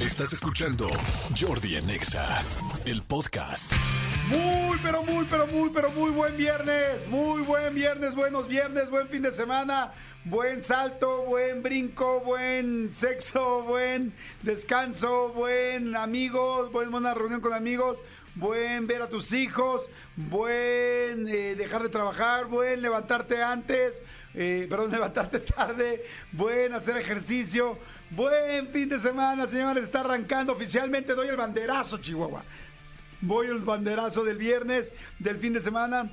Estás 0.00 0.32
escuchando 0.32 0.88
Jordi 1.38 1.76
en 1.76 1.90
Exa, 1.90 2.42
el 2.86 3.02
podcast. 3.02 3.70
Muy, 4.30 4.78
pero 4.82 5.02
muy, 5.02 5.26
pero 5.26 5.46
muy, 5.46 5.68
pero 5.68 5.90
muy 5.90 6.10
buen 6.10 6.38
viernes. 6.38 7.06
Muy 7.08 7.42
buen 7.42 7.74
viernes, 7.74 8.14
buenos 8.14 8.48
viernes, 8.48 8.88
buen 8.88 9.08
fin 9.08 9.20
de 9.20 9.30
semana. 9.30 9.92
Buen 10.24 10.62
salto, 10.62 11.24
buen 11.24 11.62
brinco, 11.62 12.20
buen 12.20 12.94
sexo, 12.94 13.62
buen 13.62 14.14
descanso, 14.42 15.34
buen 15.34 15.94
amigos, 15.94 16.72
buen, 16.72 16.90
buena 16.90 17.12
reunión 17.12 17.42
con 17.42 17.52
amigos, 17.52 18.02
buen 18.34 18.86
ver 18.86 19.02
a 19.02 19.08
tus 19.10 19.34
hijos, 19.34 19.90
buen 20.16 21.28
eh, 21.28 21.54
dejar 21.56 21.82
de 21.82 21.88
trabajar, 21.90 22.46
buen 22.46 22.80
levantarte 22.80 23.42
antes, 23.42 24.02
eh, 24.34 24.66
perdón, 24.68 24.90
levantarte 24.90 25.40
tarde, 25.40 26.04
buen 26.32 26.72
hacer 26.72 26.96
ejercicio, 26.96 27.78
buen 28.10 28.68
fin 28.68 28.88
de 28.88 28.98
semana, 28.98 29.48
señores, 29.48 29.84
está 29.84 30.00
arrancando 30.00 30.52
oficialmente, 30.52 31.14
doy 31.14 31.28
el 31.28 31.36
banderazo, 31.36 31.98
Chihuahua. 31.98 32.44
Voy 33.22 33.48
el 33.48 33.58
banderazo 33.58 34.24
del 34.24 34.38
viernes, 34.38 34.92
del 35.18 35.36
fin 35.38 35.52
de 35.52 35.60
semana. 35.60 36.10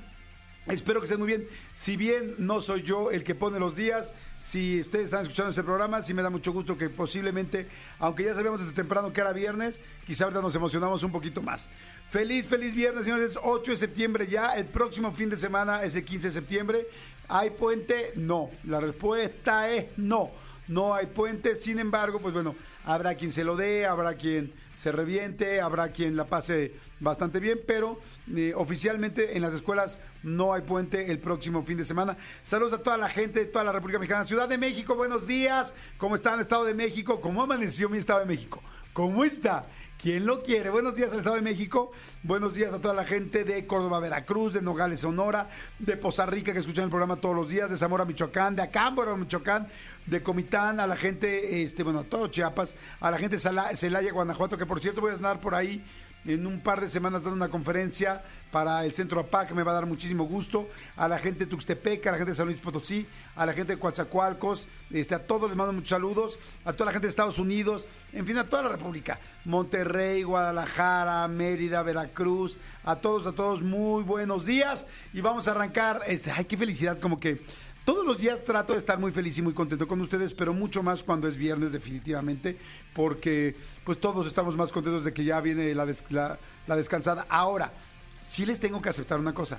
Espero 0.66 1.00
que 1.00 1.04
estén 1.04 1.18
muy 1.18 1.28
bien. 1.28 1.48
Si 1.74 1.96
bien 1.96 2.34
no 2.36 2.60
soy 2.60 2.82
yo 2.82 3.10
el 3.10 3.24
que 3.24 3.34
pone 3.34 3.58
los 3.58 3.76
días, 3.76 4.12
si 4.38 4.80
ustedes 4.80 5.06
están 5.06 5.22
escuchando 5.22 5.48
este 5.50 5.62
programa, 5.62 6.02
sí 6.02 6.12
me 6.12 6.22
da 6.22 6.28
mucho 6.28 6.52
gusto 6.52 6.76
que 6.76 6.90
posiblemente, 6.90 7.66
aunque 7.98 8.24
ya 8.24 8.34
sabíamos 8.34 8.60
desde 8.60 8.74
temprano 8.74 9.10
que 9.10 9.20
era 9.20 9.32
viernes, 9.32 9.80
quizá 10.06 10.24
ahorita 10.24 10.42
nos 10.42 10.54
emocionamos 10.54 11.02
un 11.02 11.10
poquito 11.10 11.40
más. 11.40 11.70
Feliz, 12.10 12.46
feliz 12.46 12.74
viernes, 12.74 13.04
señores. 13.04 13.32
Es 13.32 13.38
8 13.42 13.70
de 13.70 13.76
septiembre 13.78 14.26
ya. 14.26 14.56
El 14.56 14.66
próximo 14.66 15.12
fin 15.12 15.30
de 15.30 15.38
semana 15.38 15.82
es 15.82 15.94
el 15.94 16.04
15 16.04 16.28
de 16.28 16.32
septiembre. 16.32 16.86
¿Hay 17.28 17.50
puente? 17.50 18.12
No. 18.16 18.50
La 18.64 18.80
respuesta 18.80 19.70
es 19.70 19.86
no. 19.96 20.30
No 20.66 20.94
hay 20.94 21.06
puente. 21.06 21.56
Sin 21.56 21.78
embargo, 21.78 22.20
pues 22.20 22.32
bueno, 22.32 22.54
habrá 22.84 23.14
quien 23.14 23.32
se 23.32 23.44
lo 23.44 23.56
dé, 23.56 23.86
habrá 23.86 24.14
quien 24.14 24.52
se 24.76 24.92
reviente, 24.92 25.60
habrá 25.60 25.92
quien 25.92 26.16
la 26.16 26.26
pase 26.26 26.72
bastante 27.00 27.40
bien, 27.40 27.60
pero 27.66 28.00
eh, 28.34 28.52
oficialmente 28.56 29.36
en 29.36 29.42
las 29.42 29.52
escuelas 29.52 29.98
no 30.22 30.52
hay 30.52 30.62
puente 30.62 31.10
el 31.10 31.18
próximo 31.18 31.62
fin 31.64 31.78
de 31.78 31.84
semana. 31.84 32.16
Saludos 32.44 32.72
a 32.74 32.82
toda 32.82 32.96
la 32.96 33.08
gente 33.08 33.40
de 33.40 33.46
toda 33.46 33.64
la 33.64 33.72
República 33.72 33.98
Mexicana. 33.98 34.24
Ciudad 34.24 34.48
de 34.48 34.58
México, 34.58 34.94
buenos 34.94 35.26
días. 35.26 35.74
¿Cómo 35.96 36.14
están, 36.14 36.40
Estado 36.40 36.64
de 36.64 36.74
México? 36.74 37.20
¿Cómo 37.20 37.42
amaneció 37.42 37.88
mi 37.88 37.98
Estado 37.98 38.20
de 38.20 38.26
México? 38.26 38.62
¿Cómo 38.92 39.24
está? 39.24 39.66
¿Quién 40.00 40.26
lo 40.26 40.44
quiere? 40.44 40.70
Buenos 40.70 40.94
días 40.94 41.10
al 41.10 41.18
Estado 41.18 41.34
de 41.34 41.42
México. 41.42 41.90
Buenos 42.22 42.54
días 42.54 42.72
a 42.72 42.80
toda 42.80 42.94
la 42.94 43.04
gente 43.04 43.42
de 43.42 43.66
Córdoba, 43.66 43.98
Veracruz, 43.98 44.52
de 44.52 44.62
Nogales, 44.62 45.00
Sonora, 45.00 45.50
de 45.80 45.96
Poza 45.96 46.24
Rica, 46.24 46.52
que 46.52 46.60
escuchan 46.60 46.84
el 46.84 46.90
programa 46.90 47.16
todos 47.16 47.34
los 47.34 47.50
días, 47.50 47.68
de 47.68 47.76
Zamora, 47.76 48.04
Michoacán, 48.04 48.54
de 48.54 48.62
Acámbaro, 48.62 49.16
Michoacán, 49.16 49.66
de 50.06 50.22
Comitán, 50.22 50.78
a 50.78 50.86
la 50.86 50.96
gente, 50.96 51.64
este, 51.64 51.82
bueno, 51.82 51.98
a 51.98 52.04
todo 52.04 52.28
Chiapas, 52.28 52.76
a 53.00 53.10
la 53.10 53.18
gente 53.18 53.38
de 53.38 53.76
Celaya, 53.76 54.12
Guanajuato, 54.12 54.56
que 54.56 54.66
por 54.66 54.78
cierto 54.78 55.00
voy 55.00 55.10
a 55.10 55.14
andar 55.14 55.40
por 55.40 55.56
ahí 55.56 55.84
en 56.34 56.46
un 56.46 56.60
par 56.60 56.80
de 56.80 56.90
semanas 56.90 57.24
dando 57.24 57.36
una 57.36 57.48
conferencia 57.48 58.22
para 58.50 58.84
el 58.84 58.92
Centro 58.92 59.20
APAC, 59.20 59.52
me 59.52 59.62
va 59.62 59.72
a 59.72 59.74
dar 59.74 59.86
muchísimo 59.86 60.24
gusto. 60.24 60.68
A 60.96 61.08
la 61.08 61.18
gente 61.18 61.40
de 61.40 61.46
Tuxtepec, 61.46 62.06
a 62.06 62.12
la 62.12 62.16
gente 62.18 62.32
de 62.32 62.34
San 62.34 62.46
Luis 62.46 62.58
Potosí, 62.58 63.06
a 63.34 63.46
la 63.46 63.52
gente 63.52 63.74
de 63.74 63.78
Coatzacoalcos, 63.78 64.68
este, 64.90 65.14
a 65.14 65.26
todos 65.26 65.48
les 65.48 65.56
mando 65.56 65.72
muchos 65.72 65.90
saludos, 65.90 66.38
a 66.64 66.72
toda 66.72 66.86
la 66.86 66.92
gente 66.92 67.06
de 67.06 67.10
Estados 67.10 67.38
Unidos, 67.38 67.88
en 68.12 68.26
fin, 68.26 68.36
a 68.36 68.44
toda 68.44 68.62
la 68.62 68.68
República. 68.70 69.18
Monterrey, 69.44 70.22
Guadalajara, 70.22 71.26
Mérida, 71.28 71.82
Veracruz, 71.82 72.58
a 72.84 72.96
todos, 72.96 73.26
a 73.26 73.32
todos, 73.32 73.62
muy 73.62 74.02
buenos 74.02 74.44
días. 74.44 74.86
Y 75.14 75.22
vamos 75.22 75.48
a 75.48 75.52
arrancar, 75.52 76.02
este, 76.06 76.30
ay, 76.30 76.44
qué 76.44 76.56
felicidad, 76.56 77.00
como 77.00 77.18
que 77.18 77.42
todos 77.88 78.04
los 78.04 78.18
días 78.18 78.44
trato 78.44 78.74
de 78.74 78.78
estar 78.78 78.98
muy 78.98 79.12
feliz 79.12 79.38
y 79.38 79.40
muy 79.40 79.54
contento 79.54 79.88
con 79.88 79.98
ustedes, 80.02 80.34
pero 80.34 80.52
mucho 80.52 80.82
más 80.82 81.02
cuando 81.02 81.26
es 81.26 81.38
viernes 81.38 81.72
definitivamente, 81.72 82.58
porque 82.94 83.56
pues 83.82 83.98
todos 83.98 84.26
estamos 84.26 84.58
más 84.58 84.72
contentos 84.72 85.04
de 85.04 85.14
que 85.14 85.24
ya 85.24 85.40
viene 85.40 85.74
la, 85.74 85.86
la 86.66 86.76
descansada. 86.76 87.24
Ahora, 87.30 87.72
sí 88.22 88.44
les 88.44 88.60
tengo 88.60 88.82
que 88.82 88.90
aceptar 88.90 89.18
una 89.18 89.32
cosa. 89.32 89.58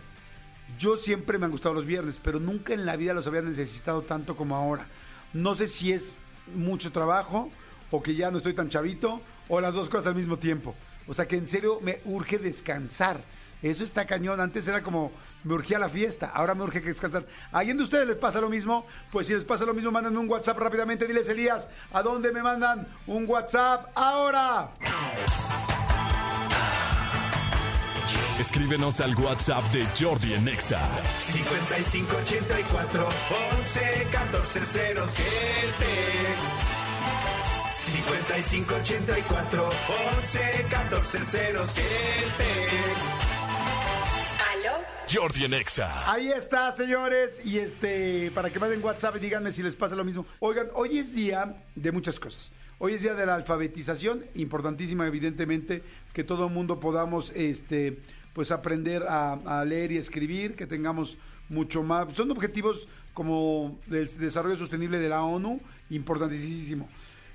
Yo 0.78 0.96
siempre 0.98 1.40
me 1.40 1.46
han 1.46 1.52
gustado 1.52 1.74
los 1.74 1.88
viernes, 1.88 2.22
pero 2.24 2.40
nunca 2.40 2.76
en 2.76 2.86
la 2.86 2.98
vida 2.98 3.16
los 3.16 3.26
había 3.26 3.42
necesitado 3.42 4.04
tanto 4.04 4.36
como 4.36 4.56
ahora. 4.56 4.86
No 5.34 5.56
sé 5.56 5.68
si 5.68 5.92
es 5.92 6.16
mucho 6.54 6.92
trabajo 6.92 7.50
o 7.90 8.04
que 8.04 8.14
ya 8.14 8.30
no 8.30 8.38
estoy 8.38 8.54
tan 8.54 8.70
chavito 8.70 9.24
o 9.48 9.60
las 9.60 9.74
dos 9.74 9.90
cosas 9.90 10.06
al 10.06 10.16
mismo 10.16 10.38
tiempo. 10.38 10.76
O 11.08 11.16
sea 11.16 11.28
que 11.28 11.36
en 11.36 11.48
serio 11.48 11.80
me 11.82 12.00
urge 12.06 12.38
descansar. 12.38 13.24
Eso 13.64 13.84
está 13.84 14.06
cañón. 14.06 14.40
Antes 14.40 14.68
era 14.68 14.84
como 14.84 15.12
me 15.44 15.54
urgía 15.54 15.80
la 15.80 15.90
fiesta, 15.90 16.32
ahora 16.34 16.56
me 16.56 16.64
urge 16.64 16.82
que 16.82 16.90
descansar. 16.90 17.26
¿A 17.52 17.60
alguien 17.60 17.78
de 17.78 17.84
ustedes 17.84 18.08
les 18.08 18.18
pasa 18.18 18.42
lo 18.42 18.50
mismo? 18.50 18.86
Pues 19.12 19.28
si 19.28 19.34
les 19.34 19.46
pasa 19.46 19.66
lo 19.66 19.74
mismo, 19.74 19.92
mándenme 19.92 20.20
un 20.20 20.30
WhatsApp 20.30 20.58
rápidamente. 20.58 21.06
Diles, 21.06 21.30
Elías, 21.30 21.70
¿a 21.92 22.02
dónde 22.02 22.32
me 22.32 22.42
mandan 22.42 22.88
un 23.08 23.26
WhatsApp 23.28 23.92
ahora? 23.96 24.72
Escríbenos 28.40 29.02
al 29.02 29.16
WhatsApp 29.16 29.64
de 29.74 29.86
Jordi 30.00 30.34
en 30.34 30.48
Exa. 30.48 30.80
5584 31.18 33.08
11 33.60 34.08
14 34.12 34.66
07 34.66 35.26
5584 37.74 39.70
11 40.22 40.68
14 40.70 41.20
07 41.26 41.80
¿Aló? 42.90 43.19
Jordi 45.12 45.46
en 45.46 45.56
Exa. 45.56 46.12
Ahí 46.12 46.28
está, 46.28 46.72
señores. 46.72 47.42
Y 47.44 47.58
este, 47.58 48.32
para 48.32 48.52
que 48.52 48.60
manden 48.60 48.84
WhatsApp 48.84 49.16
díganme 49.16 49.52
si 49.52 49.64
les 49.64 49.74
pasa 49.74 49.96
lo 49.96 50.04
mismo. 50.04 50.26
Oigan, 50.40 50.68
hoy 50.74 51.00
es 51.00 51.16
día 51.16 51.56
de 51.76 51.92
muchas 51.92 52.20
cosas. 52.20 52.52
Hoy 52.78 52.94
es 52.94 53.02
día 53.02 53.16
de 53.16 53.26
la 53.26 53.36
alfabetización, 53.36 54.24
importantísima, 54.36 55.08
evidentemente, 55.08 55.84
que 56.14 56.24
todo 56.24 56.46
el 56.46 56.54
mundo 56.54 56.80
podamos, 56.80 57.32
este, 57.36 58.00
pues 58.34 58.52
aprender 58.52 59.04
a, 59.08 59.66
leer 59.66 59.92
y 59.92 59.98
escribir, 59.98 60.56
que 60.56 60.68
tengamos 60.68 61.18
mucho 61.50 61.82
más. 61.82 62.14
Son 62.14 62.30
objetivos 62.30 62.88
como 63.14 63.80
del 63.88 64.08
desarrollo 64.18 64.58
sostenible 64.58 65.00
de 65.00 65.10
la 65.10 65.24
ONU, 65.24 65.60
importantísimo. 65.90 66.88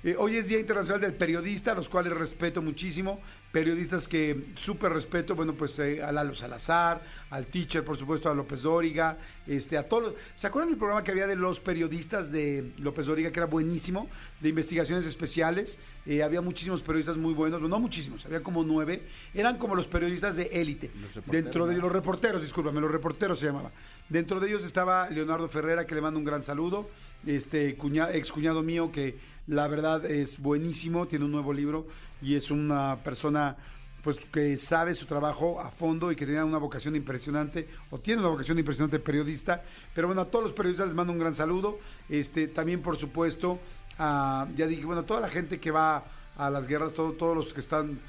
Eh, 0.03 0.15
hoy 0.17 0.37
es 0.37 0.47
Día 0.47 0.59
Internacional 0.59 1.01
del 1.01 1.13
Periodista, 1.13 1.73
los 1.73 1.89
cuales 1.89 2.13
respeto 2.13 2.61
muchísimo. 2.61 3.19
Periodistas 3.59 4.05
que 4.09 4.47
súper 4.57 4.91
respeto, 4.91 5.33
bueno, 5.33 5.53
pues 5.53 5.79
eh, 5.79 6.03
a 6.03 6.11
Lalo 6.11 6.35
Salazar, 6.35 7.01
al 7.29 7.47
teacher, 7.47 7.85
por 7.85 7.97
supuesto, 7.97 8.29
a 8.29 8.35
López 8.35 8.63
Dóriga, 8.63 9.17
este, 9.47 9.77
a 9.77 9.87
todos. 9.87 10.03
los- 10.03 10.13
¿Se 10.35 10.45
acuerdan 10.47 10.71
del 10.71 10.77
programa 10.77 11.05
que 11.05 11.11
había 11.11 11.25
de 11.25 11.37
los 11.37 11.61
periodistas 11.61 12.33
de 12.33 12.73
López 12.79 13.05
Dóriga, 13.05 13.31
que 13.31 13.39
era 13.39 13.45
buenísimo, 13.47 14.09
de 14.41 14.49
investigaciones 14.49 15.05
especiales? 15.05 15.79
Eh, 16.05 16.21
había 16.21 16.41
muchísimos 16.41 16.81
periodistas 16.81 17.15
muy 17.15 17.33
buenos, 17.33 17.61
no 17.61 17.79
muchísimos, 17.79 18.25
había 18.25 18.43
como 18.43 18.61
nueve. 18.65 19.03
Eran 19.33 19.57
como 19.57 19.73
los 19.73 19.87
periodistas 19.87 20.35
de 20.35 20.49
élite. 20.51 20.91
Dentro 21.25 21.65
de 21.65 21.77
los 21.77 21.89
reporteros, 21.93 22.41
discúlpame, 22.41 22.81
los 22.81 22.91
reporteros 22.91 23.39
se 23.39 23.45
llamaba. 23.45 23.71
Dentro 24.09 24.41
de 24.41 24.49
ellos 24.49 24.65
estaba 24.65 25.09
Leonardo 25.09 25.47
Ferrera, 25.47 25.87
que 25.87 25.95
le 25.95 26.01
mando 26.01 26.19
un 26.19 26.25
gran 26.25 26.43
saludo, 26.43 26.89
este 27.25 27.77
cuña- 27.77 28.13
ex 28.13 28.33
cuñado 28.33 28.61
mío 28.63 28.91
que 28.91 29.17
la 29.47 29.67
verdad 29.67 30.05
es 30.05 30.39
buenísimo, 30.39 31.07
tiene 31.07 31.25
un 31.25 31.31
nuevo 31.31 31.53
libro 31.53 31.87
y 32.21 32.35
es 32.35 32.49
una 32.51 32.97
persona 33.03 33.55
pues 34.03 34.19
que 34.31 34.55
sabe 34.57 34.93
su 34.93 35.07
trabajo 35.07 35.59
a 35.59 35.71
fondo 35.71 36.11
y 36.11 36.15
que 36.15 36.25
tiene 36.27 36.43
una 36.43 36.59
vocación 36.59 36.95
impresionante 36.95 37.67
o 37.89 37.99
tiene 37.99 38.21
una 38.21 38.29
vocación 38.29 38.59
impresionante 38.59 38.99
periodista. 38.99 39.63
Pero 39.95 40.07
bueno, 40.07 40.21
a 40.21 40.25
todos 40.25 40.45
los 40.45 40.53
periodistas 40.53 40.87
les 40.87 40.95
mando 40.95 41.11
un 41.11 41.17
gran 41.19 41.33
saludo. 41.33 41.79
Este 42.07 42.47
también 42.47 42.81
por 42.83 42.97
supuesto 42.97 43.59
a, 43.97 44.47
ya 44.55 44.67
dije, 44.67 44.85
bueno, 44.85 45.05
toda 45.05 45.21
la 45.21 45.29
gente 45.29 45.59
que 45.59 45.71
va 45.71 46.03
a 46.37 46.49
las 46.51 46.67
guerras, 46.67 46.93
todo- 46.93 47.13
todos 47.13 47.35
los 47.35 47.51
que 47.53 47.61
están 47.61 47.99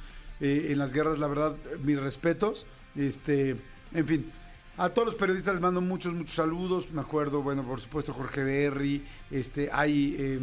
eh, 0.41 0.67
en 0.71 0.79
las 0.79 0.93
guerras, 0.93 1.19
la 1.19 1.29
verdad, 1.29 1.57
mis 1.83 1.99
respetos. 1.99 2.67
Este, 2.95 3.57
en 3.95 4.07
fin, 4.07 4.31
a 4.77 4.91
todos 4.91 5.07
los 5.07 5.15
periodistas 5.15 5.55
les 5.55 5.63
mando 5.63 5.81
muchos, 5.81 6.13
muchos 6.13 6.35
saludos. 6.35 6.91
Me 6.91 7.01
acuerdo, 7.01 7.41
bueno, 7.41 7.63
por 7.63 7.81
supuesto, 7.81 8.13
Jorge 8.13 8.45
Berry, 8.45 9.03
este, 9.31 9.71
hay, 9.73 10.15
eh, 10.19 10.41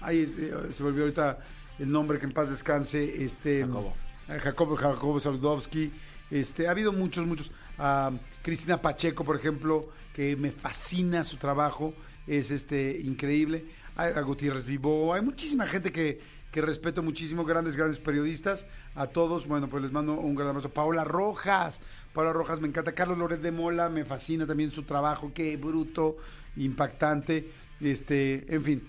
hay, 0.00 0.22
eh, 0.22 0.54
se 0.72 0.82
volvió 0.82 1.02
ahorita 1.02 1.38
el 1.78 1.90
nombre 1.90 2.18
que 2.18 2.26
en 2.26 2.32
paz 2.32 2.50
descanse, 2.50 3.24
este, 3.24 3.60
Jacobo. 3.64 3.94
eh, 4.28 4.38
Jacobo, 4.40 4.76
Jacobo 4.76 5.20
Saludowski, 5.20 5.92
este, 6.30 6.68
ha 6.68 6.72
habido 6.72 6.92
muchos, 6.92 7.26
muchos, 7.26 7.50
a 7.78 8.12
Cristina 8.42 8.82
Pacheco, 8.82 9.24
por 9.24 9.36
ejemplo, 9.36 9.88
que 10.14 10.36
me 10.36 10.50
fascina 10.50 11.24
su 11.24 11.36
trabajo, 11.36 11.94
es 12.26 12.50
este, 12.50 12.98
increíble, 13.02 13.66
hay 13.96 14.12
a 14.12 14.20
Gutiérrez 14.20 14.64
Vivo, 14.64 15.14
hay 15.14 15.22
muchísima 15.22 15.66
gente 15.66 15.90
que, 15.92 16.20
que 16.50 16.60
respeto 16.60 17.02
muchísimo, 17.02 17.44
grandes, 17.44 17.76
grandes 17.76 17.98
periodistas, 17.98 18.66
a 18.94 19.06
todos, 19.06 19.46
bueno, 19.46 19.68
pues 19.68 19.82
les 19.82 19.92
mando 19.92 20.14
un 20.14 20.34
gran 20.34 20.48
abrazo. 20.48 20.70
Paola 20.70 21.04
Rojas, 21.04 21.80
Paola 22.12 22.32
Rojas 22.32 22.60
me 22.60 22.68
encanta, 22.68 22.92
Carlos 22.92 23.18
Loret 23.18 23.40
de 23.40 23.52
Mola, 23.52 23.88
me 23.88 24.04
fascina 24.04 24.46
también 24.46 24.70
su 24.70 24.82
trabajo, 24.82 25.32
qué 25.34 25.56
bruto, 25.56 26.16
impactante, 26.56 27.50
este, 27.80 28.44
en 28.54 28.64
fin. 28.64 28.88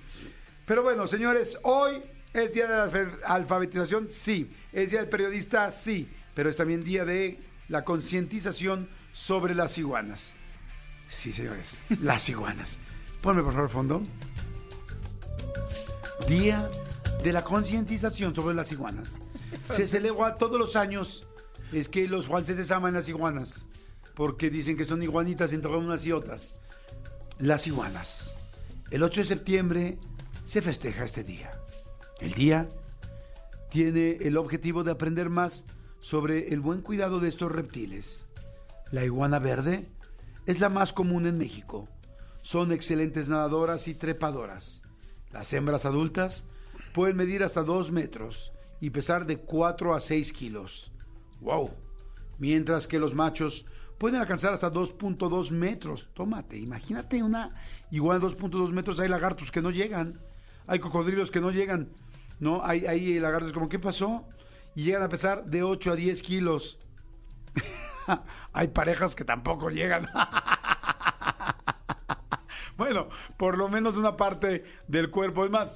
Pero 0.70 0.84
bueno, 0.84 1.08
señores, 1.08 1.58
hoy 1.64 2.04
es 2.32 2.54
día 2.54 2.68
de 2.68 2.78
la 2.78 2.84
alfa- 2.84 3.18
alfabetización, 3.26 4.08
sí, 4.08 4.52
es 4.72 4.92
día 4.92 5.00
del 5.00 5.10
periodista, 5.10 5.72
sí, 5.72 6.08
pero 6.36 6.48
es 6.48 6.58
también 6.58 6.84
día 6.84 7.06
de 7.06 7.40
la 7.70 7.84
concientización 7.84 8.88
sobre 9.12 9.56
las 9.56 9.80
iguanas. 9.80 10.36
Sí, 11.10 11.32
señores, 11.34 11.82
las 12.02 12.30
iguanas. 12.30 12.78
Ponme 13.24 13.42
por 13.42 13.54
favor 13.54 13.70
fondo. 13.72 14.04
Día 16.28 16.70
de 17.24 17.34
la 17.34 17.44
concientización 17.44 18.36
sobre 18.36 18.54
las 18.54 18.72
iguanas. 18.72 19.12
Se 19.72 19.88
celebra 19.88 20.38
todos 20.38 20.60
los 20.60 20.76
años. 20.76 21.26
Es 21.74 21.90
que 21.90 22.08
los 22.08 22.28
franceses 22.28 22.70
aman 22.70 22.94
las 22.94 23.10
iguanas. 23.10 23.66
Porque 24.14 24.52
dicen 24.52 24.78
que 24.78 24.86
son 24.86 25.02
iguanitas 25.02 25.52
entre 25.52 25.72
unas 25.76 26.06
y 26.06 26.12
otras. 26.12 26.58
Las 27.40 27.66
iguanas. 27.66 28.36
El 28.92 29.02
8 29.02 29.22
de 29.22 29.26
septiembre 29.26 29.98
se 30.50 30.64
festeja 30.64 31.04
este 31.04 31.24
día. 31.24 31.52
El 32.20 32.34
día 32.34 32.68
tiene 33.70 34.18
el 34.22 34.36
objetivo 34.36 34.84
de 34.84 34.90
aprender 34.90 35.30
más 35.30 35.64
sobre 36.00 36.52
el 36.52 36.60
buen 36.60 36.82
cuidado 36.82 37.20
de 37.20 37.30
estos 37.30 37.52
reptiles. 37.52 38.26
La 38.90 39.06
iguana 39.06 39.38
verde 39.38 39.86
es 40.48 40.60
la 40.60 40.70
más 40.70 40.92
común 40.92 41.28
en 41.28 41.38
México. 41.38 41.88
Son 42.42 42.72
excelentes 42.72 43.30
nadadoras 43.30 43.88
y 43.88 43.94
trepadoras. 43.94 44.82
Las 45.32 45.54
hembras 45.54 45.86
adultas 45.86 46.46
pueden 46.96 47.16
medir 47.16 47.44
hasta 47.44 47.62
2 47.62 47.92
metros 47.92 48.52
y 48.82 48.90
pesar 48.90 49.28
de 49.28 49.38
4 49.38 49.94
a 49.94 50.00
6 50.00 50.34
kilos. 50.34 50.92
¡Wow! 51.42 51.70
Mientras 52.40 52.88
que 52.88 52.98
los 52.98 53.14
machos 53.14 53.68
pueden 54.00 54.20
alcanzar 54.20 54.56
hasta 54.56 54.74
2.2 54.74 55.52
metros. 55.52 56.10
Tómate, 56.16 56.58
imagínate 56.58 57.22
una 57.22 57.54
iguana 57.92 58.20
de 58.20 58.34
2.2 58.34 58.72
metros. 58.72 59.00
Hay 59.00 59.10
lagartos 59.10 59.52
que 59.52 59.62
no 59.62 59.70
llegan. 59.70 60.20
Hay 60.70 60.78
cocodrilos 60.78 61.32
que 61.32 61.42
no 61.42 61.50
llegan. 61.50 61.90
¿No? 62.40 62.64
Hay, 62.64 62.86
hay 62.86 63.20
lagartos 63.20 63.52
como, 63.52 63.68
¿qué 63.68 63.80
pasó? 63.80 64.24
Y 64.76 64.84
llegan 64.84 65.02
a 65.02 65.10
pesar 65.10 65.46
de 65.46 65.64
8 65.64 65.94
a 65.94 65.96
10 65.96 66.22
kilos. 66.22 66.78
hay 68.54 68.68
parejas 68.68 69.16
que 69.16 69.26
tampoco 69.26 69.72
llegan. 69.72 70.08
bueno, 72.78 73.10
por 73.36 73.58
lo 73.58 73.68
menos 73.68 73.98
una 73.98 74.16
parte 74.16 74.64
del 74.88 75.10
cuerpo. 75.10 75.44
Es 75.44 75.50
más, 75.50 75.74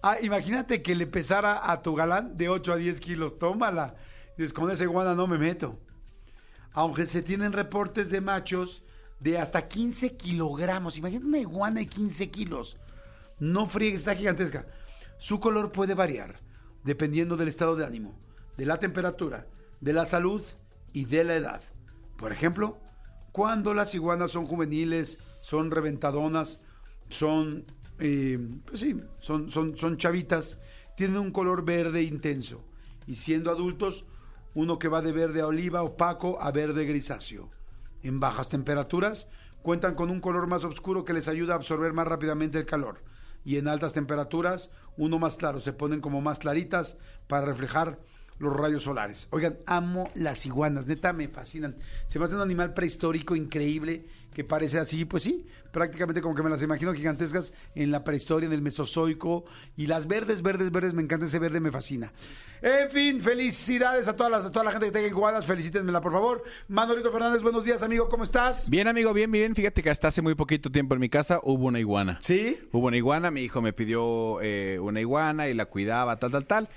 ah, 0.00 0.16
imagínate 0.22 0.80
que 0.80 0.94
le 0.94 1.08
pesara 1.08 1.68
a 1.68 1.82
tu 1.82 1.96
galán 1.96 2.36
de 2.36 2.48
8 2.48 2.72
a 2.72 2.76
10 2.76 3.00
kilos. 3.00 3.40
Tómala. 3.40 3.96
Dices, 4.38 4.52
con 4.52 4.70
esa 4.70 4.84
iguana 4.84 5.16
no 5.16 5.26
me 5.26 5.38
meto. 5.38 5.76
Aunque 6.72 7.06
se 7.06 7.20
tienen 7.20 7.52
reportes 7.52 8.10
de 8.10 8.20
machos 8.20 8.84
de 9.18 9.38
hasta 9.38 9.66
15 9.66 10.16
kilogramos. 10.16 10.96
Imagínate 10.96 11.26
una 11.26 11.38
iguana 11.38 11.80
de 11.80 11.86
15 11.86 12.30
kilos. 12.30 12.76
No 13.38 13.66
friegues, 13.66 14.00
está 14.00 14.14
gigantesca. 14.14 14.66
Su 15.18 15.40
color 15.40 15.72
puede 15.72 15.94
variar 15.94 16.40
dependiendo 16.84 17.36
del 17.36 17.48
estado 17.48 17.76
de 17.76 17.84
ánimo, 17.84 18.18
de 18.56 18.64
la 18.64 18.78
temperatura, 18.78 19.46
de 19.80 19.92
la 19.92 20.06
salud 20.06 20.42
y 20.92 21.04
de 21.04 21.24
la 21.24 21.34
edad. 21.34 21.62
Por 22.16 22.32
ejemplo, 22.32 22.78
cuando 23.32 23.74
las 23.74 23.94
iguanas 23.94 24.30
son 24.30 24.46
juveniles, 24.46 25.18
son 25.42 25.70
reventadonas, 25.70 26.62
son, 27.10 27.64
eh, 27.98 28.38
pues 28.64 28.80
sí, 28.80 29.00
son, 29.18 29.50
son, 29.50 29.76
son 29.76 29.96
chavitas, 29.96 30.58
tienen 30.96 31.18
un 31.18 31.32
color 31.32 31.64
verde 31.64 32.02
intenso. 32.02 32.64
Y 33.06 33.16
siendo 33.16 33.50
adultos, 33.50 34.06
uno 34.54 34.78
que 34.78 34.88
va 34.88 35.02
de 35.02 35.12
verde 35.12 35.42
a 35.42 35.46
oliva 35.46 35.82
opaco 35.82 36.40
a 36.40 36.50
verde 36.50 36.86
grisáceo. 36.86 37.50
En 38.02 38.20
bajas 38.20 38.48
temperaturas, 38.48 39.28
cuentan 39.62 39.94
con 39.94 40.10
un 40.10 40.20
color 40.20 40.46
más 40.46 40.64
oscuro 40.64 41.04
que 41.04 41.12
les 41.12 41.28
ayuda 41.28 41.54
a 41.54 41.56
absorber 41.56 41.92
más 41.92 42.06
rápidamente 42.06 42.58
el 42.58 42.64
calor. 42.64 43.02
Y 43.46 43.58
en 43.58 43.68
altas 43.68 43.92
temperaturas, 43.92 44.72
uno 44.96 45.20
más 45.20 45.36
claro, 45.36 45.60
se 45.60 45.72
ponen 45.72 46.00
como 46.00 46.20
más 46.20 46.40
claritas 46.40 46.98
para 47.28 47.46
reflejar 47.46 48.00
los 48.38 48.54
rayos 48.54 48.82
solares. 48.82 49.28
Oigan, 49.30 49.58
amo 49.66 50.08
las 50.14 50.46
iguanas, 50.46 50.86
neta 50.86 51.12
me 51.12 51.28
fascinan. 51.28 51.76
Se 52.06 52.18
me 52.18 52.24
hace 52.24 52.34
un 52.34 52.40
animal 52.40 52.74
prehistórico 52.74 53.34
increíble 53.34 54.06
que 54.36 54.44
parece 54.44 54.78
así, 54.78 55.06
pues 55.06 55.22
sí, 55.22 55.46
prácticamente 55.72 56.20
como 56.20 56.34
que 56.34 56.42
me 56.42 56.50
las 56.50 56.60
imagino 56.60 56.92
gigantescas 56.92 57.54
en 57.74 57.90
la 57.90 58.04
prehistoria, 58.04 58.46
en 58.46 58.52
el 58.52 58.60
Mesozoico. 58.60 59.46
Y 59.78 59.86
las 59.86 60.06
verdes, 60.06 60.42
verdes, 60.42 60.70
verdes, 60.70 60.92
me 60.92 61.00
encanta 61.00 61.24
ese 61.24 61.38
verde, 61.38 61.58
me 61.58 61.72
fascina. 61.72 62.12
En 62.60 62.90
fin, 62.90 63.22
felicidades 63.22 64.08
a, 64.08 64.14
todas 64.14 64.30
las, 64.30 64.44
a 64.44 64.52
toda 64.52 64.66
la 64.66 64.72
gente 64.72 64.86
que 64.86 64.92
tenga 64.92 65.08
iguanas, 65.08 65.46
felicítenmela 65.46 66.02
por 66.02 66.12
favor. 66.12 66.44
Manolito 66.68 67.10
Fernández, 67.10 67.42
buenos 67.42 67.64
días 67.64 67.82
amigo, 67.82 68.10
¿cómo 68.10 68.24
estás? 68.24 68.68
Bien, 68.68 68.88
amigo, 68.88 69.14
bien, 69.14 69.30
bien. 69.30 69.54
Fíjate 69.54 69.82
que 69.82 69.88
hasta 69.88 70.08
hace 70.08 70.20
muy 70.20 70.34
poquito 70.34 70.70
tiempo 70.70 70.92
en 70.92 71.00
mi 71.00 71.08
casa 71.08 71.40
hubo 71.42 71.64
una 71.66 71.80
iguana. 71.80 72.18
¿Sí? 72.20 72.58
Hubo 72.72 72.88
una 72.88 72.98
iguana, 72.98 73.30
mi 73.30 73.40
hijo 73.42 73.62
me 73.62 73.72
pidió 73.72 74.42
eh, 74.42 74.78
una 74.80 75.00
iguana 75.00 75.48
y 75.48 75.54
la 75.54 75.64
cuidaba, 75.64 76.18
tal, 76.18 76.30
tal, 76.30 76.44
tal. 76.44 76.68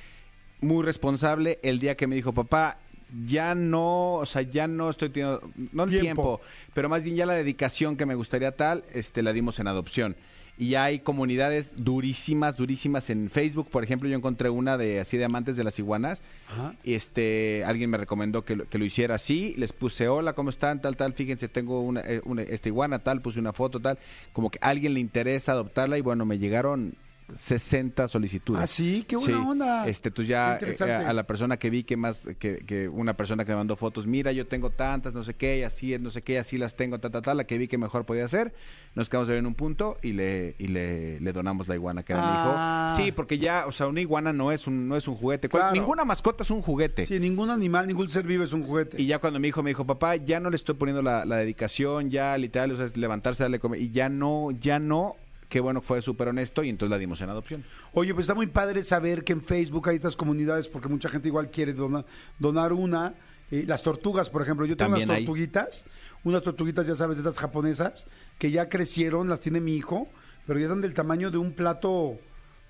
Muy 0.62 0.84
responsable. 0.84 1.60
El 1.64 1.80
día 1.80 1.96
que 1.96 2.08
me 2.08 2.16
dijo, 2.16 2.34
papá, 2.34 2.78
ya 3.26 3.56
no, 3.56 4.16
o 4.16 4.26
sea, 4.26 4.42
ya 4.44 4.68
no 4.68 4.90
estoy 4.90 5.10
teniendo, 5.10 5.42
no 5.72 5.84
el 5.86 5.90
Tiempo. 5.90 6.02
tiempo. 6.02 6.42
pero 6.74 6.90
más 6.90 7.04
bien 7.04 7.16
ya 7.16 7.26
la 7.26 7.34
dedicación 7.34 7.96
que 7.98 8.06
me 8.06 8.16
gustaría 8.16 8.52
tal, 8.56 8.84
este, 8.94 9.22
la 9.24 9.34
dimos 9.34 9.60
en 9.60 9.68
adopción. 9.68 10.16
Y 10.60 10.76
hay 10.76 11.00
comunidades 11.00 11.72
durísimas, 11.78 12.58
durísimas 12.58 13.10
en 13.10 13.30
Facebook. 13.30 13.70
Por 13.70 13.82
ejemplo, 13.86 14.10
yo 14.10 14.18
encontré 14.18 14.50
una 14.50 14.78
de 14.78 15.00
así 15.00 15.16
de 15.16 15.24
amantes 15.24 15.56
de 15.56 15.64
las 15.64 15.80
iguanas. 15.80 16.22
Ajá. 16.50 16.76
Este, 16.84 17.64
alguien 17.66 17.90
me 17.90 17.98
recomendó 17.98 18.44
que 18.44 18.58
lo, 18.58 18.68
que 18.68 18.78
lo 18.78 18.84
hiciera 18.84 19.16
así. 19.16 19.56
Les 19.58 19.72
puse, 19.72 20.10
hola, 20.10 20.34
¿cómo 20.34 20.50
están? 20.50 20.82
Tal, 20.82 20.98
tal. 20.98 21.14
Fíjense, 21.14 21.48
tengo 21.48 21.80
una, 21.80 22.02
eh, 22.02 22.20
una- 22.26 22.42
esta 22.42 22.68
iguana, 22.68 23.00
tal. 23.00 23.22
Puse 23.22 23.40
una 23.40 23.54
foto, 23.54 23.80
tal. 23.80 23.98
Como 24.34 24.52
que 24.52 24.60
a 24.62 24.68
alguien 24.68 24.94
le 24.94 25.00
interesa 25.00 25.54
adoptarla. 25.54 25.98
Y 25.98 26.02
bueno, 26.02 26.26
me 26.26 26.38
llegaron 26.40 26.94
60 27.36 28.08
solicitudes. 28.08 28.62
Ah, 28.62 28.68
sí, 28.68 29.06
qué 29.08 29.16
buena 29.16 29.38
Sí. 29.38 29.46
onda. 29.48 29.88
Este, 29.88 30.12
tú 30.12 30.24
ya 30.24 30.58
Qué 30.60 30.72
eh, 30.72 30.94
a 30.94 31.14
la 31.14 31.24
persona 31.24 31.58
que 31.58 31.70
vi 31.70 31.84
que 31.84 31.98
más, 31.98 32.22
que, 32.40 32.58
que 32.66 32.88
una 32.90 33.16
persona 33.16 33.46
que 33.46 33.52
me 33.52 33.58
mandó 33.58 33.76
fotos, 33.76 34.08
mira, 34.08 34.32
yo 34.32 34.48
tengo 34.48 34.70
tantas, 34.70 35.14
no 35.14 35.24
sé 35.24 35.34
qué, 35.36 35.60
y 35.60 35.64
así, 35.64 35.98
no 36.00 36.10
sé 36.12 36.22
qué, 36.22 36.40
así 36.40 36.58
las 36.58 36.76
tengo, 36.76 37.00
ta, 37.00 37.10
ta, 37.10 37.22
ta, 37.22 37.34
la 37.34 37.44
que 37.46 37.58
vi 37.58 37.68
que 37.68 37.78
mejor 37.78 38.06
podía 38.06 38.26
hacer, 38.26 38.54
nos 38.96 39.10
quedamos 39.10 39.30
en 39.30 39.46
un 39.46 39.56
punto 39.56 39.98
y 40.02 40.14
le, 40.14 40.56
y 40.60 40.68
le, 40.68 41.20
le 41.20 41.34
donamos 41.34 41.68
la 41.68 41.76
iguana 41.76 42.04
que 42.04 42.14
era 42.14 42.22
Ah. 42.24 42.88
mi 42.88 42.96
hijo. 42.96 43.06
Sí, 43.06 43.12
porque 43.12 43.38
ya, 43.38 43.66
o 43.68 43.72
sea, 43.72 43.88
una 43.88 44.02
iguana 44.02 44.34
no 44.34 44.52
es 44.52 44.68
un, 44.68 44.88
no 44.88 44.96
es 44.98 45.08
un 45.08 45.16
juguete. 45.16 45.50
Claro. 45.50 45.74
Ninguna 45.74 46.06
mascota 46.06 46.44
es 46.44 46.52
un 46.52 46.62
juguete. 46.62 47.06
Sí, 47.06 47.20
ningún 47.20 47.50
animal, 47.50 47.88
ningún 47.88 48.10
ser 48.10 48.26
vivo 48.26 48.44
es 48.44 48.54
un 48.54 48.64
juguete. 48.64 49.02
Y 49.02 49.06
ya 49.06 49.20
cuando 49.20 49.40
mi 49.40 49.48
hijo 49.50 49.64
me 49.64 49.70
dijo, 49.72 49.86
papá, 49.86 50.16
ya 50.16 50.40
no 50.40 50.50
le 50.50 50.56
estoy 50.56 50.76
poniendo 50.76 51.02
la, 51.02 51.26
la 51.26 51.38
dedicación, 51.38 52.10
ya 52.10 52.38
literal, 52.38 52.72
o 52.72 52.78
sea, 52.78 52.86
es 52.86 52.98
levantarse, 52.98 53.44
darle 53.44 53.60
comer, 53.60 53.82
y 53.82 53.92
ya 53.92 54.10
no, 54.10 54.52
ya 54.52 54.80
no, 54.80 55.16
qué 55.50 55.60
bueno 55.60 55.82
que 55.82 55.88
fue 55.88 56.02
súper 56.02 56.30
honesto, 56.30 56.64
y 56.64 56.70
entonces 56.70 56.92
la 56.92 56.98
dimos 56.98 57.20
en 57.22 57.30
adopción. 57.30 57.66
Oye, 57.94 58.14
pues 58.14 58.26
está 58.26 58.36
muy 58.36 58.48
padre 58.48 58.84
saber 58.84 59.24
que 59.24 59.34
en 59.34 59.42
Facebook 59.42 59.90
hay 59.90 59.98
estas 59.98 60.16
comunidades 60.16 60.70
porque 60.70 60.88
mucha 60.88 61.10
gente 61.10 61.28
igual 61.28 61.50
quiere 61.50 61.74
donar, 61.74 62.06
donar 62.38 62.72
una. 62.72 63.16
Eh, 63.52 63.66
las 63.68 63.82
tortugas, 63.82 64.30
por 64.30 64.44
ejemplo. 64.44 64.66
Yo 64.68 64.78
tengo 64.78 64.96
unas 64.96 65.10
hay. 65.10 65.26
tortuguitas, 65.26 65.86
unas 66.24 66.44
tortuguitas, 66.44 66.86
ya 66.86 66.94
sabes, 66.94 67.18
de 67.18 67.22
estas 67.22 67.40
japonesas, 67.40 68.06
que 68.38 68.52
ya 68.52 68.70
crecieron, 68.70 69.28
las 69.28 69.40
tiene 69.40 69.60
mi 69.60 69.76
hijo, 69.76 70.08
pero 70.46 70.60
ya 70.60 70.66
están 70.66 70.82
del 70.82 70.94
tamaño 70.94 71.32
de 71.32 71.40
un 71.40 71.54
plato, 71.54 72.20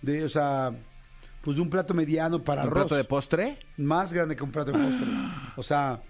de, 0.02 0.24
o 0.24 0.30
sea, 0.30 0.72
pues 1.42 1.58
de 1.58 1.64
un 1.64 1.70
plato 1.70 1.94
mediano 1.94 2.42
para 2.44 2.62
¿Un 2.62 2.68
arroz. 2.70 2.84
plato 2.84 2.96
de 2.96 3.04
postre? 3.04 3.60
Más 3.76 4.14
grande 4.14 4.38
que 4.38 4.44
un 4.44 4.52
plato 4.52 4.72
de 4.72 4.80
postre. 4.80 5.08
O 5.58 5.64
sea, 5.64 6.02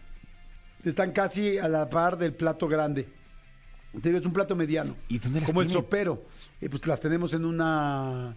están 0.84 1.14
casi 1.14 1.58
a 1.58 1.68
la 1.68 1.90
par 1.90 2.18
del 2.18 2.34
plato 2.36 2.68
grande. 2.68 3.08
Te 3.94 4.10
digo, 4.10 4.20
es 4.20 4.26
un 4.26 4.34
plato 4.34 4.56
mediano. 4.56 4.96
¿Y 5.08 5.18
dónde 5.20 5.40
las 5.42 5.48
Como 5.48 5.62
el 5.62 5.68
tienen? 5.68 5.84
sopero. 5.84 6.24
Eh, 6.62 6.70
pues 6.70 6.86
las 6.88 7.02
tenemos 7.02 7.34
en 7.34 7.46
una 7.46 8.36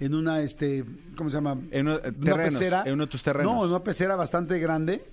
en 0.00 0.14
una 0.14 0.40
este, 0.40 0.84
¿cómo 1.16 1.30
se 1.30 1.36
llama? 1.36 1.56
En 1.70 1.86
uno- 1.86 1.98
eh, 1.98 2.10
terrenos, 2.12 2.60
en 2.60 2.92
uno 2.94 3.04
de 3.06 3.10
tus 3.10 3.22
terrenos. 3.22 3.52
No, 3.54 3.64
en 3.64 3.70
una 3.70 3.84
pecera 3.84 4.16
bastante 4.16 4.58
grande, 4.58 5.04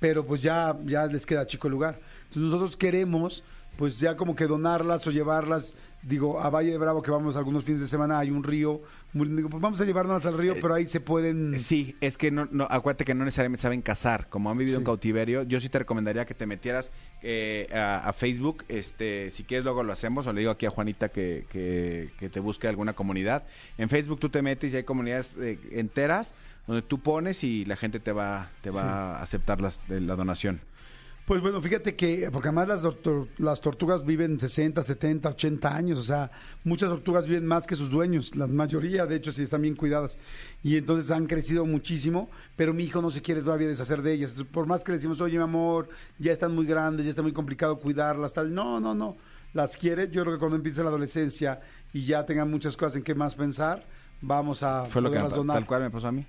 pero 0.00 0.24
pues 0.26 0.42
ya 0.42 0.76
ya 0.84 1.06
les 1.06 1.24
queda 1.26 1.46
chico 1.46 1.68
el 1.68 1.72
lugar. 1.72 2.00
Entonces 2.24 2.42
nosotros 2.42 2.76
queremos 2.76 3.42
pues 3.76 3.98
ya 4.00 4.16
como 4.16 4.34
que 4.36 4.46
donarlas 4.46 5.06
o 5.06 5.10
llevarlas, 5.10 5.74
digo, 6.02 6.40
a 6.40 6.50
Valle 6.50 6.70
de 6.70 6.78
Bravo 6.78 7.02
que 7.02 7.10
vamos 7.10 7.34
algunos 7.36 7.64
fines 7.64 7.80
de 7.80 7.86
semana, 7.86 8.18
hay 8.18 8.30
un 8.30 8.44
río, 8.44 8.82
muy- 9.14 9.26
digo, 9.28 9.48
pues 9.48 9.60
vamos 9.62 9.80
a 9.80 9.84
llevarlas 9.84 10.26
al 10.26 10.36
río, 10.36 10.54
pero 10.60 10.74
ahí 10.74 10.86
se 10.86 11.00
pueden 11.00 11.58
Sí, 11.58 11.96
es 12.00 12.18
que 12.18 12.30
no, 12.30 12.46
no, 12.50 12.66
acuérdate 12.68 13.04
que 13.04 13.14
no 13.14 13.24
necesariamente 13.24 13.62
saben 13.62 13.80
cazar. 13.82 14.28
Como 14.28 14.50
han 14.50 14.58
vivido 14.58 14.76
Sí. 14.76 14.80
en 14.80 14.84
cautiverio, 14.84 15.42
yo 15.44 15.60
sí 15.60 15.68
te 15.68 15.78
recomendaría 15.78 16.24
que 16.26 16.34
te 16.34 16.46
metieras 16.46 16.92
eh, 17.22 17.68
a, 17.72 18.08
a 18.08 18.12
Facebook. 18.12 18.64
Este, 18.68 19.30
si 19.30 19.44
quieres, 19.44 19.64
luego 19.64 19.82
lo 19.82 19.92
hacemos. 19.92 20.26
O 20.26 20.32
le 20.32 20.40
digo 20.40 20.50
aquí 20.52 20.66
a 20.66 20.70
Juanita 20.70 21.08
que, 21.08 21.46
que, 21.50 22.10
que 22.18 22.28
te 22.28 22.40
busque 22.40 22.68
alguna 22.68 22.92
comunidad. 22.92 23.44
En 23.78 23.88
Facebook 23.88 24.20
tú 24.20 24.28
te 24.28 24.42
metes 24.42 24.72
y 24.72 24.76
hay 24.76 24.84
comunidades 24.84 25.34
eh, 25.40 25.58
enteras 25.72 26.34
donde 26.66 26.82
tú 26.82 26.98
pones 27.00 27.44
y 27.44 27.64
la 27.66 27.76
gente 27.76 27.98
te 28.00 28.12
va, 28.12 28.48
te 28.62 28.70
va 28.70 29.16
a 29.18 29.22
aceptar 29.22 29.60
las, 29.60 29.86
de 29.88 30.00
la 30.00 30.16
donación. 30.16 30.60
Pues 31.26 31.40
bueno, 31.40 31.58
fíjate 31.62 31.96
que, 31.96 32.28
porque 32.30 32.48
además 32.48 32.68
las, 32.68 32.82
tor- 32.82 33.28
las 33.38 33.62
tortugas 33.62 34.04
viven 34.04 34.38
60, 34.38 34.82
70, 34.82 35.30
80 35.30 35.74
años, 35.74 35.98
o 35.98 36.02
sea, 36.02 36.30
muchas 36.64 36.90
tortugas 36.90 37.26
viven 37.26 37.46
más 37.46 37.66
que 37.66 37.76
sus 37.76 37.88
dueños, 37.90 38.36
la 38.36 38.46
mayoría, 38.46 39.06
de 39.06 39.16
hecho, 39.16 39.32
sí 39.32 39.42
están 39.42 39.62
bien 39.62 39.74
cuidadas, 39.74 40.18
y 40.62 40.76
entonces 40.76 41.10
han 41.10 41.26
crecido 41.26 41.64
muchísimo, 41.64 42.28
pero 42.56 42.74
mi 42.74 42.84
hijo 42.84 43.00
no 43.00 43.10
se 43.10 43.22
quiere 43.22 43.40
todavía 43.40 43.68
deshacer 43.68 44.02
de 44.02 44.12
ellas, 44.12 44.32
Entonces, 44.32 44.52
por 44.52 44.66
más 44.66 44.84
que 44.84 44.92
le 44.92 44.98
decimos, 44.98 45.22
oye, 45.22 45.38
mi 45.38 45.44
amor, 45.44 45.88
ya 46.18 46.30
están 46.30 46.54
muy 46.54 46.66
grandes, 46.66 47.06
ya 47.06 47.10
está 47.10 47.22
muy 47.22 47.32
complicado 47.32 47.78
cuidarlas, 47.78 48.34
tal, 48.34 48.52
no, 48.52 48.78
no, 48.78 48.94
no, 48.94 49.16
las 49.54 49.78
quiere, 49.78 50.10
yo 50.10 50.24
creo 50.24 50.34
que 50.34 50.38
cuando 50.40 50.56
empiece 50.56 50.82
la 50.82 50.90
adolescencia 50.90 51.58
y 51.94 52.04
ya 52.04 52.26
tengan 52.26 52.50
muchas 52.50 52.76
cosas 52.76 52.96
en 52.96 53.02
qué 53.02 53.14
más 53.14 53.34
pensar, 53.34 53.86
vamos 54.20 54.62
a 54.62 54.84
Fue 54.84 55.00
lo 55.00 55.10
que 55.10 55.18
me, 55.20 55.28
donar. 55.30 55.56
tal 55.56 55.66
cual 55.66 55.80
me 55.84 55.90
pasó 55.90 56.08
a 56.08 56.12
mí. 56.12 56.26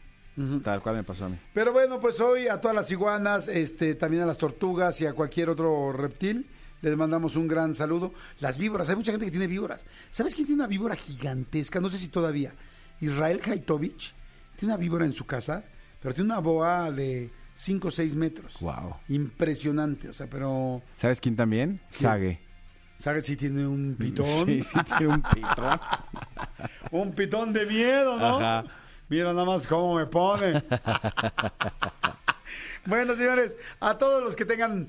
Tal 0.63 0.81
cual 0.81 0.95
me 0.97 1.03
pasó 1.03 1.25
a 1.25 1.29
mí. 1.29 1.37
Pero 1.53 1.71
bueno, 1.71 1.99
pues 1.99 2.19
hoy 2.19 2.47
a 2.47 2.59
todas 2.59 2.75
las 2.75 2.91
iguanas, 2.91 3.47
este, 3.47 3.95
también 3.95 4.23
a 4.23 4.25
las 4.25 4.37
tortugas 4.37 4.99
y 5.01 5.05
a 5.05 5.13
cualquier 5.13 5.49
otro 5.49 5.93
reptil, 5.93 6.45
les 6.81 6.97
mandamos 6.97 7.35
un 7.35 7.47
gran 7.47 7.73
saludo. 7.73 8.13
Las 8.39 8.57
víboras, 8.57 8.89
hay 8.89 8.95
mucha 8.97 9.11
gente 9.11 9.25
que 9.25 9.31
tiene 9.31 9.47
víboras. 9.47 9.85
¿Sabes 10.11 10.35
quién 10.35 10.45
tiene 10.47 10.61
una 10.61 10.67
víbora 10.67 10.95
gigantesca? 10.95 11.79
No 11.79 11.89
sé 11.89 11.99
si 11.99 12.09
todavía. 12.09 12.53
Israel 12.99 13.41
Haitovich 13.45 14.13
tiene 14.57 14.73
una 14.73 14.81
víbora 14.81 15.05
en 15.05 15.13
su 15.13 15.25
casa, 15.25 15.63
pero 16.01 16.13
tiene 16.13 16.31
una 16.31 16.39
boa 16.39 16.91
de 16.91 17.31
5 17.53 17.87
o 17.87 17.91
6 17.91 18.15
metros. 18.17 18.57
Wow. 18.59 18.95
Impresionante, 19.07 20.09
o 20.09 20.13
sea, 20.13 20.27
pero... 20.27 20.81
¿Sabes 20.97 21.21
quién 21.21 21.35
también? 21.35 21.79
Sage. 21.91 22.39
¿Sabes 22.99 23.25
si 23.25 23.35
tiene 23.37 23.65
un 23.65 23.95
pitón? 23.99 24.45
Sí, 24.45 24.61
sí, 24.63 24.79
tiene 24.97 25.13
un 25.13 25.21
pitón. 25.21 25.79
Un 26.91 27.11
pitón 27.13 27.51
de 27.51 27.65
miedo, 27.65 28.17
¿no? 28.17 28.37
Ajá. 28.37 28.63
Mira 29.09 29.33
nada 29.33 29.45
más 29.45 29.67
cómo 29.67 29.95
me 29.95 30.05
pone. 30.05 30.63
bueno, 32.85 33.15
señores, 33.15 33.57
a 33.79 33.97
todos 33.97 34.23
los 34.23 34.35
que 34.35 34.45
tengan 34.45 34.87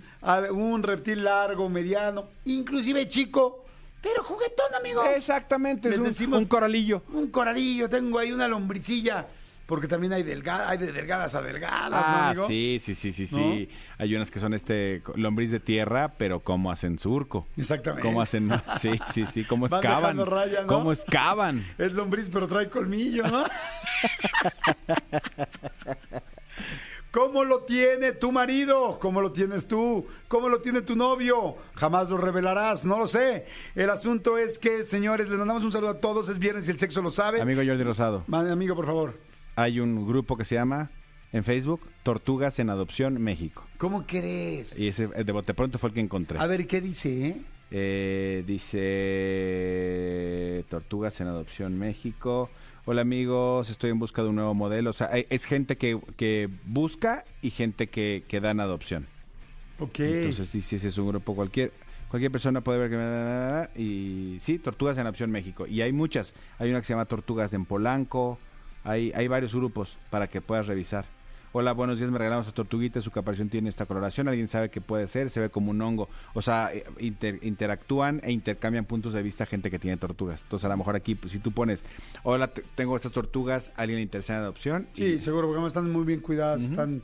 un 0.51 0.83
reptil 0.83 1.25
largo, 1.25 1.69
mediano, 1.69 2.29
inclusive 2.45 3.09
chico, 3.09 3.65
pero 4.01 4.23
juguetón, 4.25 4.75
amigo. 4.79 5.03
Exactamente, 5.05 5.89
Les 5.89 5.99
es 5.99 6.01
un, 6.01 6.07
decimos- 6.11 6.39
un 6.39 6.47
coralillo. 6.47 7.03
Un 7.13 7.29
coralillo, 7.31 7.89
tengo 7.89 8.19
ahí 8.19 8.33
una 8.33 8.49
lombricilla. 8.49 9.27
Porque 9.67 9.89
también 9.89 10.13
hay 10.13 10.23
delgadas, 10.23 10.71
hay 10.71 10.79
de 10.79 10.93
delgadas 10.93 11.35
a 11.35 11.43
delgadas, 11.43 11.91
¿no, 11.91 11.97
Ah, 11.97 12.29
amigo? 12.31 12.47
sí, 12.47 12.79
sí, 12.81 12.95
sí, 12.95 13.13
sí, 13.13 13.27
sí. 13.27 13.69
Hay 13.99 14.15
unas 14.15 14.31
que 14.31 14.39
son 14.39 14.55
este 14.55 15.03
lombriz 15.17 15.51
de 15.51 15.59
tierra, 15.59 16.15
pero 16.17 16.39
cómo 16.41 16.71
hacen 16.71 17.01
surco. 17.01 17.49
Exactamente. 17.57 18.07
Cómo 18.07 18.23
hacen, 18.23 18.49
sí, 18.81 18.93
sí, 19.13 19.27
sí, 19.27 19.45
cómo 19.45 19.67
Van 19.69 19.81
excavan. 19.85 20.25
raya, 20.25 20.61
¿no? 20.63 20.67
Cómo 20.69 20.93
excavan. 20.93 21.67
Es 21.79 21.93
lombriz, 21.93 22.31
pero 22.33 22.47
trae 22.47 22.69
colmillo, 22.69 23.25
¿no? 23.27 23.45
¿Cómo 27.11 27.45
lo 27.45 27.61
tiene 27.61 28.13
tu 28.13 28.31
marido? 28.31 28.99
¿Cómo 29.01 29.23
lo 29.23 29.33
tienes 29.33 29.67
tú? 29.67 30.07
¿Cómo 30.29 30.51
lo 30.51 30.61
tiene 30.61 30.83
tu 30.83 30.95
novio? 30.97 31.57
Jamás 31.75 32.11
lo 32.11 32.19
revelarás, 32.19 32.85
no 32.85 32.99
lo 32.99 33.07
sé. 33.07 33.47
El 33.75 33.89
asunto 33.89 34.37
es 34.37 34.59
que, 34.59 34.83
señores, 34.83 35.29
les 35.31 35.39
mandamos 35.39 35.65
un 35.65 35.73
saludo 35.73 35.91
a 35.93 35.99
todos. 36.01 36.29
Es 36.29 36.39
viernes 36.39 36.69
y 36.69 36.73
el 36.73 36.79
sexo 36.79 37.01
lo 37.01 37.11
sabe. 37.11 37.41
Amigo 37.41 37.63
Jordi 37.67 37.83
Rosado, 37.85 38.23
amigo, 38.31 38.77
por 38.77 38.85
favor. 38.85 39.26
Hay 39.57 39.81
un 39.81 40.07
grupo 40.07 40.37
que 40.37 40.45
se 40.45 40.55
llama 40.55 40.91
en 41.33 41.43
Facebook 41.43 41.81
Tortugas 42.03 42.59
en 42.61 42.71
Adopción 42.71 43.21
México. 43.21 43.65
¿Cómo 43.79 44.07
crees? 44.07 44.79
Y 44.79 44.89
ese 44.89 45.09
de 45.09 45.33
bote 45.33 45.55
pronto 45.55 45.79
fue 45.79 45.89
el 45.89 45.95
que 45.95 46.01
encontré. 46.01 46.39
A 46.39 46.47
ver, 46.47 46.67
¿qué 46.67 46.81
dice, 46.81 47.27
eh? 47.27 47.41
Eh, 47.73 48.45
dice 48.47 48.85
Tortugas 50.69 51.21
en 51.21 51.27
Adopción 51.27 51.77
México. 51.79 52.49
Hola 52.85 53.01
amigos, 53.01 53.69
estoy 53.71 53.91
en 53.91 53.99
busca 53.99 54.23
de 54.23 54.29
un 54.29 54.37
nuevo 54.37 54.55
modelo. 54.55 54.91
O 54.91 54.93
sea, 54.93 55.07
es 55.09 55.45
gente 55.45 55.77
que, 55.77 55.99
que 56.17 56.49
busca 56.65 57.25
y 57.43 57.51
gente 57.51 57.89
que, 57.89 58.23
que 58.29 58.41
da 58.41 58.53
en 58.53 58.61
adopción. 58.61 59.09
Ok. 59.81 59.99
Entonces, 60.01 60.49
sí, 60.49 60.63
sí, 60.63 60.77
ese 60.77 60.89
es 60.89 60.99
un 60.99 61.09
grupo 61.09 61.35
cualquier. 61.35 61.73
Cualquier 62.09 62.31
persona 62.31 62.61
puede 62.61 62.87
ver 62.87 62.91
que... 62.91 63.69
Y 63.83 64.39
sí, 64.41 64.61
Tortugas 64.61 64.97
en 64.97 65.03
Adopción 65.03 65.33
México. 65.33 65.67
Y 65.67 65.83
hay 65.83 65.93
muchas. 65.93 66.35
Hay 66.61 66.71
una 66.71 66.79
que 66.81 66.87
se 66.87 66.93
llama 66.93 67.07
Tortugas 67.07 67.53
en 67.53 67.65
Polanco. 67.65 68.39
Hay, 68.87 69.11
hay 69.17 69.27
varios 69.27 69.53
grupos 69.53 69.99
para 70.11 70.29
que 70.29 70.41
puedas 70.41 70.69
revisar. 70.69 71.05
Hola, 71.53 71.73
buenos 71.73 71.99
días, 71.99 72.09
me 72.11 72.19
regalamos 72.19 72.47
a 72.47 72.53
tortuguita, 72.53 73.01
su 73.01 73.11
caparación 73.11 73.49
tiene 73.49 73.69
esta 73.69 73.87
coloración, 73.87 74.29
alguien 74.29 74.47
sabe 74.47 74.69
qué 74.69 74.81
puede 74.81 75.09
ser, 75.09 75.29
se 75.31 75.41
ve 75.41 75.49
como 75.51 75.71
un 75.73 75.81
hongo. 75.83 76.09
O 76.35 76.43
sea, 76.43 76.71
eh, 76.73 76.85
inter- 77.01 77.41
interactúan 77.43 78.21
e 78.23 78.31
intercambian 78.31 78.85
puntos 78.85 79.13
de 79.13 79.23
vista 79.23 79.45
gente 79.47 79.71
que 79.71 79.79
tiene 79.81 79.97
tortugas. 79.97 80.41
Entonces, 80.43 80.67
a 80.67 80.69
lo 80.69 80.77
mejor 80.77 80.95
aquí, 80.95 81.15
pues, 81.17 81.33
si 81.33 81.39
tú 81.41 81.51
pones, 81.53 81.83
hola, 82.23 82.49
te- 82.49 82.63
tengo 82.77 82.95
estas 82.95 83.11
tortugas, 83.13 83.73
alguien 83.75 83.97
le 83.97 84.03
interesa 84.03 84.35
en 84.35 84.41
adopción. 84.43 84.87
Sí, 84.93 85.05
y- 85.05 85.19
seguro, 85.19 85.47
porque 85.49 85.57
además 85.59 85.71
están 85.71 85.91
muy 85.91 86.05
bien 86.05 86.21
cuidadas, 86.21 86.63
están 86.63 87.03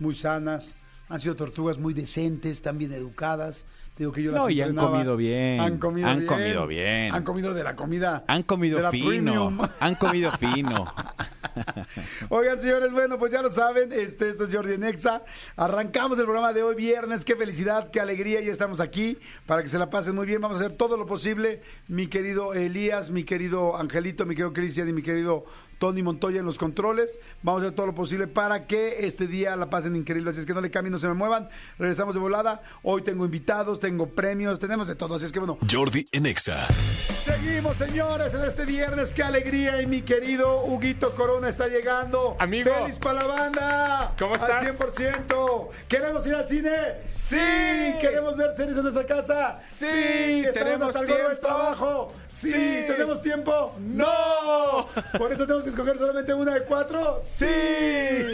muy 0.00 0.14
sanas. 0.16 0.76
Han 1.10 1.20
sido 1.20 1.34
tortugas 1.34 1.76
muy 1.76 1.92
decentes, 1.92 2.52
están 2.52 2.78
bien 2.78 2.92
educadas. 2.92 3.66
Te 3.96 4.04
Digo 4.04 4.12
que 4.12 4.22
yo 4.22 4.30
las 4.30 4.44
No, 4.44 4.48
y 4.48 4.60
han 4.62 4.76
comido 4.76 5.16
bien. 5.16 5.60
Han 5.60 5.78
comido 5.78 6.06
Han 6.06 6.18
bien. 6.18 6.28
comido 6.28 6.66
bien. 6.68 7.12
Han 7.12 7.24
comido 7.24 7.52
de 7.52 7.64
la 7.64 7.74
comida. 7.74 8.24
Han 8.28 8.44
comido 8.44 8.90
fino. 8.92 9.08
premium. 9.08 9.58
Han 9.80 9.96
comido 9.96 10.30
fino. 10.38 10.86
Oigan, 12.28 12.60
señores, 12.60 12.92
bueno, 12.92 13.18
pues 13.18 13.32
ya 13.32 13.42
lo 13.42 13.50
saben, 13.50 13.92
este, 13.92 14.28
esto 14.28 14.44
es 14.44 14.54
Jordi 14.54 14.78
Nexa. 14.78 15.24
Arrancamos 15.56 16.16
el 16.20 16.26
programa 16.26 16.52
de 16.52 16.62
hoy 16.62 16.76
viernes. 16.76 17.24
Qué 17.24 17.34
felicidad, 17.34 17.90
qué 17.90 17.98
alegría. 17.98 18.40
Ya 18.40 18.52
estamos 18.52 18.78
aquí 18.78 19.18
para 19.46 19.62
que 19.62 19.68
se 19.68 19.78
la 19.78 19.90
pasen 19.90 20.14
muy 20.14 20.26
bien. 20.26 20.40
Vamos 20.40 20.60
a 20.60 20.64
hacer 20.64 20.76
todo 20.76 20.96
lo 20.96 21.06
posible. 21.06 21.60
Mi 21.88 22.06
querido 22.06 22.54
Elías, 22.54 23.10
mi 23.10 23.24
querido 23.24 23.76
Angelito, 23.76 24.26
mi 24.26 24.36
querido 24.36 24.52
Cristian 24.52 24.88
y 24.88 24.92
mi 24.92 25.02
querido 25.02 25.44
Tony 25.80 26.02
Montoya 26.02 26.40
en 26.40 26.46
los 26.46 26.58
controles. 26.58 27.18
Vamos 27.42 27.62
a 27.62 27.64
hacer 27.64 27.74
todo 27.74 27.86
lo 27.86 27.94
posible 27.94 28.28
para 28.28 28.66
que 28.66 29.06
este 29.06 29.26
día 29.26 29.56
la 29.56 29.70
pasen 29.70 29.96
increíble. 29.96 30.30
Así 30.30 30.40
es 30.40 30.46
que 30.46 30.54
no 30.54 30.60
le 30.60 30.70
cambien, 30.70 30.92
no 30.92 30.98
se 30.98 31.08
me 31.08 31.14
muevan. 31.14 31.48
Regresamos 31.78 32.14
de 32.14 32.20
volada. 32.20 32.62
Hoy 32.82 33.02
tengo 33.02 33.24
invitados, 33.24 33.80
tengo 33.80 34.06
premios, 34.10 34.60
tenemos 34.60 34.86
de 34.86 34.94
todo. 34.94 35.16
Así 35.16 35.24
es 35.24 35.32
que 35.32 35.38
bueno, 35.38 35.58
Jordi 35.68 36.06
en 36.12 36.26
Exa. 36.26 36.68
Seguimos, 37.24 37.76
señores, 37.76 38.32
en 38.32 38.44
este 38.44 38.64
viernes. 38.64 39.12
¡Qué 39.12 39.22
alegría! 39.22 39.82
Y 39.82 39.86
mi 39.86 40.00
querido 40.02 40.62
Huguito 40.64 41.14
Corona 41.14 41.48
está 41.50 41.68
llegando. 41.68 42.34
Amigo. 42.38 42.72
¡Feliz 42.72 42.98
para 42.98 43.20
la 43.20 43.26
banda! 43.26 44.12
¿Cómo 44.18 44.34
estás? 44.34 44.62
Al 44.62 44.74
100%. 44.76 45.68
¿Queremos 45.86 46.26
ir 46.26 46.34
al 46.34 46.48
cine? 46.48 46.70
¡Sí! 47.10 47.36
¿Queremos 48.00 48.36
ver 48.36 48.56
series 48.56 48.76
en 48.76 48.82
nuestra 48.84 49.04
casa? 49.04 49.56
¡Sí! 49.60 50.44
¿Estamos 50.46 50.54
¿Tenemos 50.54 50.88
hasta 50.88 51.00
el 51.00 51.06
tiempo? 51.06 51.36
trabajo? 51.40 52.12
Sí. 52.32 52.50
¡Sí! 52.52 52.84
¿Tenemos 52.86 53.22
tiempo? 53.22 53.74
¡No! 53.78 54.86
¿Por 55.18 55.32
eso 55.32 55.44
tenemos 55.46 55.64
que 55.64 55.70
escoger 55.70 55.98
solamente 55.98 56.32
una 56.32 56.54
de 56.54 56.62
cuatro? 56.62 57.20
¡Sí! 57.22 57.46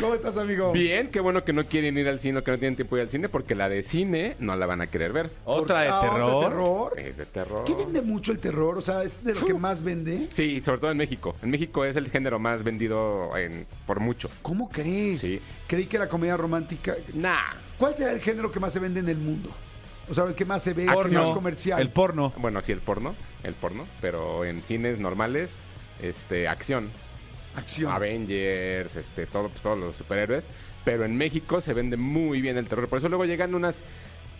¿Cómo 0.00 0.14
estás, 0.14 0.36
amigo? 0.36 0.72
Bien, 0.72 1.08
qué 1.10 1.20
bueno 1.20 1.44
que 1.44 1.52
no 1.52 1.64
quieren 1.64 1.96
ir 1.96 2.08
al 2.08 2.18
cine, 2.20 2.42
que 2.42 2.50
no 2.50 2.58
tienen 2.58 2.76
tiempo 2.76 2.96
de 2.96 3.02
ir 3.02 3.06
al 3.06 3.10
cine, 3.10 3.28
porque 3.28 3.54
la 3.54 3.68
de 3.68 3.82
cine 3.82 4.34
no 4.38 4.54
la 4.56 4.66
van 4.66 4.80
a 4.80 4.86
querer 4.86 5.12
ver. 5.12 5.30
Otra 5.44 5.80
de 5.82 5.88
Ah, 5.88 5.98
¿otra 6.00 6.10
terror. 6.10 6.44
terror? 6.50 6.92
Es 7.00 7.16
de 7.16 7.26
terror. 7.26 7.64
¿Qué 7.64 7.74
vende 7.74 8.02
mucho 8.02 8.32
el 8.32 8.38
terror? 8.38 8.78
O 8.78 8.82
sea, 8.82 9.02
¿es 9.02 9.24
de 9.24 9.34
lo 9.34 9.44
que 9.46 9.54
más 9.54 9.82
vende? 9.82 10.28
Sí, 10.30 10.60
sobre 10.64 10.78
todo 10.80 10.90
en 10.90 10.96
México. 10.98 11.34
En 11.42 11.50
México 11.50 11.84
es 11.84 11.96
el 11.96 12.10
género 12.10 12.38
más 12.38 12.62
vendido 12.62 13.36
en, 13.36 13.66
por 13.86 14.00
mucho. 14.00 14.30
¿Cómo 14.42 14.68
crees? 14.68 15.20
Sí. 15.20 15.40
Creí 15.66 15.86
que 15.86 15.98
la 15.98 16.08
comedia 16.08 16.36
romántica... 16.36 16.96
Nah. 17.14 17.36
¿Cuál 17.78 17.96
será 17.96 18.12
el 18.12 18.20
género 18.20 18.50
que 18.52 18.60
más 18.60 18.72
se 18.72 18.78
vende 18.78 19.00
en 19.00 19.08
el 19.08 19.18
mundo? 19.18 19.50
O 20.08 20.14
sea, 20.14 20.24
el 20.24 20.34
que 20.34 20.44
más 20.44 20.62
se 20.62 20.74
ve, 20.74 20.82
el 20.84 20.88
que 20.90 20.98
Acción. 20.98 21.22
más 21.22 21.30
comercial. 21.32 21.80
El 21.80 21.88
porno. 21.90 22.32
Bueno, 22.36 22.60
sí, 22.60 22.72
el 22.72 22.80
porno. 22.80 23.14
El 23.42 23.54
porno. 23.54 23.86
Pero 24.00 24.44
en 24.44 24.60
cines 24.60 24.98
normales, 24.98 25.56
este, 26.02 26.46
acción. 26.48 26.90
Acción. 27.54 27.92
Avengers, 27.92 28.96
este, 28.96 29.26
todo, 29.26 29.48
pues, 29.48 29.60
todos 29.62 29.78
los 29.78 29.96
superhéroes. 29.96 30.46
Pero 30.84 31.04
en 31.04 31.16
México 31.16 31.60
se 31.60 31.74
vende 31.74 31.96
muy 31.96 32.40
bien 32.40 32.56
el 32.56 32.66
terror. 32.68 32.88
Por 32.88 32.98
eso 32.98 33.08
luego 33.08 33.24
llegan 33.24 33.54
unas 33.54 33.84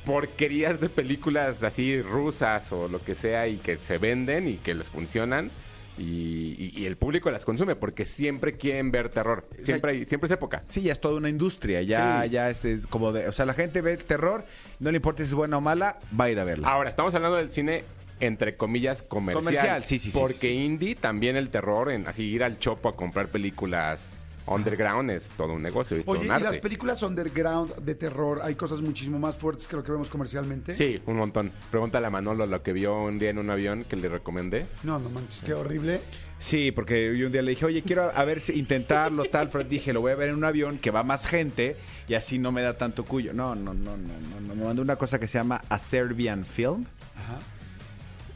porquerías 0.05 0.81
de 0.81 0.89
películas 0.89 1.63
así 1.63 2.01
rusas 2.01 2.73
o 2.73 2.89
lo 2.89 3.01
que 3.03 3.15
sea 3.15 3.47
y 3.47 3.57
que 3.59 3.77
se 3.79 3.99
venden 3.99 4.49
y 4.49 4.57
que 4.57 4.75
les 4.75 4.89
funcionan. 4.89 5.51
Y, 5.99 6.57
y- 6.59 6.73
y 6.81 6.87
el 6.87 6.97
público 6.97 7.31
las 7.31 7.45
consume 7.45 7.77
porque 7.77 8.07
siempre 8.07 8.55
quieren 8.55 8.91
ver 8.91 9.11
terror. 9.11 9.45
Siempre, 9.63 9.93
hay, 9.93 10.05
siempre 10.07 10.25
es 10.27 10.31
época. 10.33 10.63
Sí, 10.67 10.81
ya 10.81 10.93
es 10.93 11.01
toda 11.01 11.17
una 11.17 11.29
industria. 11.29 11.83
Ya, 11.83 12.23
Sí. 12.25 12.31
ya 12.31 12.49
es 12.51 12.65
eh, 12.65 12.81
como 12.89 13.13
de. 13.13 13.29
O 13.29 13.33
sea, 13.33 13.45
la 13.45 13.53
gente 13.53 13.83
ve 13.83 13.99
terror, 13.99 14.43
no 14.81 14.91
le 14.91 14.97
importa 14.97 15.19
si 15.19 15.25
es 15.29 15.35
buena 15.35 15.59
o 15.59 15.61
mala, 15.61 16.01
va 16.19 16.25
a 16.25 16.31
ir 16.31 16.41
a 16.41 16.45
verla. 16.45 16.67
Ahora, 16.69 16.89
estamos 16.89 17.15
hablando 17.15 17.37
del 17.37 17.51
cine 17.53 17.85
entre 18.23 18.57
comillas 18.57 19.03
comercial. 19.03 19.45
Comercial, 19.45 19.85
sí, 19.85 19.99
sí, 19.99 20.11
sí, 20.11 20.19
Porque 20.19 20.35
sí, 20.35 20.49
sí. 20.49 20.65
indie 20.65 20.95
también 20.95 21.37
el 21.37 21.51
terror, 21.51 21.91
en 21.91 22.07
así 22.07 22.23
ir 22.23 22.45
al 22.45 22.59
chopo 22.59 22.89
a 22.89 22.97
comprar 22.97 23.29
películas 23.29 24.13
underground 24.47 25.11
es 25.11 25.31
todo 25.37 25.53
un 25.53 25.63
negocio, 25.63 25.97
es 25.97 26.05
todo 26.05 26.19
Oye, 26.19 26.27
¿y 26.27 26.43
las 26.43 26.59
películas 26.59 27.03
underground 27.03 27.77
de 27.77 27.95
terror 27.95 28.41
hay 28.43 28.55
cosas 28.55 28.81
muchísimo 28.81 29.19
más 29.19 29.37
fuertes 29.37 29.67
que 29.67 29.77
lo 29.77 29.85
que 29.85 29.93
vemos 29.93 30.09
comercialmente? 30.09 30.73
Sí, 30.73 31.01
un 31.07 31.17
montón. 31.17 31.53
Pregúntale 31.71 32.07
a 32.07 32.11
Manolo 32.11 32.47
lo 32.47 32.63
que 32.63 32.73
vio 32.73 32.97
un 33.03 33.19
día 33.19 33.31
en 33.31 33.39
un 33.39 33.51
avión 33.51 33.85
que 33.85 33.97
le 33.97 34.09
recomendé. 34.09 34.67
No, 34.83 34.99
no 34.99 35.11
manches, 35.11 35.43
qué 35.43 35.55
horrible. 35.55 36.01
Sí, 36.39 36.73
porque 36.73 37.17
yo 37.17 37.27
un 37.27 37.33
día 37.33 37.41
le 37.43 37.51
dije, 37.51 37.65
oye, 37.67 37.83
quiero 37.83 38.11
a 38.13 38.25
ver 38.25 38.41
si 38.41 38.59
intentarlo, 38.59 39.25
tal, 39.27 39.49
pero 39.49 39.63
dije, 39.63 39.93
lo 39.93 40.01
voy 40.01 40.11
a 40.11 40.17
ver 40.17 40.31
en 40.31 40.35
un 40.35 40.45
avión 40.45 40.79
que 40.79 40.91
va 40.91 41.05
más 41.05 41.25
gente 41.25 41.77
y 42.09 42.15
así 42.15 42.39
no 42.39 42.51
me 42.51 42.63
da 42.63 42.77
tanto 42.77 43.05
cuyo. 43.05 43.33
No, 43.33 43.55
no, 43.55 43.73
no, 43.73 43.97
no, 43.97 44.19
no, 44.19 44.41
no. 44.41 44.55
Me 44.57 44.65
mandó 44.65 44.83
una 44.83 44.97
cosa 44.97 45.21
que 45.21 45.29
se 45.29 45.39
llama 45.39 45.63
A 45.69 45.79
Serbian 45.79 46.45
Film. 46.45 46.85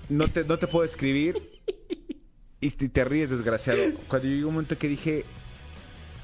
No 0.09 0.29
te, 0.29 0.45
no 0.45 0.59
te 0.59 0.67
puedo 0.67 0.85
escribir 0.85 1.37
y 2.61 2.71
te, 2.71 2.89
te 2.89 3.05
ríes, 3.05 3.31
desgraciado. 3.31 3.81
Cuando 4.09 4.29
llegó 4.29 4.49
un 4.49 4.55
momento 4.55 4.79
que 4.79 4.89
dije, 4.89 5.25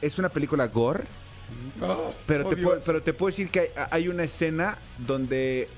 es 0.00 0.18
una 0.18 0.28
película 0.28 0.66
gore, 0.68 1.04
Oh, 1.82 2.14
pero, 2.26 2.46
oh, 2.46 2.48
te, 2.48 2.56
puedo, 2.56 2.80
pero 2.86 3.02
te 3.02 3.12
puedo 3.12 3.30
decir 3.30 3.50
que 3.50 3.60
hay, 3.60 3.66
hay 3.90 4.08
una 4.08 4.22
escena 4.22 4.78
donde 4.98 5.68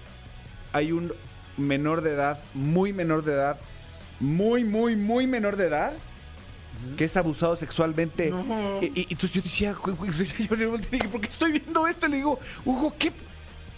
hay 0.72 0.92
un 0.92 1.12
menor 1.56 2.00
de 2.02 2.12
edad, 2.12 2.40
muy 2.54 2.92
menor 2.92 3.24
de 3.24 3.32
edad, 3.32 3.58
muy, 4.20 4.62
muy, 4.62 4.94
muy 4.94 5.26
menor 5.26 5.56
de 5.56 5.66
edad, 5.66 5.94
que 6.96 7.06
es 7.06 7.16
abusado 7.16 7.56
sexualmente. 7.56 8.30
No. 8.30 8.78
Y, 8.82 8.86
y- 8.86 9.00
y 9.00 9.06
entonces 9.14 9.32
yo 9.32 9.42
decía, 9.42 9.74
yo 10.58 10.76
y 10.76 10.78
dije, 10.92 11.08
¿por 11.08 11.20
qué 11.20 11.28
estoy 11.28 11.52
viendo 11.52 11.88
esto? 11.88 12.06
Le 12.06 12.16
digo, 12.18 12.38
Hugo, 12.64 12.94
¿qué? 12.98 13.10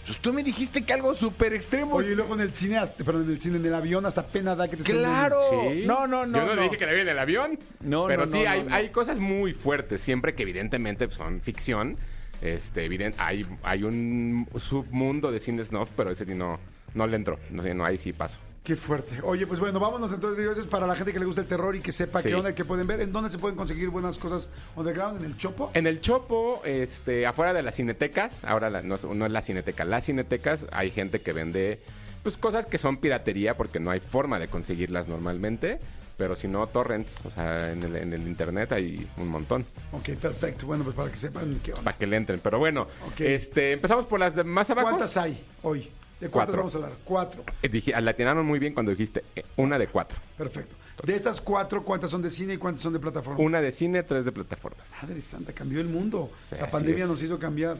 Pues 0.07 0.19
tú 0.19 0.31
me 0.33 0.41
dijiste 0.41 0.83
que 0.85 0.93
algo 0.93 1.13
súper 1.13 1.53
extremo. 1.53 1.95
Oye, 1.95 2.13
y 2.13 2.15
luego 2.15 2.33
en 2.33 2.41
el 2.41 2.53
cine, 2.53 2.77
hasta- 2.77 3.03
perdón, 3.03 3.25
en 3.25 3.31
el 3.31 3.41
cine, 3.41 3.57
en 3.57 3.65
el 3.65 3.75
avión, 3.75 4.05
hasta 4.05 4.25
pena 4.25 4.55
da 4.55 4.67
que 4.69 4.77
te 4.77 4.83
¡Claro! 4.83 5.37
Sí. 5.51 5.83
No, 5.85 6.07
no, 6.07 6.25
no. 6.25 6.37
Yo 6.39 6.45
no, 6.45 6.55
le 6.55 6.61
dije 6.63 6.77
que 6.77 6.85
la 6.85 6.93
vi 6.93 7.01
en 7.01 7.09
el 7.09 7.19
avión. 7.19 7.57
No, 7.81 8.07
Pero 8.07 8.25
no, 8.25 8.31
sí, 8.31 8.41
no, 8.41 8.49
hay, 8.49 8.63
no, 8.63 8.69
no. 8.69 8.75
hay 8.75 8.89
cosas 8.89 9.19
muy 9.19 9.53
fuertes, 9.53 9.99
siempre 9.99 10.33
que 10.33 10.43
evidentemente 10.43 11.09
son 11.11 11.41
ficción. 11.41 11.97
Este, 12.41 12.85
eviden- 12.89 13.15
hay, 13.17 13.45
hay 13.63 13.83
un 13.83 14.47
submundo 14.57 15.31
de 15.31 15.39
cine 15.41 15.63
snuff, 15.63 15.89
pero 15.97 16.11
ese 16.11 16.25
sí 16.25 16.35
no, 16.35 16.57
no 16.93 17.05
le 17.05 17.15
entro. 17.17 17.37
No 17.49 17.61
sé, 17.63 17.73
no, 17.73 17.83
ahí 17.83 17.97
sí 17.97 18.13
paso. 18.13 18.37
Qué 18.67 18.75
fuerte. 18.75 19.21
Oye, 19.23 19.47
pues 19.47 19.61
bueno, 19.61 19.79
vámonos 19.79 20.11
entonces. 20.11 20.37
Digo, 20.37 20.51
eso 20.51 20.59
es 20.59 20.67
para 20.67 20.85
la 20.85 20.93
gente 20.93 21.13
que 21.13 21.19
le 21.19 21.25
gusta 21.25 21.39
el 21.39 21.47
terror 21.47 21.73
y 21.73 21.79
que 21.79 21.93
sepa 21.93 22.21
Sí. 22.21 22.27
qué 22.27 22.35
onda, 22.35 22.53
que 22.53 22.65
pueden 22.65 22.85
ver. 22.85 22.99
¿En 22.99 23.13
dónde 23.13 23.31
se 23.31 23.37
pueden 23.37 23.55
conseguir 23.55 23.87
buenas 23.87 24.17
cosas 24.17 24.49
underground? 24.75 25.19
¿En 25.19 25.25
el 25.25 25.37
Chopo? 25.37 25.71
En 25.73 25.87
el 25.87 26.01
Chopo, 26.01 26.61
este, 26.65 27.25
afuera 27.25 27.53
de 27.53 27.61
las 27.63 27.75
cinetecas, 27.77 28.43
ahora 28.43 28.69
la- 28.69 28.81
no, 28.81 28.97
no 29.15 29.25
es 29.25 29.31
la 29.31 29.41
cineteca, 29.41 29.85
las 29.85 30.03
cinetecas, 30.03 30.65
hay 30.73 30.91
gente 30.91 31.21
que 31.21 31.31
vende 31.31 31.79
pues 32.23 32.35
cosas 32.35 32.65
que 32.65 32.77
son 32.77 32.97
piratería 32.97 33.55
porque 33.55 33.79
no 33.79 33.89
hay 33.89 34.01
forma 34.01 34.37
de 34.37 34.49
conseguirlas 34.49 35.07
normalmente, 35.07 35.79
pero 36.17 36.35
si 36.35 36.49
no, 36.49 36.67
torrents, 36.67 37.21
o 37.25 37.31
sea, 37.31 37.71
en 37.71 37.81
el, 37.83 37.95
en 37.95 38.11
el 38.11 38.27
internet 38.27 38.73
hay 38.73 39.07
un 39.17 39.29
montón 39.29 39.65
Ok, 39.93 40.09
perfecto. 40.21 40.65
Bueno, 40.65 40.83
pues 40.83 40.93
para 40.93 41.09
que 41.09 41.15
sepan 41.15 41.57
qué 41.63 41.71
onda. 41.71 41.85
para 41.85 41.97
que 41.97 42.05
le 42.05 42.17
entren. 42.17 42.41
Pero 42.43 42.59
bueno, 42.59 42.85
este, 43.17 43.71
empezamos 43.71 44.05
por 44.07 44.19
las 44.19 44.35
de 44.35 44.43
más 44.43 44.69
abajo. 44.69 44.89
¿Cuántas 44.89 45.15
hay 45.15 45.41
hoy? 45.63 45.89
¿De 46.19 46.29
cuántas 46.29 46.55
Cuatro. 46.55 46.57
vamos 46.57 46.73
a 46.73 46.77
hablar? 46.77 46.93
Cuatro. 47.03 47.43
Eh, 47.61 47.69
dije- 47.69 47.99
latinaron 48.01 48.45
muy 48.45 48.59
bien 48.59 48.73
cuando 48.73 48.91
dijiste 48.91 49.23
eh, 49.35 49.43
una 49.57 49.77
de 49.77 49.87
cuatro. 49.87 50.17
Perfecto. 50.37 50.75
De 51.03 51.15
estas 51.15 51.39
cuatro, 51.41 51.83
¿cuántas 51.83 52.09
son 52.09 52.23
de 52.23 52.29
cine 52.31 52.55
y 52.55 52.57
cuántas 52.57 52.81
son 52.81 52.93
de 52.93 52.99
plataforma? 52.99 53.39
Una 53.39 53.61
de 53.61 53.71
cine, 53.71 54.01
tres 54.01 54.25
de 54.25 54.31
plataformas. 54.31 54.89
Madre 55.03 55.21
santa, 55.21 55.53
cambió 55.53 55.79
el 55.79 55.87
mundo. 55.87 56.31
Sí, 56.49 56.55
la 56.59 56.71
pandemia 56.71 57.03
es. 57.03 57.09
nos 57.09 57.21
hizo 57.21 57.37
cambiar. 57.37 57.77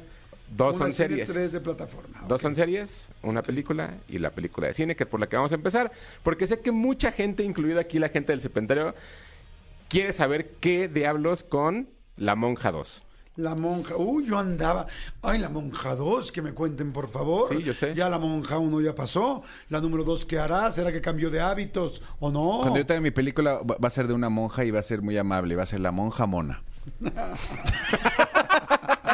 Dos 0.55 0.75
Una 0.75 0.85
son 0.85 0.87
de 0.89 0.93
cine, 0.93 1.07
series. 1.09 1.27
tres 1.29 1.51
de 1.51 1.59
plataforma. 1.59 2.23
Dos 2.27 2.39
son 2.41 2.55
series, 2.55 3.09
una 3.23 3.41
película 3.41 3.95
y 4.07 4.19
la 4.19 4.29
película 4.29 4.67
de 4.67 4.75
cine, 4.75 4.95
que 4.95 5.03
es 5.03 5.09
por 5.09 5.19
la 5.19 5.27
que 5.27 5.35
vamos 5.35 5.51
a 5.51 5.55
empezar. 5.55 5.91
Porque 6.23 6.45
sé 6.47 6.59
que 6.61 6.71
mucha 6.71 7.11
gente, 7.11 7.43
incluida 7.43 7.81
aquí 7.81 7.97
la 7.99 8.09
gente 8.09 8.31
del 8.33 8.39
Serpentario, 8.41 8.93
quiere 9.89 10.13
saber 10.13 10.51
qué 10.61 10.87
diablos 10.87 11.43
con 11.43 11.89
La 12.17 12.35
Monja 12.35 12.71
2. 12.71 13.03
La 13.37 13.53
monja. 13.53 13.95
Uy, 13.95 14.25
yo 14.25 14.39
andaba. 14.39 14.87
Ay, 15.21 15.37
la 15.37 15.49
monja 15.49 15.95
2, 15.95 16.31
que 16.31 16.41
me 16.41 16.53
cuenten, 16.53 16.91
por 16.91 17.07
favor. 17.07 17.55
Sí, 17.55 17.63
yo 17.63 17.73
sé. 17.73 17.93
Ya 17.93 18.09
la 18.09 18.17
monja 18.17 18.57
1 18.57 18.81
ya 18.81 18.95
pasó. 18.95 19.43
La 19.69 19.79
número 19.79 20.03
2, 20.03 20.25
¿qué 20.25 20.39
hará? 20.39 20.71
¿Será 20.71 20.91
que 20.91 21.01
cambió 21.01 21.29
de 21.29 21.39
hábitos 21.39 22.01
o 22.19 22.31
no? 22.31 22.61
Cuando 22.61 22.79
yo 22.79 22.85
tenga 22.87 22.99
mi 22.99 23.11
película 23.11 23.61
va 23.63 23.87
a 23.87 23.91
ser 23.91 24.07
de 24.07 24.13
una 24.13 24.29
monja 24.29 24.65
y 24.65 24.71
va 24.71 24.79
a 24.79 24.83
ser 24.83 25.03
muy 25.03 25.17
amable, 25.17 25.55
va 25.55 25.63
a 25.63 25.67
ser 25.67 25.81
la 25.81 25.91
monja 25.91 26.25
mona. 26.25 26.63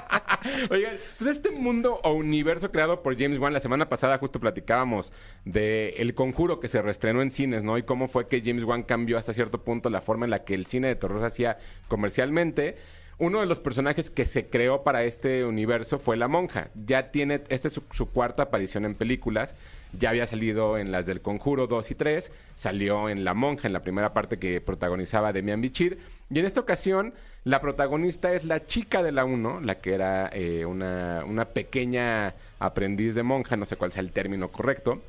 Oigan, 0.69 0.95
pues 1.17 1.37
este 1.37 1.51
mundo 1.51 1.99
o 2.03 2.13
universo 2.13 2.71
creado 2.71 3.01
por 3.01 3.17
James 3.17 3.39
Wan, 3.39 3.53
la 3.53 3.59
semana 3.59 3.89
pasada 3.89 4.17
justo 4.17 4.39
platicábamos 4.39 5.11
de 5.45 5.89
El 5.97 6.13
Conjuro 6.15 6.59
que 6.59 6.69
se 6.69 6.81
reestrenó 6.81 7.21
en 7.21 7.31
cines, 7.31 7.63
¿no? 7.63 7.77
Y 7.77 7.83
cómo 7.83 8.07
fue 8.07 8.27
que 8.27 8.41
James 8.41 8.63
Wan 8.63 8.83
cambió 8.83 9.17
hasta 9.17 9.33
cierto 9.33 9.63
punto 9.63 9.89
la 9.89 10.01
forma 10.01 10.25
en 10.25 10.31
la 10.31 10.43
que 10.43 10.53
el 10.53 10.65
cine 10.65 10.87
de 10.87 10.95
terror 10.95 11.19
se 11.21 11.27
hacía 11.27 11.57
comercialmente. 11.87 12.75
Uno 13.19 13.39
de 13.39 13.45
los 13.45 13.59
personajes 13.59 14.09
que 14.09 14.25
se 14.25 14.47
creó 14.47 14.83
para 14.83 15.03
este 15.03 15.45
universo 15.45 15.99
fue 15.99 16.17
la 16.17 16.27
monja. 16.27 16.69
Ya 16.85 17.11
tiene, 17.11 17.41
esta 17.49 17.67
es 17.67 17.73
su, 17.73 17.83
su 17.91 18.09
cuarta 18.09 18.43
aparición 18.43 18.85
en 18.85 18.95
películas. 18.95 19.55
Ya 19.97 20.09
había 20.09 20.25
salido 20.25 20.77
en 20.77 20.91
las 20.91 21.05
del 21.05 21.21
Conjuro 21.21 21.67
2 21.67 21.91
y 21.91 21.95
3. 21.95 22.31
Salió 22.55 23.09
en 23.09 23.23
La 23.23 23.35
Monja, 23.35 23.67
en 23.67 23.73
la 23.73 23.81
primera 23.81 24.13
parte 24.13 24.39
que 24.39 24.59
protagonizaba 24.59 25.31
Demian 25.31 25.61
Bichir. 25.61 25.99
Y 26.31 26.39
en 26.39 26.45
esta 26.45 26.61
ocasión, 26.61 27.13
la 27.43 27.61
protagonista 27.61 28.33
es 28.33 28.43
la 28.45 28.65
chica 28.65 29.03
de 29.03 29.11
la 29.11 29.23
1, 29.23 29.59
la 29.61 29.75
que 29.75 29.93
era 29.93 30.29
eh, 30.33 30.65
una, 30.65 31.23
una 31.27 31.45
pequeña 31.45 32.33
aprendiz 32.57 33.13
de 33.13 33.21
monja, 33.21 33.55
no 33.55 33.67
sé 33.67 33.75
cuál 33.75 33.91
sea 33.91 34.01
el 34.01 34.11
término 34.11 34.49
correcto. 34.49 35.01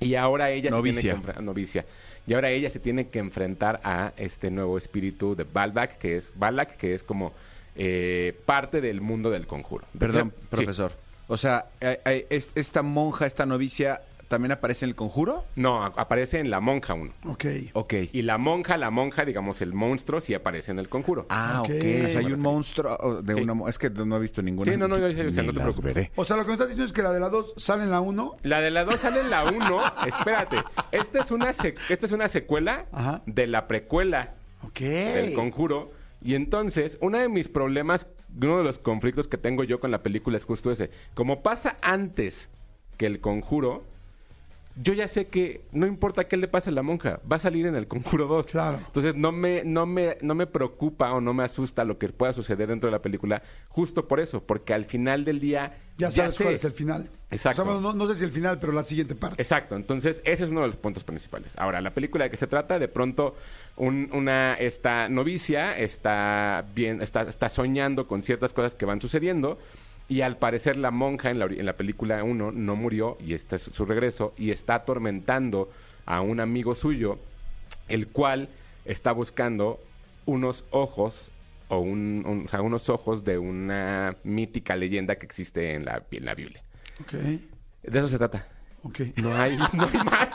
Y 0.00 0.14
ahora 0.14 0.50
ella 0.50 0.70
se 0.70 0.82
tiene 0.82 1.00
que 1.00 1.42
novicia. 1.42 1.84
Y 2.26 2.34
ahora 2.34 2.50
ella 2.50 2.70
se 2.70 2.78
tiene 2.78 3.08
que 3.08 3.18
enfrentar 3.18 3.80
a 3.82 4.12
este 4.16 4.50
nuevo 4.50 4.78
espíritu 4.78 5.34
de 5.34 5.44
Balak, 5.44 5.98
que 5.98 6.16
es 6.16 6.32
Balak, 6.36 6.76
que 6.76 6.94
es 6.94 7.02
como 7.02 7.32
eh, 7.74 8.38
parte 8.44 8.80
del 8.82 9.00
mundo 9.00 9.30
del 9.30 9.46
conjuro. 9.46 9.86
Perdón, 9.98 10.32
Sí. 10.36 10.46
profesor. 10.50 10.92
O 11.28 11.36
sea, 11.38 11.66
eh, 11.80 11.98
eh, 12.04 12.26
es- 12.28 12.50
esta 12.54 12.82
monja, 12.82 13.24
esta 13.26 13.46
novicia, 13.46 14.02
¿también 14.32 14.52
aparece 14.52 14.84
en 14.84 14.88
el 14.90 14.96
conjuro? 14.96 15.44
No, 15.56 15.84
a- 15.84 15.92
aparece 15.96 16.40
en 16.40 16.50
la 16.50 16.60
monja 16.60 16.94
1. 16.94 17.12
Ok. 17.28 17.44
Ok. 17.74 17.94
Y 18.12 18.22
la 18.22 18.38
monja, 18.38 18.76
la 18.76 18.90
monja, 18.90 19.24
digamos, 19.24 19.60
el 19.62 19.74
monstruo, 19.74 20.20
sí 20.20 20.34
aparece 20.34 20.70
en 20.72 20.78
el 20.78 20.88
conjuro. 20.88 21.26
Ah, 21.28 21.60
Ok. 21.62 21.70
ok. 21.70 21.84
O 22.06 22.08
sea, 22.08 22.20
hay 22.20 22.32
un 22.32 22.40
monstruo 22.40 22.96
oh, 23.00 23.22
de 23.22 23.34
Sí. 23.34 23.40
una... 23.42 23.54
mo- 23.54 23.68
Es 23.68 23.78
que 23.78 23.90
no 23.90 24.16
he 24.16 24.20
visto 24.20 24.40
ninguna. 24.42 24.72
Sí, 24.72 24.78
no, 24.78 24.88
no, 24.88 24.98
yo- 24.98 25.08
Ni 25.08 25.20
o 25.20 25.30
sea, 25.30 25.42
no 25.42 25.52
te 25.52 25.58
las 25.58 25.64
preocupes. 25.66 25.94
veré. 25.94 26.10
O 26.16 26.24
sea, 26.24 26.36
lo 26.36 26.42
que 26.42 26.48
me 26.48 26.52
estás 26.54 26.68
diciendo 26.68 26.86
es 26.86 26.92
que 26.92 27.02
la 27.02 27.12
de 27.12 27.20
la 27.20 27.28
2 27.28 27.54
sale 27.58 27.82
en 27.84 27.90
la 27.90 28.00
1. 28.00 28.36
La 28.42 28.60
de 28.60 28.70
la 28.70 28.84
2 28.84 28.98
sale 29.00 29.20
en 29.20 29.30
la 29.30 29.44
1. 29.44 29.80
Espérate. 30.06 30.56
Esta 30.90 31.20
es 31.20 31.30
una, 31.30 31.50
sec- 31.52 31.76
esta 31.88 32.06
es 32.06 32.12
una 32.12 32.28
secuela 32.28 32.86
Ajá. 32.92 33.22
de 33.26 33.46
la 33.46 33.68
precuela 33.68 34.34
Ok. 34.64 34.80
del 34.80 35.34
conjuro. 35.34 35.92
Y 36.24 36.36
entonces, 36.36 36.98
uno 37.00 37.18
de 37.18 37.28
mis 37.28 37.48
problemas, 37.48 38.06
uno 38.40 38.58
de 38.58 38.64
los 38.64 38.78
conflictos 38.78 39.28
que 39.28 39.36
tengo 39.36 39.64
yo 39.64 39.80
con 39.80 39.90
la 39.90 40.02
película 40.02 40.38
es 40.38 40.44
justo 40.44 40.70
ese. 40.70 40.90
Como 41.14 41.42
pasa 41.42 41.76
antes 41.82 42.48
que 42.96 43.06
el 43.06 43.20
conjuro, 43.20 43.84
yo 44.76 44.94
ya 44.94 45.06
sé 45.08 45.26
que 45.26 45.62
no 45.72 45.86
importa 45.86 46.24
qué 46.24 46.36
le 46.36 46.48
pase 46.48 46.70
a 46.70 46.72
la 46.72 46.82
monja, 46.82 47.20
va 47.30 47.36
a 47.36 47.38
salir 47.38 47.66
en 47.66 47.74
el 47.76 47.86
conjuro 47.88 48.26
2. 48.26 48.46
Claro. 48.46 48.78
Entonces 48.86 49.14
no 49.16 49.30
me, 49.32 49.62
no 49.64 49.84
me, 49.86 50.16
no 50.22 50.34
me 50.34 50.46
preocupa 50.46 51.12
o 51.12 51.20
no 51.20 51.34
me 51.34 51.42
asusta 51.44 51.84
lo 51.84 51.98
que 51.98 52.08
pueda 52.08 52.32
suceder 52.32 52.68
dentro 52.68 52.88
de 52.88 52.92
la 52.92 53.02
película, 53.02 53.42
justo 53.68 54.08
por 54.08 54.20
eso, 54.20 54.42
porque 54.42 54.72
al 54.74 54.84
final 54.86 55.24
del 55.24 55.40
día 55.40 55.76
Ya 55.98 56.10
sabes 56.10 56.34
sé. 56.36 56.44
cuál 56.44 56.54
es 56.56 56.64
el 56.64 56.72
final. 56.72 57.08
Exacto. 57.30 57.62
O 57.62 57.64
sea, 57.64 57.72
bueno, 57.74 57.92
no, 57.92 58.04
no 58.04 58.10
sé 58.10 58.18
si 58.18 58.24
el 58.24 58.32
final, 58.32 58.58
pero 58.58 58.72
la 58.72 58.84
siguiente 58.84 59.14
parte. 59.14 59.40
Exacto, 59.42 59.76
entonces 59.76 60.22
ese 60.24 60.44
es 60.44 60.50
uno 60.50 60.60
de 60.62 60.66
los 60.68 60.76
puntos 60.76 61.04
principales. 61.04 61.54
Ahora, 61.58 61.80
la 61.80 61.92
película 61.92 62.24
de 62.24 62.30
que 62.30 62.36
se 62.36 62.46
trata, 62.46 62.78
de 62.78 62.88
pronto 62.88 63.34
un- 63.76 64.10
una 64.12 64.54
esta 64.54 65.08
novicia 65.08 65.76
está 65.78 66.64
bien, 66.74 67.00
está, 67.02 67.22
está 67.22 67.48
soñando 67.48 68.06
con 68.06 68.22
ciertas 68.22 68.52
cosas 68.52 68.74
que 68.74 68.84
van 68.86 69.00
sucediendo 69.00 69.58
y 70.12 70.20
al 70.22 70.36
parecer 70.36 70.76
la 70.76 70.90
monja 70.90 71.30
en 71.30 71.38
la, 71.38 71.46
en 71.46 71.64
la 71.64 71.72
película 71.76 72.22
1 72.22 72.52
no 72.52 72.76
murió 72.76 73.16
y 73.20 73.34
este 73.34 73.56
es 73.56 73.62
su 73.62 73.84
regreso 73.86 74.34
y 74.36 74.50
está 74.50 74.74
atormentando 74.74 75.70
a 76.04 76.20
un 76.20 76.40
amigo 76.40 76.74
suyo, 76.74 77.18
el 77.88 78.08
cual 78.08 78.48
está 78.84 79.12
buscando 79.12 79.80
unos 80.26 80.64
ojos 80.70 81.30
o, 81.68 81.78
un- 81.78 82.24
un- 82.26 82.44
o 82.46 82.48
sea, 82.48 82.60
unos 82.60 82.88
ojos 82.90 83.24
de 83.24 83.38
una 83.38 84.16
mítica 84.24 84.76
leyenda 84.76 85.16
que 85.16 85.24
existe 85.26 85.72
en 85.74 85.84
la, 85.86 86.02
en 86.10 86.24
la 86.24 86.34
Biblia. 86.34 86.60
De 87.12 87.98
eso 87.98 88.08
se 88.08 88.18
trata. 88.18 88.46
No 89.16 89.34
hay, 89.34 89.56
no 89.72 89.84
hay 89.90 89.98
más. 90.04 90.34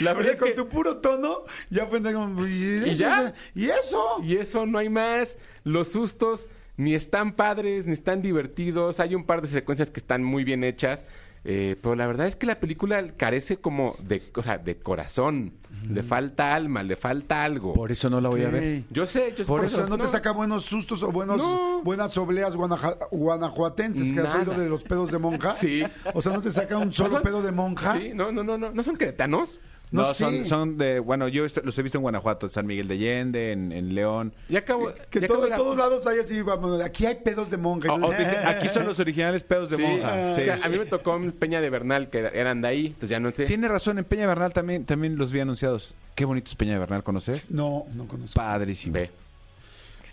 La 0.00 0.12
verdad 0.14 0.34
es 0.34 0.38
con 0.40 0.48
que- 0.48 0.54
tu 0.54 0.68
puro 0.68 0.98
tono, 0.98 1.42
ya 1.68 1.86
como, 2.14 2.46
¿y, 2.46 2.82
¿Y 2.86 2.94
ya? 2.94 3.34
¿Y 3.54 3.68
eso? 3.68 4.20
Y 4.22 4.36
eso 4.36 4.64
no 4.66 4.78
hay 4.78 4.88
más. 4.88 5.36
Los 5.64 5.88
sustos 5.88 6.48
ni 6.78 6.94
están 6.94 7.32
padres, 7.32 7.84
ni 7.84 7.92
están 7.92 8.22
divertidos. 8.22 8.98
Hay 9.00 9.14
un 9.14 9.24
par 9.24 9.42
de 9.42 9.48
secuencias 9.48 9.90
que 9.90 10.00
están 10.00 10.24
muy 10.24 10.44
bien 10.44 10.64
hechas. 10.64 11.04
eh, 11.44 11.76
pero 11.80 11.94
la 11.94 12.06
verdad 12.06 12.26
es 12.26 12.34
que 12.36 12.46
la 12.46 12.58
película 12.60 13.02
carece 13.16 13.58
como 13.58 13.94
de, 14.00 14.22
o 14.34 14.42
sea, 14.42 14.58
de 14.58 14.76
corazón. 14.78 15.52
Le 15.88 16.02
falta 16.02 16.54
alma, 16.54 16.82
le 16.82 16.96
falta 16.96 17.44
algo. 17.44 17.72
Por 17.72 17.92
eso 17.92 18.10
no 18.10 18.20
la 18.20 18.28
voy 18.28 18.42
a 18.42 18.48
ver. 18.50 18.82
Yo 18.90 19.06
sé, 19.06 19.30
yo 19.30 19.38
sé 19.38 19.44
Por 19.44 19.60
por 19.60 19.64
eso 19.66 19.86
no, 19.86 19.96
te 19.96 20.08
saca 20.08 20.32
buenos 20.32 20.64
sustos 20.64 21.02
o 21.04 21.12
buenos, 21.12 21.38
No. 21.38 21.80
buenas 21.84 22.18
obleas 22.18 22.56
guanaja- 22.56 22.98
guanajuatenses 23.12 24.12
que 24.12 24.18
has 24.20 24.24
Nada. 24.26 24.38
oído 24.40 24.54
de 24.60 24.68
los 24.68 24.82
pedos 24.82 25.12
de 25.12 25.18
monja. 25.18 25.52
Sí. 25.58 25.84
O 26.14 26.20
sea, 26.20 26.32
no 26.32 26.42
te 26.42 26.50
saca 26.52 26.76
un 26.78 26.86
¿No 26.88 26.92
solo 26.92 27.22
pedo 27.22 27.42
de 27.42 27.52
monja. 27.52 27.96
Sí, 27.98 28.10
no, 28.14 28.32
no, 28.32 28.42
no, 28.42 28.58
no. 28.58 28.72
¿No 28.72 28.82
son 28.82 28.96
queretanos? 28.96 29.60
No 29.90 30.02
No, 30.02 30.08
sé. 30.12 30.24
son, 30.24 30.44
son 30.44 30.76
de... 30.78 31.00
Bueno, 31.00 31.28
yo 31.28 31.44
los 31.62 31.78
he 31.78 31.82
visto 31.82 31.96
en 31.96 32.02
Guanajuato, 32.02 32.46
en 32.46 32.52
San 32.52 32.66
Miguel 32.66 32.88
de 32.88 32.94
Allende, 32.94 33.52
en, 33.52 33.72
en 33.72 33.94
León. 33.94 34.34
Ya 34.50 34.58
acabo. 34.58 34.92
Que 35.10 35.20
ya 35.20 35.28
todo- 35.28 35.36
acabo 35.38 35.44
en 35.46 35.50
de- 35.50 35.56
todos 35.56 35.76
lados 35.78 36.06
hay 36.06 36.18
así, 36.18 36.42
vamos, 36.42 36.80
aquí 36.82 37.06
hay 37.06 37.14
pedos 37.16 37.50
de 37.50 37.56
monja. 37.56 37.92
O- 37.92 38.06
o 38.06 38.10
dice, 38.12 38.36
aquí 38.44 38.68
son 38.68 38.84
los 38.86 39.00
originales 39.00 39.42
pedos 39.44 39.70
de 39.70 39.76
Sí, 39.76 39.82
monja. 39.82 40.32
es 40.36 40.44
que 40.44 40.52
a 40.52 40.68
mí 40.68 40.78
me 40.78 40.84
tocó 40.86 41.16
en 41.16 41.32
Peña 41.32 41.60
de 41.62 41.70
Bernal, 41.70 42.08
que 42.10 42.18
eran 42.34 42.60
de 42.60 42.68
ahí, 42.68 42.86
entonces 42.88 43.08
ya 43.10 43.20
no 43.20 43.30
sé. 43.30 43.44
Tiene 43.46 43.66
razón, 43.68 43.98
en 43.98 44.04
Peña 44.04 44.26
Bernal 44.26 44.52
también, 44.52 44.84
también 44.84 45.16
los 45.16 45.32
vi 45.32 45.40
anunciados. 45.40 45.94
Qué 46.14 46.24
bonito 46.26 46.50
es 46.50 46.54
Peña 46.56 46.78
Bernal, 46.78 47.02
¿conoces? 47.02 47.50
No, 47.50 47.86
no 47.94 48.06
conozco. 48.06 48.34
Padrísimo. 48.34 48.94
Ve. 48.94 49.10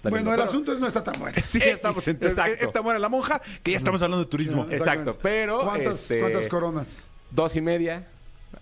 Bueno, 0.03 0.17
lindo, 0.17 0.31
el 0.33 0.37
pero- 0.37 0.49
asunto 0.49 0.71
es 0.73 0.79
no 0.79 0.87
está 0.87 1.03
tan 1.03 1.19
bueno. 1.19 1.35
Sí, 1.47 1.59
ya 1.59 1.65
estamos 1.65 2.07
en 2.07 2.17
Exacto. 2.21 2.63
Está 2.63 2.79
buena 2.79 2.99
la 2.99 3.09
monja, 3.09 3.41
que 3.63 3.71
ya 3.71 3.77
estamos 3.77 4.01
hablando 4.03 4.23
de 4.23 4.29
turismo. 4.29 4.67
Exacto, 4.69 5.17
pero, 5.21 5.63
¿Cuántas, 5.63 6.01
este- 6.03 6.19
¿Cuántas 6.19 6.47
coronas? 6.47 7.07
Dos 7.31 7.55
y 7.55 7.61
media, 7.61 8.07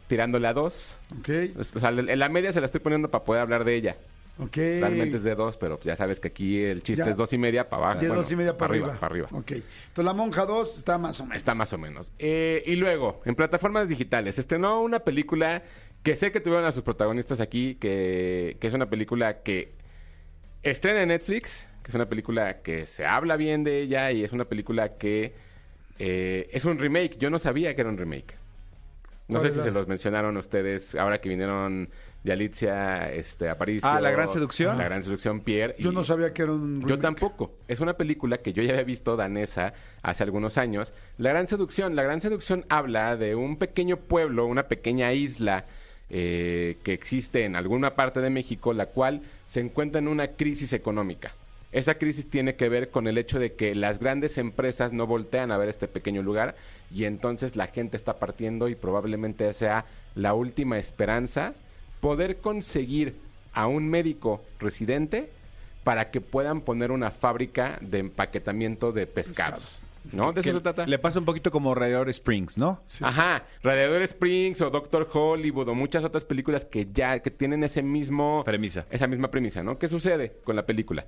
tirándole 0.07 0.47
a 0.47 0.53
dos. 0.53 0.99
Ok, 1.19 1.29
O 1.75 1.79
sea, 1.79 1.89
en 1.89 2.19
la 2.19 2.29
media 2.29 2.51
se 2.53 2.59
la 2.59 2.65
estoy 2.65 2.81
poniendo 2.81 3.09
para 3.09 3.23
poder 3.23 3.41
hablar 3.41 3.63
de 3.65 3.75
ella. 3.75 3.97
ok. 4.39 4.55
Realmente 4.55 5.17
es 5.17 5.23
de 5.23 5.35
dos, 5.35 5.57
pero 5.57 5.79
ya 5.81 5.95
sabes 5.95 6.19
que 6.19 6.27
aquí 6.29 6.61
el 6.63 6.81
chiste 6.83 7.03
Ya. 7.05 7.11
es 7.11 7.17
dos 7.17 7.31
y 7.33 7.37
media 7.37 7.69
para 7.69 7.83
abajo. 7.83 8.01
De 8.01 8.07
bueno, 8.07 8.21
dos 8.21 8.31
y 8.31 8.35
media 8.35 8.57
para 8.57 8.71
arriba. 8.71 8.87
Para 8.95 9.05
arriba. 9.07 9.27
Ok. 9.31 9.51
Entonces 9.51 10.05
la 10.05 10.13
monja 10.13 10.45
2 10.45 10.77
está 10.77 10.97
más 10.97 11.19
o 11.19 11.23
menos. 11.23 11.37
Está 11.37 11.53
más 11.55 11.71
o 11.73 11.77
menos. 11.77 12.11
Eh, 12.19 12.63
y 12.65 12.75
luego, 12.75 13.21
en 13.25 13.35
plataformas 13.35 13.87
digitales, 13.89 14.37
estrenó 14.39 14.81
una 14.81 14.99
película 14.99 15.63
que 16.03 16.15
sé 16.15 16.31
que 16.31 16.41
tuvieron 16.41 16.65
a 16.65 16.71
sus 16.71 16.83
protagonistas 16.83 17.39
aquí, 17.39 17.75
que, 17.75 18.57
que 18.59 18.67
es 18.67 18.73
una 18.73 18.87
película 18.87 19.41
que 19.41 19.71
estrena 20.63 21.01
en 21.01 21.09
Netflix, 21.09 21.65
que 21.83 21.91
es 21.91 21.95
una 21.95 22.07
película 22.09 22.61
que 22.61 22.85
se 22.85 23.05
habla 23.05 23.35
bien 23.37 23.63
de 23.63 23.79
ella 23.81 24.11
y 24.11 24.23
es 24.23 24.31
una 24.31 24.45
película 24.45 24.97
que 24.97 25.33
eh, 25.99 26.49
es 26.51 26.65
un 26.65 26.79
remake. 26.79 27.17
Yo 27.19 27.29
no 27.29 27.39
sabía 27.39 27.75
que 27.75 27.81
era 27.81 27.89
un 27.89 27.97
remake. 27.97 28.35
No 29.33 29.39
¿Cuál 29.39 29.51
sé 29.51 29.59
si 29.59 29.63
se 29.63 29.71
los 29.71 29.87
mencionaron 29.87 30.37
ustedes 30.37 30.95
ahora 30.95 31.19
que 31.19 31.29
vinieron 31.29 31.89
Yalitza, 32.23 33.11
este, 33.11 33.49
Aparicio. 33.49 33.89
Ah, 33.89 33.99
La 33.99 34.11
Gran 34.11 34.29
Seducción. 34.29 34.77
La 34.77 34.85
Gran 34.85 35.03
Seducción, 35.03 35.41
Pierre. 35.41 35.75
Yo 35.77 35.91
y- 35.91 35.95
no 35.95 36.03
sabía 36.03 36.33
que 36.33 36.43
era 36.43 36.53
un 36.53 36.81
yo 36.87 36.97
tampoco. 36.97 37.51
Es 37.67 37.79
una 37.81 37.93
película 37.93 38.37
que 38.37 38.53
yo 38.53 38.63
ya 38.63 38.71
había 38.71 38.83
visto 38.83 39.17
danesa 39.17 39.73
hace 40.01 40.23
algunos 40.23 40.57
años. 40.57 40.93
La 41.17 41.31
Gran 41.31 41.47
Seducción. 41.47 41.95
La 41.95 42.03
Gran 42.03 42.21
Seducción 42.21 42.65
habla 42.69 43.17
de 43.17 43.35
un 43.35 43.57
pequeño 43.57 43.97
pueblo, 43.97 44.45
una 44.45 44.63
pequeña 44.63 45.11
isla 45.11 45.65
eh, 46.09 46.77
que 46.83 46.93
existe 46.93 47.43
en 47.43 47.55
alguna 47.55 47.95
parte 47.95 48.21
de 48.21 48.29
México, 48.29 48.73
la 48.73 48.85
cual 48.85 49.21
se 49.45 49.59
encuentra 49.59 49.99
en 49.99 50.07
una 50.07 50.27
crisis 50.27 50.71
económica. 50.71 51.33
Esa 51.73 51.95
crisis 51.95 52.29
tiene 52.29 52.55
que 52.55 52.69
ver 52.69 52.91
con 52.91 53.07
el 53.07 53.17
hecho 53.17 53.39
de 53.39 53.53
que 53.53 53.73
las 53.73 53.99
grandes 53.99 54.37
empresas 54.37 54.93
no 54.93 55.07
voltean 55.07 55.51
a 55.51 55.57
ver 55.57 55.69
este 55.69 55.87
pequeño 55.87 56.21
lugar 56.21 56.55
y 56.91 57.05
entonces 57.05 57.55
la 57.55 57.65
gente 57.65 57.97
está 57.97 58.19
partiendo 58.19 58.69
y 58.69 58.75
probablemente 58.75 59.51
sea 59.53 59.85
la 60.13 60.35
última 60.35 60.77
esperanza 60.77 61.55
poder 61.99 62.37
conseguir 62.37 63.15
a 63.53 63.65
un 63.65 63.89
médico 63.89 64.43
residente 64.59 65.31
para 65.83 66.11
que 66.11 66.21
puedan 66.21 66.61
poner 66.61 66.91
una 66.91 67.09
fábrica 67.09 67.77
de 67.81 67.99
empaquetamiento 67.99 68.91
de 68.91 69.07
pescados. 69.07 69.79
¿No? 70.11 70.33
De 70.33 70.41
eso 70.41 70.51
se 70.51 70.61
trata. 70.61 70.85
Le 70.85 70.99
pasa 70.99 71.17
un 71.17 71.25
poquito 71.25 71.49
como 71.49 71.73
Radiador 71.73 72.09
Springs, 72.09 72.57
¿no? 72.57 72.77
Ajá, 73.01 73.45
Radiador 73.63 74.01
Springs 74.03 74.61
o 74.61 74.69
Doctor 74.69 75.07
Hollywood 75.11 75.69
o 75.69 75.75
muchas 75.75 76.03
otras 76.03 76.25
películas 76.25 76.65
que 76.65 76.85
ya 76.85 77.19
que 77.19 77.31
tienen 77.31 77.63
ese 77.63 77.81
mismo 77.81 78.43
Premisa. 78.43 78.85
esa 78.91 79.07
misma 79.07 79.31
premisa, 79.31 79.63
¿no? 79.63 79.79
¿Qué 79.79 79.87
sucede 79.87 80.33
con 80.43 80.55
la 80.55 80.65
película? 80.65 81.05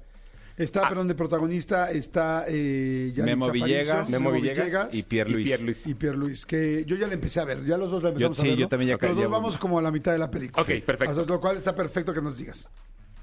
Está, 0.58 0.88
perdón, 0.88 1.10
de 1.10 1.15
protagonista 1.15 1.91
está 1.91 2.46
eh, 2.48 3.12
Yalitza 3.13 3.26
Memo 3.26 3.52
Villegas, 3.52 4.10
Memo 4.10 4.32
Villegas 4.32 4.96
y 4.96 5.04
Pierre 5.04 5.30
Luis. 5.30 5.46
Pierre 5.48 5.63
Luis. 5.63 5.88
y 5.88 5.94
Pierre 5.96 6.18
Luis, 6.18 6.46
que 6.46 6.86
yo 6.86 6.96
ya 6.96 7.08
le 7.08 7.15
empecé 7.15 7.41
a 7.41 7.46
ver, 7.46 7.65
ya 7.65 7.78
los 7.78 7.91
dos 7.91 8.02
la 8.04 8.10
empezamos 8.10 8.38
Yo- 8.38 8.41
a 8.41 8.46
sí, 8.46 8.50
ver. 8.52 8.60
yo 8.60 8.68
también 8.70 8.98
ya 8.98 9.08
Los 9.08 9.18
dos 9.18 9.30
vamos 9.30 9.58
como 9.58 9.80
a 9.80 9.82
la 9.82 9.91
mitad 9.91 10.13
de 10.13 10.18
la 10.18 10.32
película. 10.32 10.62
Ok, 10.62 10.70
perfecto. 10.86 11.12
O 11.12 11.15
sea, 11.15 11.24
lo 11.26 11.41
cual 11.41 11.58
está 11.58 11.76
perfecto 11.76 12.13
que 12.13 12.22
nos 12.22 12.38
digas. 12.38 12.70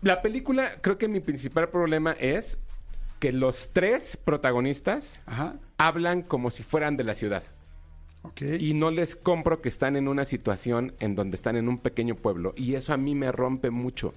La 0.02 0.20
película, 0.20 0.72
creo 0.82 0.98
que 0.98 1.08
mi 1.08 1.20
principal 1.20 1.70
problema 1.70 2.12
es 2.12 2.58
que 3.18 3.32
los 3.32 3.70
tres 3.72 4.18
protagonistas 4.18 5.20
Ajá, 5.26 5.54
hablan 5.78 6.22
como 6.22 6.50
si 6.50 6.62
fueran 6.64 6.96
de 6.98 7.04
la 7.04 7.14
ciudad. 7.14 7.44
ok. 8.24 8.42
Y 8.58 8.74
no 8.74 8.90
les 8.90 9.16
compro 9.16 9.62
que 9.62 9.68
están 9.70 9.96
en 9.96 10.06
una 10.08 10.24
situación 10.26 10.92
en 11.00 11.14
donde 11.14 11.36
están 11.36 11.56
en 11.56 11.68
un 11.68 11.78
pequeño 11.78 12.14
pueblo. 12.14 12.52
Y 12.56 12.74
eso 12.74 12.92
a 12.92 12.96
mí 12.98 13.14
me 13.14 13.32
rompe 13.32 13.70
mucho. 13.70 14.12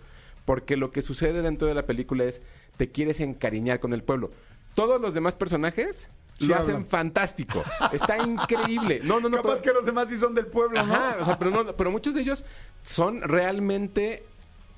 Porque 0.45 0.77
lo 0.77 0.91
que 0.91 1.01
sucede 1.01 1.41
dentro 1.41 1.67
de 1.67 1.73
la 1.73 1.85
película 1.85 2.23
es, 2.23 2.41
te 2.77 2.89
quieres 2.91 3.19
encariñar 3.19 3.79
con 3.79 3.93
el 3.93 4.03
pueblo. 4.03 4.29
Todos 4.75 5.01
los 5.01 5.13
demás 5.13 5.35
personajes 5.35 6.09
Sí 6.37 6.47
lo 6.47 6.55
hacen 6.55 6.75
hablan. 6.75 6.87
fantástico. 6.89 7.63
Está 7.93 8.17
increíble. 8.25 8.99
No, 9.03 9.19
no, 9.19 9.29
no. 9.29 9.37
Capaz 9.37 9.61
pero- 9.61 9.63
que 9.63 9.73
los 9.79 9.85
demás 9.85 10.09
sí 10.09 10.17
son 10.17 10.35
del 10.35 10.47
pueblo, 10.47 10.83
¿no? 10.85 10.93
Ajá, 10.93 11.17
o 11.21 11.25
sea, 11.25 11.39
pero, 11.39 11.51
no, 11.51 11.75
pero 11.75 11.91
muchos 11.91 12.13
de 12.13 12.21
ellos 12.21 12.43
son 12.83 13.21
realmente 13.21 14.23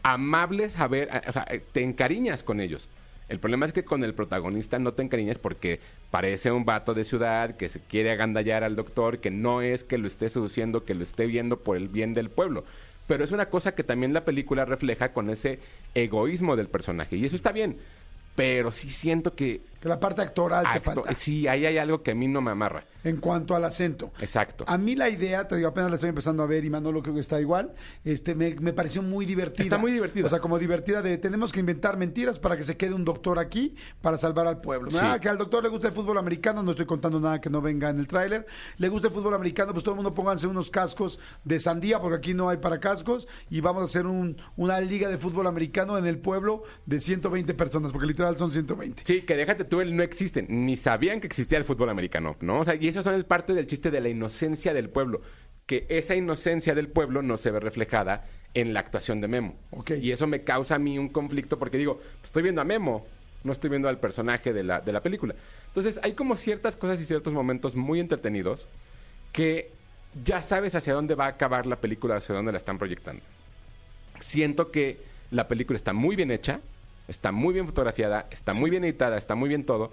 amables 0.03 0.79
a 0.79 0.87
ver, 0.87 1.09
o 1.27 1.31
sea, 1.33 1.45
te 1.71 1.83
encariñas 1.83 2.43
con 2.43 2.59
ellos. 2.59 2.87
El 3.27 3.39
problema 3.39 3.65
es 3.65 3.73
que 3.73 3.83
con 3.83 4.05
el 4.05 4.13
protagonista 4.13 4.79
no 4.79 4.93
te 4.93 5.01
encariñas 5.01 5.37
porque 5.37 5.81
parece 6.11 6.49
un 6.51 6.63
vato 6.63 6.93
de 6.93 7.03
ciudad 7.03 7.57
que 7.57 7.67
se 7.67 7.81
quiere 7.81 8.11
agandallar 8.11 8.63
al 8.63 8.77
doctor, 8.77 9.19
que 9.19 9.31
no 9.31 9.61
es 9.61 9.83
que 9.83 9.97
lo 9.97 10.07
esté 10.07 10.29
seduciendo, 10.29 10.83
que 10.85 10.95
lo 10.95 11.03
esté 11.03 11.25
viendo 11.25 11.59
por 11.59 11.75
el 11.75 11.89
bien 11.89 12.13
del 12.13 12.29
pueblo. 12.29 12.63
Pero 13.07 13.23
es 13.23 13.31
una 13.31 13.49
cosa 13.49 13.73
que 13.73 13.83
también 13.83 14.13
la 14.13 14.25
película 14.25 14.65
refleja 14.65 15.13
con 15.13 15.29
ese 15.29 15.59
egoísmo 15.95 16.55
del 16.55 16.67
personaje. 16.67 17.15
Y 17.15 17.25
eso 17.25 17.35
está 17.35 17.51
bien. 17.51 17.77
Pero 18.35 18.71
sí 18.71 18.89
siento 18.91 19.33
que... 19.33 19.61
Que 19.81 19.87
la 19.89 19.99
parte 19.99 20.21
actoral 20.21 20.63
te 20.65 20.79
acto- 20.79 21.03
falta. 21.03 21.13
sí, 21.13 21.47
ahí 21.47 21.65
hay 21.65 21.77
algo 21.77 22.01
que 22.01 22.11
a 22.11 22.15
mí 22.15 22.27
no 22.27 22.41
me 22.41 22.51
amarra. 22.51 22.83
En 23.03 23.17
cuanto 23.17 23.55
al 23.55 23.63
acento. 23.63 24.11
Exacto. 24.19 24.65
A 24.67 24.77
mí 24.77 24.95
la 24.95 25.09
idea, 25.09 25.47
te 25.47 25.55
digo, 25.55 25.67
apenas 25.69 25.89
la 25.89 25.95
estoy 25.95 26.09
empezando 26.09 26.43
a 26.43 26.45
ver 26.47 26.65
y 26.65 26.69
Manolo 26.69 27.01
creo 27.01 27.13
que 27.15 27.21
está 27.21 27.39
igual, 27.39 27.73
este, 28.03 28.35
me, 28.35 28.55
me 28.55 28.73
pareció 28.73 29.01
muy 29.01 29.25
divertida. 29.25 29.63
Está 29.63 29.77
muy 29.77 29.91
divertida. 29.91 30.25
O 30.25 30.29
sea, 30.29 30.39
como 30.39 30.57
divertida 30.59 31.01
de 31.01 31.17
tenemos 31.17 31.51
que 31.53 31.59
inventar 31.59 31.95
mentiras 31.95 32.39
para 32.39 32.57
que 32.57 32.63
se 32.63 32.75
quede 32.75 32.93
un 32.93 33.05
doctor 33.05 33.39
aquí 33.39 33.75
para 34.01 34.17
salvar 34.17 34.47
al 34.47 34.57
pueblo. 34.57 34.91
Sí. 34.91 34.97
Ah, 35.01 35.19
que 35.21 35.29
al 35.29 35.37
doctor 35.37 35.63
le 35.63 35.69
gusta 35.69 35.87
el 35.87 35.93
fútbol 35.93 36.17
americano, 36.17 36.63
no 36.63 36.71
estoy 36.71 36.85
contando 36.85 37.19
nada 37.19 37.39
que 37.39 37.49
no 37.49 37.61
venga 37.61 37.89
en 37.89 37.99
el 37.99 38.07
tráiler. 38.07 38.45
Le 38.77 38.89
gusta 38.89 39.07
el 39.07 39.13
fútbol 39.13 39.35
americano, 39.35 39.71
pues 39.71 39.83
todo 39.83 39.93
el 39.93 39.97
mundo 39.97 40.13
pónganse 40.13 40.47
unos 40.47 40.69
cascos 40.69 41.19
de 41.45 41.59
sandía, 41.59 41.99
porque 42.01 42.17
aquí 42.17 42.33
no 42.33 42.49
hay 42.49 42.57
para 42.57 42.79
cascos, 42.79 43.27
y 43.49 43.61
vamos 43.61 43.83
a 43.83 43.85
hacer 43.85 44.05
un- 44.05 44.37
una 44.57 44.79
liga 44.81 45.07
de 45.07 45.17
fútbol 45.17 45.47
americano 45.47 45.97
en 45.97 46.05
el 46.07 46.17
pueblo 46.17 46.63
de 46.85 46.99
120 46.99 47.53
personas, 47.53 47.91
porque 47.91 48.07
literal 48.07 48.37
son 48.37 48.51
120. 48.51 49.03
Sí, 49.05 49.21
que 49.21 49.35
déjate 49.35 49.63
tú, 49.67 49.81
él 49.81 49.95
no 49.95 50.03
existen. 50.03 50.47
Ni 50.49 50.77
sabían 50.77 51.21
que 51.21 51.27
existía 51.27 51.57
el 51.57 51.65
fútbol 51.65 51.89
americano, 51.89 52.35
¿no? 52.41 52.61
O 52.61 52.65
sea, 52.65 52.75
y 52.75 52.87
eso 52.87 53.03
son 53.03 53.13
el 53.13 53.25
parte 53.25 53.53
del 53.53 53.67
chiste 53.67 53.91
de 53.91 54.01
la 54.01 54.09
inocencia 54.09 54.73
del 54.73 54.89
pueblo. 54.89 55.21
Que 55.65 55.85
esa 55.89 56.15
inocencia 56.15 56.73
del 56.73 56.87
pueblo 56.87 57.21
no 57.21 57.37
se 57.37 57.51
ve 57.51 57.59
reflejada 57.59 58.25
en 58.53 58.73
la 58.73 58.79
actuación 58.79 59.21
de 59.21 59.27
Memo. 59.27 59.55
Ok. 59.71 59.91
Y 60.01 60.11
eso 60.11 60.27
me 60.27 60.43
causa 60.43 60.75
a 60.75 60.79
mí 60.79 60.97
un 60.97 61.09
conflicto 61.09 61.59
porque 61.59 61.77
digo, 61.77 62.01
estoy 62.23 62.43
viendo 62.43 62.61
a 62.61 62.65
Memo, 62.65 63.05
no 63.43 63.51
estoy 63.51 63.69
viendo 63.69 63.89
al 63.89 63.99
personaje 63.99 64.53
de 64.53 64.63
la, 64.63 64.81
de 64.81 64.93
la 64.93 65.01
película. 65.01 65.35
Entonces, 65.67 65.99
hay 66.03 66.13
como 66.13 66.37
ciertas 66.37 66.75
cosas 66.75 66.99
y 67.01 67.05
ciertos 67.05 67.33
momentos 67.33 67.75
muy 67.75 67.99
entretenidos 67.99 68.67
que 69.33 69.71
ya 70.23 70.41
sabes 70.41 70.73
hacia 70.73 70.93
dónde 70.93 71.15
va 71.15 71.25
a 71.25 71.29
acabar 71.29 71.65
la 71.65 71.75
película, 71.75 72.15
hacia 72.15 72.33
dónde 72.33 72.51
la 72.51 72.57
están 72.57 72.77
proyectando 72.77 73.21
siento 74.19 74.71
que 74.71 74.97
la 75.31 75.47
película 75.47 75.77
está 75.77 75.93
muy 75.93 76.15
bien 76.15 76.31
hecha, 76.31 76.61
está 77.07 77.31
muy 77.31 77.53
bien 77.53 77.65
fotografiada, 77.65 78.27
está 78.31 78.53
muy 78.53 78.69
bien 78.69 78.83
editada, 78.83 79.17
está 79.17 79.35
muy 79.35 79.49
bien 79.49 79.65
todo. 79.65 79.91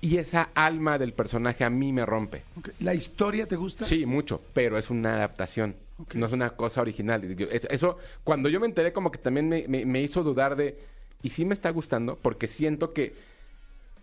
Y 0.00 0.18
esa 0.18 0.50
alma 0.54 0.98
del 0.98 1.14
personaje 1.14 1.64
a 1.64 1.70
mí 1.70 1.92
me 1.92 2.04
rompe. 2.04 2.42
Ok. 2.58 2.68
¿La 2.80 2.94
historia 2.94 3.46
te 3.46 3.56
gusta? 3.56 3.84
Sí, 3.84 4.04
mucho, 4.04 4.42
pero 4.52 4.76
es 4.76 4.90
una 4.90 5.14
adaptación. 5.14 5.76
Ok. 5.98 6.14
No 6.16 6.26
es 6.26 6.32
una 6.32 6.50
cosa 6.50 6.82
original. 6.82 7.24
Eso, 7.70 7.98
cuando 8.22 8.50
yo 8.50 8.60
me 8.60 8.66
enteré, 8.66 8.92
como 8.92 9.10
que 9.10 9.18
también 9.18 9.48
me, 9.48 9.64
me- 9.66 9.86
me 9.86 10.02
hizo 10.02 10.22
dudar 10.22 10.56
de. 10.56 10.76
Y 11.22 11.30
sí 11.30 11.46
me 11.46 11.54
está 11.54 11.70
gustando, 11.70 12.18
porque 12.20 12.48
siento 12.48 12.92
que 12.92 13.14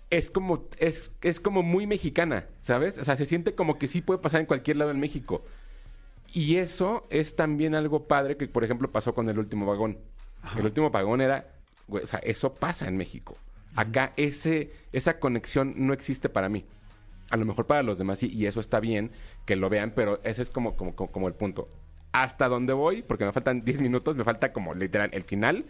es 0.09 0.31
como, 0.31 0.65
es, 0.79 1.11
es 1.21 1.39
como 1.39 1.61
muy 1.61 1.85
mexicana, 1.85 2.45
¿sabes? 2.59 2.97
O 2.97 3.03
sea, 3.05 3.15
se 3.15 3.25
siente 3.27 3.53
como 3.53 3.77
que 3.77 3.87
sí 3.87 4.01
puede 4.01 4.19
pasar 4.19 4.39
en 4.41 4.47
cualquier 4.47 4.77
lado 4.77 4.89
en 4.89 4.99
México. 4.99 5.43
Y 6.33 6.55
eso 6.55 7.03
es 7.11 7.35
también 7.35 7.75
algo 7.75 8.07
padre 8.07 8.37
que, 8.37 8.47
por 8.47 8.63
ejemplo, 8.63 8.89
pasó 8.89 9.13
con 9.13 9.29
el 9.29 9.37
último 9.37 9.67
vagón. 9.67 9.99
El 10.57 10.65
último 10.65 10.89
vagón 10.89 11.21
era, 11.21 11.45
o 11.99 12.07
sea, 12.07 12.19
eso 12.19 12.53
pasa 12.53 12.87
en 12.87 12.97
México. 12.97 13.37
Acá 13.75 14.13
ese, 14.17 14.71
esa 14.91 15.19
conexión 15.19 15.73
no 15.77 15.93
existe 15.93 16.29
para 16.29 16.49
mí. 16.49 16.65
A 17.29 17.37
lo 17.37 17.45
mejor 17.45 17.65
para 17.65 17.83
los 17.83 17.97
demás 17.97 18.19
sí, 18.19 18.29
y 18.33 18.45
eso 18.45 18.59
está 18.59 18.79
bien 18.81 19.11
que 19.45 19.55
lo 19.55 19.69
vean, 19.69 19.93
pero 19.95 20.19
ese 20.23 20.41
es 20.41 20.49
como, 20.49 20.75
como, 20.75 20.95
como, 20.95 21.11
como 21.11 21.27
el 21.27 21.33
punto. 21.33 21.69
Hasta 22.11 22.49
donde 22.49 22.73
voy, 22.73 23.01
porque 23.03 23.23
me 23.25 23.31
faltan 23.31 23.61
10 23.61 23.79
minutos, 23.81 24.15
me 24.17 24.25
falta 24.25 24.51
como 24.51 24.73
literal 24.73 25.09
el 25.13 25.23
final, 25.23 25.63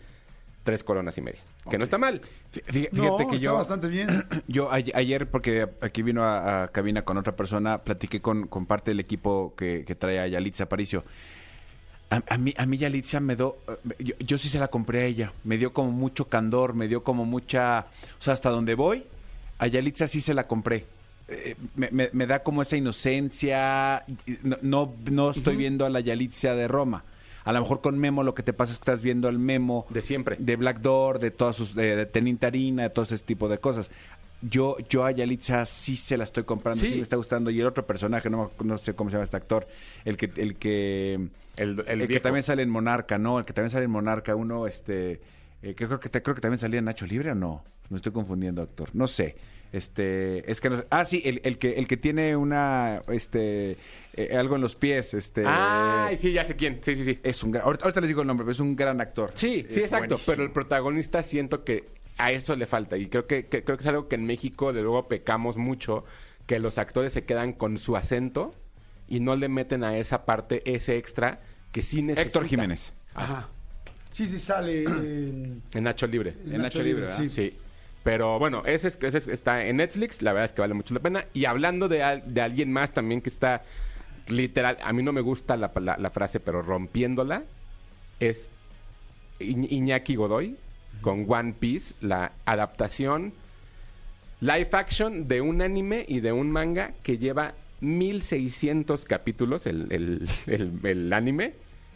tres 0.64 0.84
coronas 0.84 1.16
y 1.20 1.22
media. 1.22 1.40
Que 1.70 1.78
no 1.78 1.84
está 1.84 2.00
mal. 2.00 2.22
Fí- 2.52 2.64
fí- 2.64 2.90
Fíjate 2.90 2.98
No, 2.98 3.18
que 3.18 3.24
está 3.36 3.38
yo... 3.38 3.54
bastante 3.54 3.88
bien. 3.88 4.08
Yo 4.48 4.72
ayer, 4.72 5.30
porque 5.30 5.70
aquí 5.82 6.02
vino 6.02 6.24
a, 6.24 6.64
a 6.64 6.68
cabina 6.70 7.04
con 7.06 7.18
otra 7.18 7.36
persona, 7.36 7.84
platiqué 7.84 8.20
con, 8.22 8.48
con 8.48 8.66
parte 8.66 8.90
del 8.90 9.00
equipo 9.00 9.54
que, 9.56 9.84
que 9.86 9.94
trae 9.94 10.20
a 10.20 10.28
Yalitza 10.28 10.64
Aparicio. 10.64 11.04
A, 12.12 12.22
a 12.30 12.38
mí, 12.38 12.54
a 12.58 12.66
mí 12.68 12.78
Yalitza 12.78 13.20
me 13.20 13.36
dio, 13.36 13.56
yo, 13.98 14.14
yo 14.20 14.38
sí 14.38 14.50
se 14.50 14.60
la 14.60 14.68
compré 14.68 15.02
a 15.02 15.06
ella, 15.06 15.34
me 15.46 15.58
dio 15.58 15.74
como 15.74 15.92
mucho 15.92 16.26
candor, 16.28 16.74
me 16.76 16.88
dio 16.88 17.04
como 17.04 17.26
mucha, 17.26 17.88
o 18.20 18.22
sea, 18.22 18.34
hasta 18.34 18.50
donde 18.52 18.76
voy, 18.76 19.04
a 19.58 19.66
Yalitza 19.68 20.08
sí 20.08 20.22
se 20.22 20.34
la 20.34 20.46
compré. 20.46 20.86
Eh, 21.30 21.56
me, 21.76 21.90
me- 21.92 22.10
me 22.12 22.28
da 22.28 22.44
como 22.44 22.62
esa 22.62 22.76
inocencia, 22.76 24.04
no, 24.44 24.58
no, 24.62 24.94
no 25.10 25.32
estoy 25.32 25.56
viendo 25.56 25.86
a 25.86 25.90
la 25.90 26.00
Yalitza 26.02 26.54
de 26.56 26.68
Roma. 26.68 27.04
A 27.44 27.54
lo 27.54 27.62
mejor 27.62 27.82
con 27.82 27.98
Memo 27.98 28.22
lo 28.24 28.36
que 28.36 28.44
te 28.44 28.54
pasa 28.54 28.74
es 28.74 28.78
que 28.78 28.82
estás 28.84 29.02
viendo 29.02 29.28
al 29.28 29.40
Memo 29.40 29.88
De 29.90 30.02
siempre. 30.04 30.36
de 30.38 30.56
Black 30.58 30.80
Door, 30.82 31.20
de 31.20 31.32
todas 31.32 31.56
sus, 31.56 31.74
de, 31.74 31.96
de 31.96 32.06
Tenintarina, 32.06 32.84
de 32.84 32.90
todo 32.92 33.04
ese 33.04 33.18
tipo 33.20 33.48
de 33.50 33.58
cosas. 33.58 33.90
Yo, 34.42 34.78
yo 34.90 35.06
a 35.06 35.12
Yalitza 35.12 35.66
sí 35.66 35.96
se 35.96 36.18
la 36.18 36.24
estoy 36.24 36.44
comprando, 36.46 36.80
sí. 36.82 36.90
Sí. 36.90 36.96
me 36.96 37.02
está 37.04 37.16
gustando. 37.16 37.52
Y 37.52 37.60
el 37.62 37.68
otro 37.68 37.86
personaje, 37.86 38.30
no, 38.30 38.52
no 38.64 38.78
sé 38.78 38.94
cómo 38.96 39.10
se 39.10 39.16
llama 39.16 39.26
este 39.26 39.38
actor, 39.38 39.68
el 40.04 40.18
que, 40.18 40.32
el 40.36 40.58
que, 40.58 41.14
El, 41.58 41.84
el 41.88 42.02
el 42.02 42.08
que 42.08 42.20
también 42.20 42.44
sale 42.44 42.64
en 42.64 42.70
Monarca, 42.70 43.18
¿no? 43.20 43.38
El 43.40 43.46
que 43.46 43.54
también 43.54 43.70
sale 43.70 43.86
en 43.86 43.92
Monarca, 43.92 44.36
uno, 44.36 44.66
este, 44.68 45.22
eh, 45.62 45.76
que 45.76 45.86
creo 45.86 46.00
que 46.00 46.10
te- 46.10 46.22
creo 46.24 46.34
que 46.34 46.42
también 46.42 46.58
salía 46.58 46.80
en 46.80 46.86
Nacho 46.86 47.06
Libre 47.06 47.32
o 47.32 47.36
no. 47.36 47.62
Me 47.90 47.98
estoy 47.98 48.12
confundiendo, 48.14 48.62
actor. 48.64 48.90
No 48.94 49.06
sé. 49.08 49.36
Este, 49.74 50.50
es 50.52 50.60
que 50.60 50.70
no 50.70 50.78
sé. 50.78 50.88
Ah, 50.90 51.06
sí, 51.06 51.22
el, 51.24 51.40
el 51.44 51.58
que, 51.58 51.74
el 51.74 51.88
que 51.88 51.96
tiene 51.98 52.36
una, 52.36 53.04
este, 53.10 53.78
eh, 54.14 54.36
algo 54.36 54.56
en 54.56 54.62
los 54.62 54.76
pies, 54.76 55.14
este. 55.14 55.44
Ay, 55.46 56.18
sí, 56.22 56.34
ya 56.34 56.44
sé 56.46 56.56
quién. 56.58 56.80
Sí, 56.84 56.96
sí, 56.96 57.06
sí. 57.06 57.20
Es 57.24 57.42
un 57.44 57.52
gran, 57.52 57.64
ahorita, 57.66 57.86
ahorita 57.86 58.02
les 58.02 58.08
digo 58.10 58.22
el 58.22 58.28
nombre, 58.28 58.44
pero 58.44 58.52
es 58.52 58.60
un 58.60 58.76
gran 58.76 59.00
actor. 59.00 59.32
Sí, 59.36 59.66
sí, 59.70 59.80
Es 59.80 59.86
exacto. 59.86 60.08
buenísimo. 60.08 60.34
Pero 60.36 60.44
el 60.44 60.52
protagonista 60.52 61.24
siento 61.24 61.64
que 61.64 61.84
a 62.26 62.32
eso 62.32 62.56
le 62.56 62.66
falta. 62.66 62.98
Y 62.98 63.08
creo 63.08 63.28
que, 63.28 63.44
que- 63.48 63.64
creo 63.64 63.78
que 63.78 63.82
es 63.82 63.88
algo 63.88 64.08
que 64.08 64.16
en 64.16 64.26
México 64.26 64.74
de 64.74 64.82
luego 64.82 65.08
pecamos 65.08 65.58
mucho, 65.58 66.04
que 66.48 66.60
los 66.60 66.78
actores 66.78 67.14
se 67.14 67.24
quedan 67.26 67.54
con 67.54 67.78
su 67.78 67.96
acento 67.96 68.54
y 69.08 69.20
no 69.20 69.36
le 69.36 69.48
meten 69.50 69.84
a 69.84 69.98
esa 69.98 70.26
parte 70.26 70.62
ese 70.72 70.98
extra 70.98 71.40
que 71.72 71.82
sí 71.82 72.02
necesita. 72.02 72.28
Héctor 72.28 72.48
Jiménez. 72.48 72.94
Ajá. 73.14 73.48
Sí, 74.14 74.28
sí, 74.28 74.40
sale 74.40 74.84
en, 74.84 75.62
En 75.74 75.84
Nacho 75.84 76.08
Libre. 76.08 76.36
En 76.50 76.62
Nacho 76.62 76.84
Libre, 76.84 77.04
¿verdad? 77.04 77.18
sí. 77.18 77.30
Sí. 77.30 77.58
Pero 78.04 78.40
bueno, 78.40 78.64
ese, 78.66 78.88
es- 78.88 78.98
ese 79.02 79.18
es- 79.20 79.28
está 79.28 79.66
en 79.66 79.78
Netflix, 79.78 80.22
la 80.22 80.34
verdad 80.34 80.46
es 80.48 80.52
que 80.54 80.62
vale 80.62 80.74
mucho 80.74 80.94
la 80.94 81.00
pena. 81.00 81.26
Y 81.34 81.46
hablando 81.46 81.88
de, 81.88 82.04
al- 82.04 82.34
de 82.34 82.42
alguien 82.42 82.72
más 82.74 82.92
también 82.94 83.22
que 83.22 83.30
está 83.30 83.64
literal, 84.28 84.78
a 84.84 84.92
mí 84.94 85.04
no 85.04 85.14
me 85.14 85.22
gusta 85.22 85.56
la, 85.56 85.72
la- 85.80 85.98
la 85.98 86.10
frase, 86.10 86.40
pero 86.40 86.62
rompiéndola, 86.62 87.44
es 88.20 88.50
Iñ- 89.40 89.68
Iñaki 89.72 90.16
Godoy 90.16 90.58
con 91.02 91.26
One 91.32 91.54
Piece, 91.60 91.94
la 92.02 92.32
adaptación 92.46 93.34
live 94.42 94.70
action 94.74 95.28
de 95.28 95.42
un 95.42 95.62
anime 95.62 96.04
y 96.08 96.20
de 96.20 96.32
un 96.32 96.52
manga 96.52 96.92
que 97.04 97.18
lleva 97.18 97.54
1600 97.80 99.06
capítulos, 99.06 99.66
el, 99.68 99.88
el- 99.92 100.30
el- 100.48 100.80
el 100.84 101.14
anime, 101.14 101.54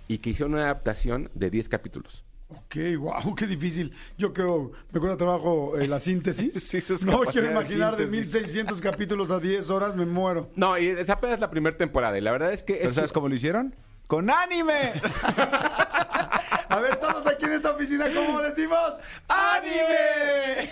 y 0.08 0.19
que 0.19 0.29
hicieron 0.31 0.53
una 0.53 0.63
adaptación 0.63 1.29
de 1.34 1.49
10 1.49 1.69
capítulos. 1.69 2.23
Ok, 2.49 2.75
wow, 2.99 3.34
qué 3.36 3.47
difícil. 3.47 3.91
Yo 4.19 4.31
creo, 4.31 4.71
me 4.93 4.99
cuesta 4.99 5.17
trabajo 5.17 5.77
eh, 5.79 5.88
la 5.88 5.99
síntesis. 5.99 6.53
Sí, 6.69 6.77
no 7.05 7.21
quiero 7.21 7.47
de 7.47 7.53
imaginar 7.53 7.95
de 7.97 8.03
síntesis. 8.05 8.34
1600 8.36 8.81
capítulos 8.81 9.31
a 9.31 9.39
10 9.39 9.67
horas, 9.71 9.95
me 9.95 10.05
muero. 10.05 10.49
No, 10.55 10.77
y 10.77 10.88
es 10.89 11.10
apenas 11.10 11.39
la 11.39 11.49
primera 11.49 11.75
temporada 11.75 12.15
y 12.17 12.21
la 12.21 12.31
verdad 12.31 12.53
es 12.53 12.62
que 12.62 12.75
¿Pero 12.75 12.89
es 12.89 12.95
sabes 12.95 13.12
cómo 13.12 13.27
lo 13.29 13.36
hicieron? 13.36 13.73
¡Con 14.05 14.29
anime! 14.29 14.93
A 16.76 16.80
ver, 16.82 16.96
todos 16.98 17.26
aquí 17.28 17.46
en 17.46 17.54
esta 17.54 17.72
oficina, 17.72 18.06
¿cómo 18.14 18.42
decimos? 18.42 18.80
¡Anime! 19.28 20.70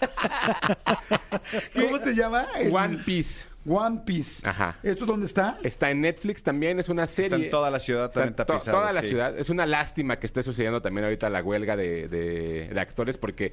¿Cómo 1.74 1.98
se 1.98 2.14
llama? 2.14 2.46
El- 2.58 2.74
One 2.74 2.98
Piece. 3.04 3.48
One 3.66 4.00
Piece. 4.04 4.46
Ajá. 4.48 4.76
¿Esto 4.82 5.06
dónde 5.06 5.26
está? 5.26 5.58
Está 5.62 5.90
en 5.90 6.00
Netflix 6.00 6.42
también, 6.42 6.80
es 6.80 6.88
una 6.88 7.06
serie. 7.06 7.36
Está 7.36 7.44
en 7.44 7.50
toda 7.50 7.70
la 7.70 7.78
ciudad 7.78 8.10
también 8.10 8.30
Está 8.30 8.44
to- 8.46 8.54
tapizado, 8.54 8.78
Toda 8.78 8.92
la 8.92 9.02
sí. 9.02 9.08
ciudad. 9.08 9.38
Es 9.38 9.50
una 9.50 9.66
lástima 9.66 10.18
que 10.18 10.26
esté 10.26 10.42
sucediendo 10.42 10.82
también 10.82 11.04
ahorita 11.04 11.28
la 11.30 11.42
huelga 11.42 11.76
de, 11.76 12.08
de- 12.08 12.68
de 12.72 12.80
actores 12.80 13.18
porque 13.18 13.52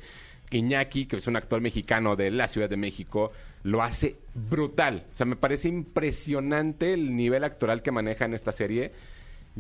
Iñaki, 0.52 1.06
que 1.06 1.18
es 1.18 1.28
un 1.28 1.36
actor 1.36 1.62
mexicano 1.62 2.16
de 2.16 2.32
la 2.32 2.48
Ciudad 2.48 2.70
de 2.70 2.78
México, 2.78 3.32
lo 3.64 3.84
hace 3.84 4.16
brutal. 4.34 5.06
O 5.14 5.18
sea, 5.18 5.28
me 5.28 5.36
parece 5.36 5.68
impresionante 5.68 6.94
el 6.94 7.16
nivel 7.16 7.44
actoral 7.44 7.84
que 7.84 7.92
maneja 7.92 8.26
en 8.26 8.34
esta 8.34 8.52
serie. 8.52 8.92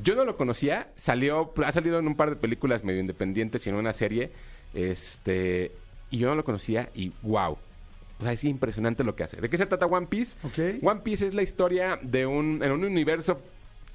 Yo 0.01 0.15
no 0.15 0.25
lo 0.25 0.37
conocía, 0.37 0.89
salió, 0.97 1.53
ha 1.65 1.71
salido 1.71 1.99
en 1.99 2.07
un 2.07 2.15
par 2.15 2.29
de 2.29 2.35
películas 2.35 2.83
medio 2.83 2.99
independientes 2.99 3.65
y 3.65 3.69
en 3.69 3.75
una 3.75 3.93
serie, 3.93 4.31
este, 4.73 5.71
y 6.11 6.17
yo 6.17 6.29
no 6.29 6.35
lo 6.35 6.43
conocía 6.43 6.89
y 6.93 7.11
wow. 7.21 7.57
O 8.19 8.23
sea, 8.23 8.33
es 8.33 8.43
impresionante 8.43 9.03
lo 9.03 9.15
que 9.15 9.23
hace. 9.23 9.37
¿De 9.37 9.49
qué 9.49 9.57
se 9.57 9.65
trata 9.65 9.85
One 9.85 10.07
Piece? 10.07 10.37
One 10.81 11.01
Piece 11.01 11.27
es 11.27 11.33
la 11.33 11.41
historia 11.41 11.99
de 12.01 12.25
un, 12.25 12.61
en 12.63 12.71
un 12.71 12.83
universo 12.83 13.39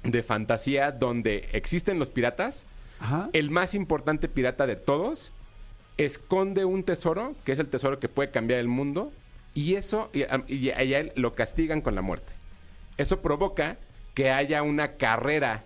de 0.03 0.23
fantasía 0.23 0.91
donde 0.91 1.47
existen 1.53 1.99
los 1.99 2.09
piratas. 2.09 2.65
Ajá. 2.99 3.29
El 3.33 3.51
más 3.51 3.75
importante 3.75 4.27
pirata 4.27 4.65
de 4.65 4.75
todos 4.75 5.31
esconde 5.97 6.65
un 6.65 6.83
tesoro, 6.83 7.35
que 7.45 7.51
es 7.51 7.59
el 7.59 7.67
tesoro 7.67 7.99
que 7.99 8.09
puede 8.09 8.31
cambiar 8.31 8.59
el 8.59 8.67
mundo, 8.67 9.11
y 9.53 9.75
eso, 9.75 10.09
y, 10.13 10.23
y 10.53 10.69
a 10.69 10.81
él 10.81 11.11
lo 11.15 11.33
castigan 11.33 11.81
con 11.81 11.95
la 11.95 12.01
muerte. 12.01 12.33
Eso 12.97 13.21
provoca 13.21 13.77
que 14.13 14.31
haya 14.31 14.63
una 14.63 14.93
carrera 14.93 15.63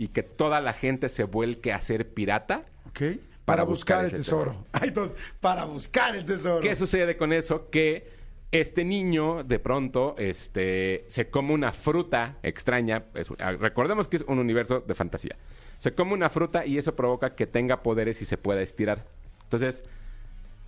y 0.00 0.08
que 0.08 0.22
toda 0.22 0.60
la 0.62 0.72
gente 0.72 1.10
se 1.10 1.24
vuelque 1.24 1.74
a 1.74 1.82
ser 1.82 2.08
pirata. 2.08 2.64
Ok. 2.88 3.00
Para, 3.00 3.18
Para 3.44 3.64
buscar, 3.64 4.02
buscar 4.02 4.04
el 4.06 4.10
tesoro. 4.12 4.50
tesoro. 4.52 4.66
Ay, 4.72 4.88
entonces, 4.88 5.16
para 5.40 5.64
buscar 5.66 6.16
el 6.16 6.24
tesoro. 6.24 6.60
¿Qué 6.60 6.74
sucede 6.74 7.18
con 7.18 7.34
eso? 7.34 7.68
Que 7.68 8.08
este 8.50 8.84
niño 8.84 9.44
de 9.44 9.58
pronto 9.58 10.14
este, 10.16 11.04
se 11.08 11.28
come 11.28 11.52
una 11.52 11.72
fruta 11.72 12.38
extraña. 12.42 13.04
Es- 13.14 13.28
ah, 13.40 13.52
recordemos 13.52 14.08
que 14.08 14.16
es 14.16 14.24
un 14.26 14.38
universo 14.38 14.80
de 14.80 14.94
fantasía. 14.94 15.36
Se 15.78 15.92
come 15.94 16.14
una 16.14 16.30
fruta 16.30 16.64
y 16.64 16.78
eso 16.78 16.96
provoca 16.96 17.34
que 17.34 17.46
tenga 17.46 17.82
poderes 17.82 18.22
y 18.22 18.24
se 18.24 18.38
pueda 18.38 18.62
estirar. 18.62 19.04
Entonces, 19.42 19.84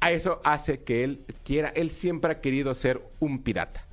a 0.00 0.10
eso 0.10 0.42
hace 0.44 0.82
que 0.82 1.04
él 1.04 1.24
quiera, 1.42 1.70
él 1.70 1.88
siempre 1.88 2.32
ha 2.32 2.40
querido 2.42 2.74
ser 2.74 3.00
un 3.18 3.42
pirata. 3.42 3.86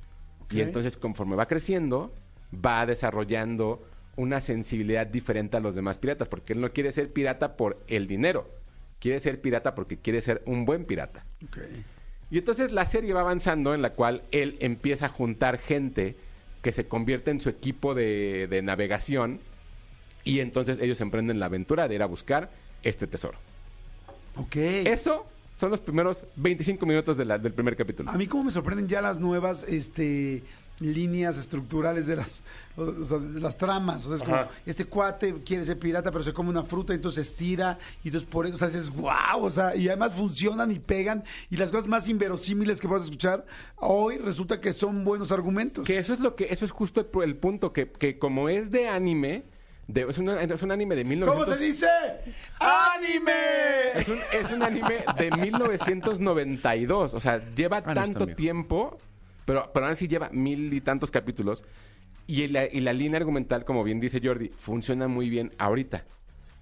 Y 0.50 0.60
entonces 0.60 0.96
conforme 0.98 1.36
va 1.36 1.46
creciendo, 1.46 2.12
va 2.52 2.84
desarrollando 2.84 3.80
una 4.16 4.40
sensibilidad 4.40 5.06
diferente 5.06 5.56
a 5.56 5.60
los 5.60 5.74
demás 5.74 5.98
piratas, 5.98 6.28
porque 6.28 6.52
él 6.52 6.60
no 6.60 6.72
quiere 6.72 6.92
ser 6.92 7.10
pirata 7.12 7.56
por 7.56 7.78
el 7.88 8.06
dinero, 8.06 8.46
quiere 8.98 9.20
ser 9.20 9.40
pirata 9.40 9.74
porque 9.74 9.96
quiere 9.96 10.20
ser 10.22 10.42
un 10.46 10.64
buen 10.64 10.84
pirata. 10.84 11.24
Y 12.30 12.38
entonces 12.38 12.72
la 12.72 12.86
serie 12.86 13.12
va 13.12 13.20
avanzando 13.22 13.74
en 13.74 13.82
la 13.82 13.90
cual 13.94 14.22
él 14.30 14.56
empieza 14.60 15.06
a 15.06 15.08
juntar 15.08 15.58
gente 15.58 16.16
que 16.62 16.72
se 16.72 16.86
convierte 16.86 17.30
en 17.30 17.40
su 17.40 17.48
equipo 17.48 17.94
de, 17.94 18.46
de 18.48 18.62
navegación 18.62 19.40
y 20.24 20.40
entonces 20.40 20.78
ellos 20.80 21.00
emprenden 21.00 21.40
la 21.40 21.46
aventura 21.46 21.88
de 21.88 21.94
ir 21.94 22.02
a 22.02 22.06
buscar 22.06 22.50
este 22.82 23.06
tesoro. 23.06 23.38
Ok. 24.36 24.56
Eso 24.56 25.26
son 25.56 25.70
los 25.70 25.80
primeros 25.80 26.24
25 26.36 26.84
minutos 26.86 27.16
de 27.16 27.24
la- 27.24 27.38
del 27.38 27.52
primer 27.52 27.76
capítulo. 27.76 28.10
A 28.10 28.16
mí 28.18 28.26
como 28.26 28.44
me 28.44 28.52
sorprenden 28.52 28.86
ya 28.88 29.00
las 29.00 29.18
nuevas 29.18 29.64
este, 29.68 30.42
líneas 30.80 31.36
estructurales 31.36 32.06
de 32.06 32.16
las, 32.16 32.42
o 32.76 33.04
sea, 33.04 33.18
de 33.18 33.38
las 33.38 33.56
tramas. 33.56 34.04
O 34.06 34.08
sea, 34.08 34.16
es 34.16 34.22
como, 34.22 34.48
este 34.66 34.84
cuate 34.86 35.34
quiere 35.44 35.64
ser 35.64 35.78
pirata, 35.78 36.10
pero 36.10 36.24
se 36.24 36.32
come 36.32 36.48
una 36.50 36.62
fruta 36.62 36.92
y 36.92 36.96
entonces 36.96 37.28
estira. 37.28 37.78
Y 38.02 38.08
entonces 38.08 38.28
por 38.28 38.46
eso, 38.46 38.54
o 38.56 38.58
sea, 38.58 38.68
dices, 38.68 38.90
wow. 38.90 39.42
O 39.42 39.50
sea, 39.50 39.76
y 39.76 39.88
además 39.88 40.14
funcionan 40.14 40.70
y 40.72 40.78
pegan. 40.78 41.22
Y 41.50 41.56
las 41.56 41.70
cosas 41.70 41.86
más 41.86 42.08
inverosímiles 42.08 42.80
que 42.80 42.88
puedas 42.88 43.04
escuchar, 43.04 43.44
hoy 43.76 44.16
resulta 44.18 44.60
que 44.60 44.72
son 44.72 45.04
buenos 45.04 45.30
argumentos. 45.32 45.86
Que 45.86 45.98
eso 45.98 46.12
es 46.14 46.20
lo 46.20 46.34
que, 46.34 46.44
eso 46.50 46.64
es 46.64 46.70
justo 46.70 47.00
el, 47.00 47.22
el 47.22 47.36
punto, 47.36 47.72
que, 47.72 47.90
que 47.90 48.18
como 48.18 48.48
es 48.48 48.70
de 48.70 48.88
anime, 48.88 49.44
de- 49.86 50.06
es, 50.08 50.18
una- 50.18 50.40
es 50.42 50.62
un 50.62 50.70
anime 50.72 50.94
de 50.96 51.04
1900... 51.04 51.44
¿Cómo 51.46 51.56
se 51.56 51.64
dice? 51.64 51.86
¡Anime! 52.58 53.32
Es 53.96 54.08
un, 54.08 54.18
es 54.32 54.50
un 54.50 54.62
anime 54.62 55.04
de 55.18 55.30
1992. 55.32 57.14
O 57.14 57.20
sea, 57.20 57.40
lleva 57.54 57.78
Ah, 57.78 57.82
no, 57.86 57.94
tanto 57.94 58.26
tiempo, 58.28 58.98
pero, 59.50 59.68
pero 59.74 59.86
aún 59.86 59.94
así 59.94 60.06
lleva 60.06 60.30
mil 60.30 60.72
y 60.72 60.80
tantos 60.80 61.10
capítulos. 61.10 61.64
Y 62.28 62.46
la, 62.46 62.66
y 62.66 62.78
la 62.78 62.92
línea 62.92 63.18
argumental, 63.18 63.64
como 63.64 63.82
bien 63.82 63.98
dice 63.98 64.20
Jordi, 64.22 64.52
funciona 64.56 65.08
muy 65.08 65.28
bien 65.28 65.52
ahorita. 65.58 66.04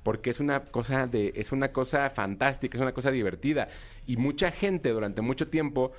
Porque 0.02 0.30
es 0.30 0.40
una 0.40 0.60
cosa 0.60 1.06
de, 1.06 1.34
es 1.36 1.52
una 1.52 1.70
cosa 1.70 2.08
fantástica, 2.08 2.78
es 2.78 2.80
una 2.80 2.94
cosa 2.94 3.10
divertida. 3.10 3.68
Y 4.06 4.16
mucha 4.16 4.50
gente 4.50 4.88
durante 4.88 5.20
mucho 5.20 5.48
tiempo 5.48 5.92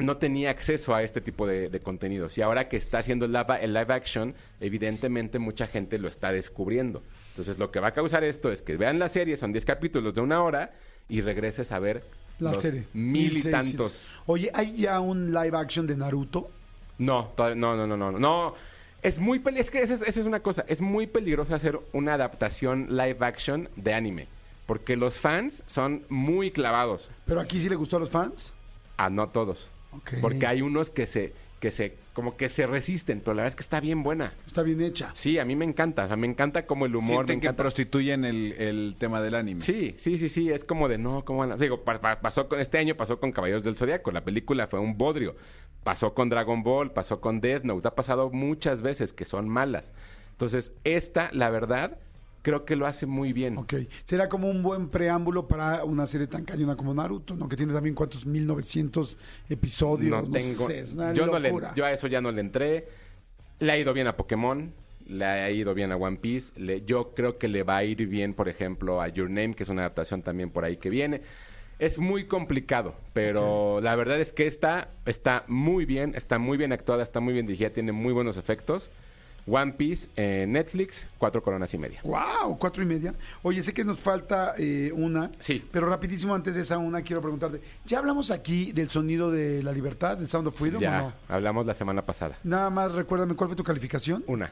no 0.00 0.16
tenía 0.16 0.50
acceso 0.50 0.96
a 0.96 1.04
este 1.04 1.20
tipo 1.20 1.46
de, 1.46 1.70
de 1.70 1.78
contenidos. 1.78 2.36
Y 2.38 2.42
ahora 2.42 2.68
que 2.68 2.76
está 2.76 2.98
haciendo 2.98 3.26
el 3.26 3.32
live, 3.32 3.62
el 3.62 3.72
live 3.72 3.94
action, 3.94 4.34
evidentemente 4.58 5.38
mucha 5.38 5.68
gente 5.68 6.00
lo 6.00 6.08
está 6.08 6.32
descubriendo. 6.32 7.04
Entonces 7.30 7.60
lo 7.60 7.70
que 7.70 7.78
va 7.78 7.86
a 7.86 7.94
causar 7.94 8.24
esto 8.24 8.50
es 8.50 8.62
que 8.62 8.76
vean 8.76 8.98
la 8.98 9.10
serie, 9.10 9.36
son 9.36 9.52
10 9.52 9.64
capítulos 9.64 10.12
de 10.12 10.22
una 10.22 10.42
hora, 10.42 10.72
y 11.08 11.20
regreses 11.20 11.70
a 11.70 11.78
ver 11.78 12.02
La 12.38 12.52
los 12.52 12.62
serie. 12.62 12.86
mil 12.92 13.26
y 13.30 13.34
1600. 13.34 13.52
tantos. 13.76 14.18
Oye, 14.26 14.50
¿hay 14.54 14.76
ya 14.76 15.00
un 15.00 15.32
live 15.32 15.56
action 15.56 15.86
de 15.86 15.96
Naruto? 15.96 16.50
No, 16.98 17.26
todavía- 17.36 17.56
no, 17.56 17.76
no, 17.76 17.86
no, 17.86 17.96
no, 17.96 18.18
no. 18.18 18.54
Es 19.02 19.18
muy 19.18 19.40
es 19.56 19.70
que 19.70 19.80
esa 19.82 19.94
es, 19.94 20.02
esa 20.02 20.20
es 20.20 20.26
una 20.26 20.40
cosa, 20.40 20.64
es 20.66 20.80
muy 20.80 21.06
peligroso 21.06 21.54
hacer 21.54 21.78
una 21.92 22.14
adaptación 22.14 22.86
live 22.90 23.18
action 23.20 23.68
de 23.76 23.92
anime, 23.92 24.28
porque 24.66 24.96
los 24.96 25.18
fans 25.18 25.62
son 25.66 26.04
muy 26.08 26.50
clavados. 26.50 27.10
¿Pero 27.26 27.40
aquí 27.40 27.60
sí 27.60 27.68
le 27.68 27.76
gustó 27.76 27.98
a 27.98 28.00
los 28.00 28.08
fans? 28.10 28.52
A 28.96 29.10
no 29.10 29.28
todos. 29.28 29.70
Porque 30.20 30.46
hay 30.46 30.62
unos 30.62 30.90
que 30.90 31.06
se, 31.06 31.34
que 31.64 31.70
se, 31.70 31.94
como 32.12 32.36
que 32.36 32.50
se 32.50 32.66
resisten, 32.66 33.20
pero 33.20 33.32
la 33.32 33.44
verdad 33.44 33.52
es 33.52 33.56
que 33.56 33.62
está 33.62 33.80
bien 33.80 34.02
buena. 34.02 34.34
Está 34.46 34.62
bien 34.62 34.82
hecha. 34.82 35.12
Sí, 35.14 35.38
a 35.38 35.46
mí 35.46 35.56
me 35.56 35.64
encanta, 35.64 36.04
o 36.04 36.06
sea, 36.08 36.16
me 36.16 36.26
encanta 36.26 36.66
como 36.66 36.84
el 36.84 36.94
humor, 36.94 37.08
me 37.10 37.14
Sienten 37.14 37.40
que 37.40 37.46
encanta. 37.46 37.62
prostituyen 37.62 38.26
el, 38.26 38.52
el 38.52 38.96
tema 38.98 39.22
del 39.22 39.34
anime. 39.34 39.62
Sí, 39.62 39.94
sí, 39.96 40.18
sí, 40.18 40.28
sí, 40.28 40.50
es 40.50 40.62
como 40.62 40.88
de 40.88 40.98
no, 40.98 41.24
¿cómo 41.24 41.38
van 41.38 41.52
a...? 41.52 41.56
Digo, 41.56 41.80
pa- 41.82 42.02
pa- 42.02 42.20
pasó 42.20 42.50
con 42.50 42.60
este 42.60 42.76
año, 42.76 42.96
pasó 42.96 43.18
con 43.18 43.32
Caballeros 43.32 43.64
del 43.64 43.76
Zodiaco, 43.76 44.12
la 44.12 44.24
película 44.24 44.66
fue 44.66 44.78
un 44.78 44.98
bodrio. 44.98 45.36
Pasó 45.84 46.12
con 46.12 46.28
Dragon 46.28 46.62
Ball, 46.62 46.92
pasó 46.92 47.22
con 47.22 47.40
Death 47.40 47.64
Note, 47.64 47.88
ha 47.88 47.94
pasado 47.94 48.28
muchas 48.30 48.82
veces 48.82 49.14
que 49.14 49.24
son 49.24 49.48
malas. 49.48 49.90
Entonces, 50.32 50.74
esta, 50.84 51.30
la 51.32 51.48
verdad, 51.48 51.96
creo 52.44 52.64
que 52.64 52.76
lo 52.76 52.86
hace 52.86 53.06
muy 53.06 53.32
bien. 53.32 53.56
Ok. 53.58 53.74
Será 54.04 54.28
como 54.28 54.48
un 54.48 54.62
buen 54.62 54.88
preámbulo 54.88 55.48
para 55.48 55.82
una 55.84 56.06
serie 56.06 56.28
tan 56.28 56.44
cañona 56.44 56.76
como 56.76 56.94
Naruto, 56.94 57.34
¿no? 57.34 57.48
Que 57.48 57.56
tiene 57.56 57.72
también 57.72 57.96
cuántos 57.96 58.24
1900 58.26 59.18
episodios. 59.48 60.10
No 60.10 60.22
No, 60.22 60.30
tengo. 60.30 60.66
sé, 60.68 60.80
es 60.80 60.94
una 60.94 61.12
yo, 61.14 61.26
no 61.26 61.38
le, 61.40 61.52
yo 61.74 61.84
a 61.84 61.92
eso 61.92 62.06
ya 62.06 62.20
no 62.20 62.30
le 62.30 62.40
entré. 62.42 62.86
Le 63.58 63.72
ha 63.72 63.78
ido 63.78 63.92
bien 63.92 64.06
a 64.06 64.16
Pokémon. 64.16 64.72
Le 65.08 65.24
ha 65.24 65.50
ido 65.50 65.74
bien 65.74 65.90
a 65.92 65.96
One 65.96 66.18
Piece. 66.18 66.52
Le- 66.60 66.82
yo 66.84 67.12
creo 67.14 67.38
que 67.38 67.48
le 67.48 67.62
va 67.62 67.78
a 67.78 67.84
ir 67.84 68.06
bien, 68.06 68.34
por 68.34 68.48
ejemplo, 68.48 69.00
a 69.02 69.08
Your 69.08 69.28
Name, 69.28 69.54
que 69.54 69.62
es 69.64 69.68
una 69.68 69.82
adaptación 69.82 70.22
también 70.22 70.50
por 70.50 70.64
ahí 70.64 70.76
que 70.76 70.90
viene. 70.90 71.22
Es 71.78 71.98
muy 71.98 72.24
complicado, 72.24 72.94
pero 73.14 73.80
la 73.82 73.96
verdad 73.96 74.20
es 74.20 74.32
que 74.32 74.46
esta 74.46 74.88
está 75.06 75.42
muy 75.48 75.84
bien, 75.84 76.12
está 76.14 76.38
muy 76.38 76.56
bien 76.56 76.72
actuada, 76.72 77.02
está 77.02 77.18
muy 77.20 77.32
bien 77.32 77.46
dirigida, 77.46 77.70
tiene 77.70 77.90
muy 77.90 78.12
buenos 78.12 78.36
efectos. 78.36 78.90
One 79.46 79.72
Piece, 79.72 80.08
en 80.16 80.52
Netflix, 80.52 81.06
cuatro 81.18 81.42
coronas 81.42 81.72
y 81.74 81.78
media. 81.78 82.00
¡Wow! 82.02 82.58
Cuatro 82.58 82.82
y 82.82 82.86
media. 82.86 83.14
Oye, 83.42 83.62
sé 83.62 83.74
que 83.74 83.84
nos 83.84 84.00
falta 84.00 84.54
eh, 84.56 84.90
una. 84.94 85.30
Sí. 85.38 85.62
Pero 85.70 85.86
rapidísimo, 85.86 86.34
antes 86.34 86.54
de 86.54 86.62
esa 86.62 86.78
una, 86.78 87.02
quiero 87.02 87.20
preguntarte. 87.20 87.60
¿Ya 87.84 87.98
hablamos 87.98 88.30
aquí 88.30 88.72
del 88.72 88.88
sonido 88.88 89.30
de 89.30 89.62
la 89.62 89.72
libertad, 89.72 90.16
del 90.16 90.28
Sound 90.28 90.48
of 90.48 90.58
Freedom 90.58 90.80
Ya, 90.80 91.02
o 91.02 91.06
no? 91.08 91.12
hablamos 91.28 91.66
la 91.66 91.74
semana 91.74 92.00
pasada. 92.02 92.38
Nada 92.42 92.70
más 92.70 92.92
recuérdame, 92.92 93.34
¿cuál 93.34 93.48
fue 93.50 93.56
tu 93.56 93.64
calificación? 93.64 94.24
Una, 94.26 94.50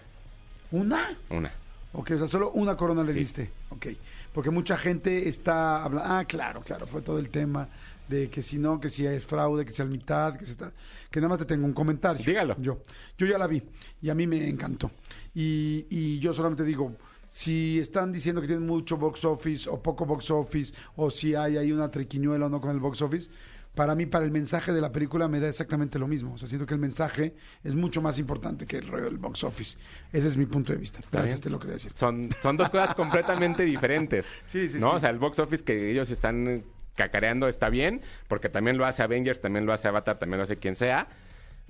¿Una? 0.70 1.16
una. 1.30 1.52
Ok, 1.94 2.12
o 2.14 2.18
sea, 2.18 2.28
solo 2.28 2.50
una 2.52 2.76
corona 2.76 3.02
le 3.02 3.12
Sí. 3.12 3.18
diste. 3.18 3.50
Ok. 3.70 3.86
Porque 4.32 4.48
mucha 4.50 4.78
gente 4.78 5.28
está 5.28 5.84
hablando. 5.84 6.10
Ah, 6.14 6.24
claro, 6.24 6.62
claro, 6.62 6.86
fue 6.86 7.02
todo 7.02 7.18
el 7.18 7.28
tema 7.28 7.68
de 8.08 8.28
que 8.28 8.42
si 8.42 8.58
no, 8.58 8.80
que 8.80 8.88
si 8.88 9.06
es 9.06 9.24
fraude, 9.24 9.64
que 9.64 9.72
si 9.72 9.82
al 9.82 9.88
mitad, 9.88 10.36
que 10.36 10.46
si 10.46 10.52
está. 10.52 10.72
Que 11.10 11.20
nada 11.20 11.30
más 11.30 11.38
te 11.38 11.44
tengo 11.44 11.66
un 11.66 11.72
comentario. 11.72 12.24
Dígalo. 12.24 12.56
Yo. 12.58 12.82
Yo 13.18 13.26
ya 13.26 13.38
la 13.38 13.46
vi 13.46 13.62
y 14.00 14.10
a 14.10 14.14
mí 14.14 14.26
me 14.26 14.48
encantó. 14.48 14.90
Y, 15.34 15.86
y 15.90 16.18
yo 16.18 16.32
solamente 16.34 16.64
digo. 16.64 16.94
Si 17.30 17.80
están 17.80 18.12
diciendo 18.12 18.42
que 18.42 18.46
tienen 18.46 18.66
mucho 18.66 18.98
box 18.98 19.24
office 19.24 19.66
o 19.66 19.80
poco 19.80 20.04
box 20.04 20.30
office, 20.30 20.74
o 20.96 21.10
si 21.10 21.34
hay 21.34 21.56
ahí 21.56 21.72
una 21.72 21.90
triquiñuela 21.90 22.44
o 22.44 22.48
no 22.50 22.60
con 22.60 22.72
el 22.72 22.78
box 22.78 23.00
office, 23.00 23.30
para 23.74 23.94
mí, 23.94 24.04
para 24.04 24.24
el 24.24 24.30
mensaje 24.30 24.72
de 24.72 24.80
la 24.82 24.92
película, 24.92 25.28
me 25.28 25.40
da 25.40 25.48
exactamente 25.48 25.98
lo 25.98 26.06
mismo. 26.06 26.34
O 26.34 26.38
sea, 26.38 26.46
siento 26.46 26.66
que 26.66 26.74
el 26.74 26.80
mensaje 26.80 27.34
es 27.64 27.74
mucho 27.74 28.02
más 28.02 28.18
importante 28.18 28.66
que 28.66 28.78
el 28.78 28.86
rollo 28.86 29.06
del 29.06 29.16
box 29.16 29.44
office. 29.44 29.78
Ese 30.12 30.28
es 30.28 30.36
mi 30.36 30.44
punto 30.44 30.72
de 30.72 30.78
vista. 30.78 31.00
Gracias, 31.10 31.40
te 31.40 31.48
lo 31.48 31.58
quería 31.58 31.74
decir. 31.74 31.92
Son, 31.94 32.28
son 32.42 32.56
dos 32.58 32.68
cosas 32.68 32.94
completamente 32.96 33.62
diferentes. 33.62 34.26
Sí, 34.46 34.68
sí, 34.68 34.78
¿no? 34.78 34.90
sí. 34.90 34.96
O 34.96 35.00
sea, 35.00 35.08
el 35.08 35.18
box 35.18 35.38
office 35.38 35.64
que 35.64 35.90
ellos 35.90 36.10
están 36.10 36.64
cacareando 36.94 37.48
está 37.48 37.68
bien, 37.68 38.00
porque 38.28 38.48
también 38.48 38.78
lo 38.78 38.84
hace 38.86 39.02
Avengers, 39.02 39.40
también 39.40 39.66
lo 39.66 39.72
hace 39.72 39.88
Avatar, 39.88 40.18
también 40.18 40.38
lo 40.38 40.44
hace 40.44 40.56
quien 40.56 40.76
sea. 40.76 41.08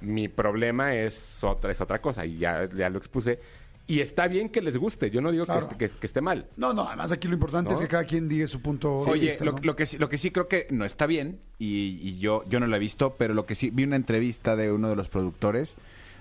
Mi 0.00 0.28
problema 0.28 0.94
es 0.94 1.42
otra, 1.44 1.70
es 1.72 1.80
otra 1.80 2.00
cosa, 2.00 2.26
y 2.26 2.38
ya, 2.38 2.68
ya 2.74 2.88
lo 2.90 2.98
expuse. 2.98 3.38
Y 3.86 4.00
está 4.00 4.28
bien 4.28 4.48
que 4.48 4.62
les 4.62 4.76
guste, 4.76 5.10
yo 5.10 5.20
no 5.20 5.32
digo 5.32 5.44
que 5.44 5.52
Claro. 5.52 5.68
que, 5.76 5.88
que 5.90 6.06
esté 6.06 6.20
mal. 6.20 6.46
No, 6.56 6.72
no, 6.72 6.86
además 6.86 7.10
aquí 7.12 7.26
lo 7.28 7.34
importante 7.34 7.70
¿No? 7.70 7.74
es 7.76 7.82
que 7.82 7.88
cada 7.88 8.04
quien 8.04 8.28
diga 8.28 8.46
su 8.46 8.62
punto 8.62 9.04
de 9.04 9.10
Oye, 9.10 9.26
vista. 9.26 9.44
lo, 9.44 9.52
¿no? 9.52 9.58
lo 9.62 9.76
que, 9.76 9.86
sí- 9.86 9.98
lo 9.98 10.08
que 10.08 10.18
sí 10.18 10.30
creo 10.30 10.46
que 10.48 10.66
no 10.70 10.84
está 10.84 11.06
bien, 11.06 11.38
y, 11.58 11.98
y 12.00 12.18
yo, 12.18 12.44
yo 12.48 12.60
no 12.60 12.66
lo 12.68 12.76
he 12.76 12.78
visto, 12.78 13.14
pero 13.16 13.34
lo 13.34 13.44
que 13.44 13.54
sí, 13.56 13.70
vi 13.70 13.84
una 13.84 13.96
entrevista 13.96 14.54
de 14.56 14.70
uno 14.72 14.88
de 14.88 14.96
los 14.96 15.08
productores, 15.08 15.76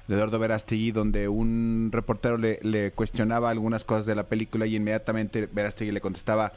de 0.07 0.15
Eduardo 0.15 0.39
Verástegui, 0.39 0.91
donde 0.91 1.27
un 1.27 1.89
reportero 1.93 2.37
le, 2.37 2.59
le 2.63 2.91
cuestionaba 2.91 3.51
algunas 3.51 3.85
cosas 3.85 4.05
de 4.07 4.15
la 4.15 4.23
película 4.27 4.65
y 4.65 4.75
inmediatamente 4.75 5.47
Verástegui 5.51 5.91
le 5.91 6.01
contestaba 6.01 6.53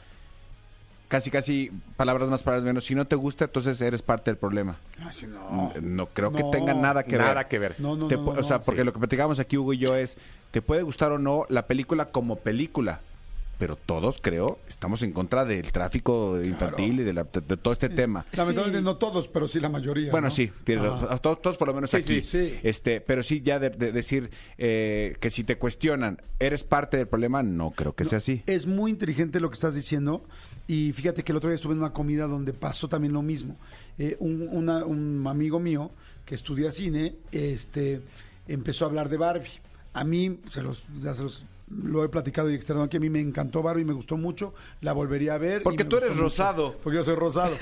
casi, 1.09 1.31
casi 1.31 1.71
palabras 1.97 2.29
más, 2.31 2.43
palabras 2.43 2.65
menos, 2.65 2.85
si 2.85 2.95
no 2.95 3.07
te 3.07 3.17
gusta, 3.17 3.45
entonces 3.47 3.81
eres 3.81 4.03
parte 4.03 4.31
del 4.31 4.39
problema. 4.39 4.77
Sí, 5.11 5.27
no. 5.27 5.73
No 5.81 6.07
creo 6.07 6.33
que 6.33 6.45
tenga 6.51 6.75
nada 6.75 7.03
que 7.05 7.17
ver. 7.17 7.27
Nada 7.27 7.49
que 7.49 7.59
ver. 7.59 7.77
No, 7.79 7.97
no, 7.97 8.09
Te 8.09 8.17
no, 8.17 8.25
pu- 8.27 8.35
no, 8.35 8.41
o 8.41 8.45
sea, 8.45 8.59
no. 8.59 8.63
porque 8.65 8.81
sí. 8.81 8.85
lo 8.85 8.93
que 8.93 8.99
platicamos 8.99 9.39
aquí 9.39 9.57
Hugo 9.57 9.73
y 9.73 9.79
yo 9.79 9.97
es, 9.97 10.17
te 10.51 10.63
puede 10.63 10.83
gustar 10.83 11.13
o 11.13 11.19
no 11.19 11.47
la 11.49 11.67
película 11.67 12.07
como 12.07 12.37
película, 12.37 13.01
pero 13.59 13.77
todos 13.77 14.19
creo 14.21 14.59
estamos 14.69 15.03
en 15.05 15.13
contra 15.13 15.45
del 15.45 15.71
tráfico 15.71 16.43
infantil 16.43 16.99
y 17.01 17.05
de, 17.05 17.13
la- 17.13 17.23
de- 17.25 17.41
de 17.41 17.57
todo 17.57 17.73
este 17.73 17.89
tema. 17.89 18.25
Lamentablemente 18.37 18.83
no 18.83 18.97
todos, 18.97 19.29
pero 19.29 19.47
sí 19.47 19.61
la 19.61 19.69
mayoría. 19.69 20.11
Bueno, 20.11 20.29
¿no? 20.29 20.35
sí, 20.35 20.51
tienes 20.65 20.85
Ajá. 20.85 20.99
razón. 21.07 21.19
todos, 21.21 21.41
todos 21.43 21.57
por 21.57 21.69
lo 21.69 21.75
menos 21.75 21.91
Sí, 21.91 21.97
aquí. 21.99 22.21
sí, 22.21 22.51
sí. 22.51 22.59
Este, 22.65 23.01
pero 23.01 23.23
sí 23.23 23.43
ya 23.43 23.61
de, 23.61 23.71
de 23.71 23.93
decir 23.93 24.31
eh, 24.59 25.17
que 25.21 25.31
si 25.31 25.45
te 25.45 25.57
cuestionan, 25.57 26.19
eres 26.41 26.65
parte 26.65 26.97
del 26.97 27.07
problema, 27.07 27.45
no 27.45 27.71
creo 27.71 27.95
que 27.95 28.05
sea 28.05 28.19
así. 28.19 28.43
Es 28.47 28.67
muy 28.67 28.91
inteligente 28.91 29.39
lo 29.39 29.51
que 29.51 29.55
estás 29.55 29.75
diciendo. 29.77 30.25
Y 30.67 30.93
fíjate 30.93 31.23
que 31.23 31.33
el 31.33 31.37
otro 31.37 31.51
día 31.51 31.57
estuve 31.57 31.75
en 31.75 31.81
una 31.81 31.93
comida 31.93 32.27
donde 32.27 32.53
pasó 32.55 32.89
también 32.89 33.13
lo 33.13 33.23
mismo. 33.23 33.57
Eh, 33.99 34.17
un, 34.21 34.49
una- 34.51 34.85
un 34.85 35.27
amigo 35.27 35.61
mío 35.61 35.91
que 36.25 36.35
estudia 36.35 36.71
cine 36.71 37.17
este, 37.33 38.01
empezó 38.49 38.85
a 38.85 38.89
hablar 38.89 39.09
de 39.11 39.17
Barbie. 39.19 39.51
A 39.93 40.05
mí, 40.05 40.39
se 40.51 40.63
los, 40.63 40.85
ya 41.03 41.15
se 41.15 41.23
los 41.23 41.45
lo 41.83 42.05
he 42.05 42.09
platicado 42.09 42.51
y 42.51 42.55
externado 42.55 42.89
que 42.89 42.99
a 42.99 43.01
mí 43.01 43.11
me 43.11 43.21
encantó 43.21 43.63
Barbie, 43.63 43.85
me 43.85 43.93
gustó 43.93 44.17
mucho, 44.17 44.55
la 44.81 44.93
volvería 44.93 45.35
a 45.35 45.39
ver. 45.39 45.63
Porque 45.63 45.85
tú 45.85 45.97
eres 45.97 46.11
mucho. 46.11 46.23
rosado. 46.23 46.75
Porque 46.83 46.97
yo 46.97 47.05
soy 47.05 47.15
rosado. 47.15 47.57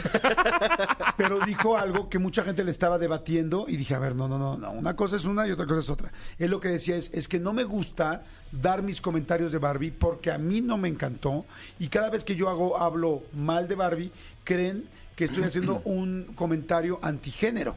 Pero 1.16 1.40
dijo 1.46 1.76
algo 1.76 2.08
que 2.08 2.18
mucha 2.18 2.44
gente 2.44 2.64
le 2.64 2.70
estaba 2.70 2.98
debatiendo 2.98 3.66
y 3.68 3.76
dije, 3.76 3.94
a 3.94 3.98
ver, 3.98 4.14
no, 4.14 4.28
no, 4.28 4.38
no, 4.38 4.56
no, 4.56 4.72
una 4.72 4.96
cosa 4.96 5.16
es 5.16 5.24
una 5.24 5.46
y 5.46 5.50
otra 5.50 5.66
cosa 5.66 5.80
es 5.80 5.90
otra. 5.90 6.12
Él 6.38 6.50
lo 6.50 6.60
que 6.60 6.68
decía 6.68 6.96
es, 6.96 7.12
es 7.14 7.28
que 7.28 7.38
no 7.38 7.52
me 7.52 7.64
gusta 7.64 8.24
dar 8.50 8.82
mis 8.82 9.00
comentarios 9.00 9.52
de 9.52 9.58
Barbie 9.58 9.92
porque 9.92 10.30
a 10.30 10.38
mí 10.38 10.60
no 10.60 10.76
me 10.76 10.88
encantó 10.88 11.46
y 11.78 11.88
cada 11.88 12.10
vez 12.10 12.24
que 12.24 12.36
yo 12.36 12.48
hago, 12.48 12.78
hablo 12.78 13.22
mal 13.32 13.68
de 13.68 13.74
Barbie, 13.74 14.12
creen 14.44 14.84
que 15.16 15.24
estoy 15.24 15.44
haciendo 15.44 15.80
un 15.84 16.32
comentario 16.34 16.98
antigénero. 17.02 17.76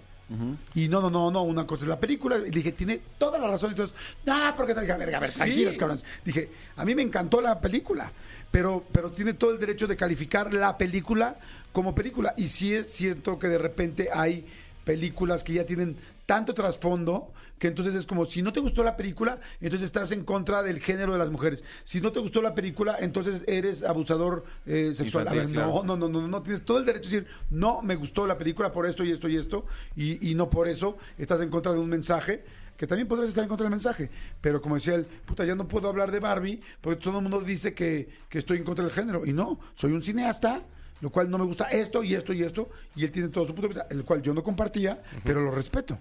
Y 0.73 0.87
no, 0.87 1.01
no, 1.01 1.09
no, 1.09 1.29
no, 1.29 1.43
una 1.43 1.67
cosa 1.67 1.85
es 1.85 1.89
la 1.89 1.99
película. 1.99 2.37
Y 2.37 2.49
dije, 2.49 2.71
tiene 2.71 2.99
toda 3.17 3.37
la 3.37 3.47
razón. 3.47 3.71
Entonces, 3.71 3.95
no, 4.25 4.53
porque 4.57 4.73
tal, 4.73 4.89
a 4.89 4.97
ver, 4.97 5.15
a 5.15 5.19
ver, 5.19 5.29
Sí. 5.29 5.37
tranquilos, 5.37 5.77
cabrones. 5.77 6.03
Dije, 6.23 6.49
a 6.75 6.83
mí 6.85 6.95
me 6.95 7.01
encantó 7.03 7.41
la 7.41 7.59
película, 7.59 8.11
pero, 8.51 8.83
pero 8.91 9.11
tiene 9.11 9.33
todo 9.33 9.51
el 9.51 9.59
derecho 9.59 9.85
de 9.87 9.95
calificar 9.95 10.53
la 10.53 10.77
película 10.77 11.35
como 11.71 11.93
película. 11.93 12.33
Y 12.37 12.47
sí 12.47 12.73
es 12.73 12.91
cierto 12.91 13.37
que 13.37 13.47
de 13.49 13.57
repente 13.59 14.09
hay 14.13 14.45
películas 14.83 15.43
que 15.43 15.53
ya 15.53 15.65
tienen 15.65 15.95
tanto 16.25 16.53
trasfondo 16.53 17.27
que 17.59 17.67
entonces 17.67 17.95
es 17.95 18.05
como 18.05 18.25
si 18.25 18.41
no 18.41 18.53
te 18.53 18.59
gustó 18.59 18.83
la 18.83 18.97
película, 18.97 19.39
entonces 19.61 19.85
estás 19.85 20.11
en 20.11 20.23
contra 20.23 20.63
del 20.63 20.79
género 20.79 21.13
de 21.13 21.19
las 21.19 21.29
mujeres. 21.29 21.63
Si 21.83 22.01
no 22.01 22.11
te 22.11 22.19
gustó 22.19 22.41
la 22.41 22.53
película, 22.53 22.97
entonces 22.99 23.43
eres 23.47 23.83
abusador 23.83 24.43
eh, 24.65 24.93
sexual. 24.93 25.27
A 25.27 25.33
ver, 25.33 25.49
no, 25.49 25.83
no, 25.83 25.95
no, 25.95 26.09
no, 26.09 26.27
no, 26.27 26.41
tienes 26.41 26.63
todo 26.63 26.79
el 26.79 26.85
derecho 26.85 27.09
de 27.09 27.21
decir, 27.21 27.31
no 27.49 27.81
me 27.81 27.95
gustó 27.95 28.27
la 28.27 28.37
película 28.37 28.71
por 28.71 28.85
esto 28.85 29.03
y 29.03 29.11
esto 29.11 29.27
y 29.29 29.37
esto, 29.37 29.65
y, 29.95 30.29
y 30.31 30.35
no 30.35 30.49
por 30.49 30.67
eso 30.67 30.97
estás 31.17 31.41
en 31.41 31.49
contra 31.49 31.71
de 31.71 31.79
un 31.79 31.89
mensaje, 31.89 32.43
que 32.77 32.87
también 32.87 33.07
podrías 33.07 33.29
estar 33.29 33.43
en 33.43 33.47
contra 33.47 33.63
del 33.63 33.71
mensaje, 33.71 34.09
pero 34.41 34.61
como 34.61 34.75
decía 34.75 34.95
él, 34.95 35.05
puta, 35.25 35.45
ya 35.45 35.55
no 35.55 35.67
puedo 35.67 35.87
hablar 35.87 36.11
de 36.11 36.19
Barbie, 36.19 36.61
porque 36.81 37.01
todo 37.01 37.17
el 37.17 37.23
mundo 37.23 37.39
dice 37.39 37.73
que, 37.73 38.09
que 38.29 38.39
estoy 38.39 38.57
en 38.57 38.63
contra 38.63 38.83
del 38.83 38.93
género, 38.93 39.25
y 39.25 39.31
no, 39.31 39.59
soy 39.75 39.93
un 39.93 40.03
cineasta, 40.03 40.61
lo 41.01 41.09
cual 41.09 41.29
no 41.29 41.37
me 41.37 41.45
gusta 41.45 41.65
esto 41.65 42.03
y 42.03 42.15
esto 42.15 42.33
y 42.33 42.43
esto, 42.43 42.69
y 42.95 43.05
él 43.05 43.11
tiene 43.11 43.29
todo 43.29 43.45
su 43.45 43.53
punto 43.53 43.69
de 43.69 43.73
vista, 43.75 43.87
el 43.89 44.03
cual 44.03 44.21
yo 44.21 44.33
no 44.33 44.43
compartía, 44.43 45.01
pero 45.23 45.41
lo 45.41 45.51
respeto. 45.51 45.97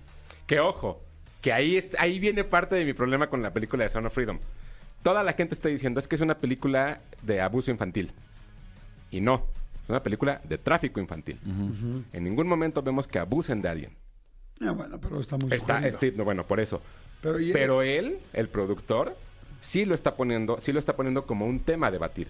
Que 0.47 0.61
ojo, 0.61 1.03
que 1.45 1.53
ahí, 1.53 1.91
ahí 1.99 2.19
viene 2.19 2.43
parte 2.43 2.75
de 2.75 2.87
mi 2.87 2.95
problema 2.95 3.27
con 3.27 3.43
la 3.43 3.53
película 3.53 3.83
de 3.85 3.91
Sound 3.91 4.07
of 4.07 4.15
Freedom. 4.15 4.39
Toda 5.03 5.23
la 5.23 5.35
gente 5.35 5.55
está 5.55 5.69
diciendo 5.69 6.01
es 6.01 6.09
que 6.09 6.15
es 6.15 6.23
una 6.23 6.39
película 6.39 7.03
de 7.21 7.43
abuso 7.43 7.71
infantil. 7.71 8.13
Y 9.11 9.21
no, 9.21 9.47
es 9.83 9.91
una 9.91 10.03
película 10.03 10.41
de 10.45 10.57
tráfico 10.57 11.01
infantil. 11.01 11.39
En 12.15 12.25
ningún 12.25 12.47
momento 12.47 12.81
vemos 12.83 13.07
que 13.07 13.19
abusen 13.19 13.61
de 13.61 13.69
alguien. 13.69 13.91
Ah, 14.63 14.71
bueno, 14.71 14.99
pero 14.99 15.21
está 15.21 15.37
muy 15.37 15.53
Está, 15.53 15.87
este- 15.87 16.13
no, 16.13 16.25
bueno, 16.25 16.47
por 16.47 16.61
eso. 16.61 16.81
Pero, 17.21 17.39
y- 17.39 17.53
Pero 17.53 17.83
él, 17.83 18.17
el 18.33 18.49
productor, 18.49 19.15
sí 19.61 19.85
lo 19.85 19.95
está 19.95 20.15
poniendo, 20.17 20.59
sí 20.63 20.73
lo 20.73 20.79
está 20.79 20.97
poniendo 20.97 21.27
como 21.27 21.45
un 21.47 21.61
tema 21.61 21.89
a 21.89 21.91
debatir. 21.91 22.29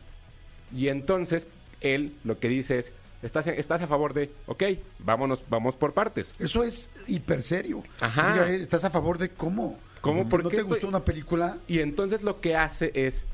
Y 0.75 0.89
entonces 0.89 1.47
él 1.81 2.15
lo 2.25 2.41
que 2.41 2.49
dice 2.49 2.81
es, 2.81 2.93
estás, 3.25 3.47
estás 3.49 3.83
a 3.83 3.87
favor 3.87 4.15
de, 4.15 4.31
ok, 4.47 4.63
vámonos, 5.01 5.45
vamos 5.49 5.75
por 5.77 5.93
partes. 5.93 6.35
Eso 6.39 6.63
es 6.63 6.91
hiper 7.07 7.43
serio. 7.43 7.83
Ajá. 8.01 8.33
Oiga, 8.35 8.51
eh, 8.51 8.63
¿Estás 8.63 8.85
a 8.85 8.91
favor 8.91 9.19
de 9.19 9.31
cómo? 9.31 9.79
¿Cómo? 10.01 10.29
¿Por 10.29 10.45
¿No 10.45 10.51
qué 10.51 10.57
te 10.57 10.61
estoy- 10.63 10.75
gustó 10.75 10.89
una 10.89 11.05
película? 11.05 11.59
Y 11.67 11.81
entonces 11.81 12.23
lo 12.23 12.41
que 12.41 12.57
hace 12.57 12.93
es, 12.95 13.25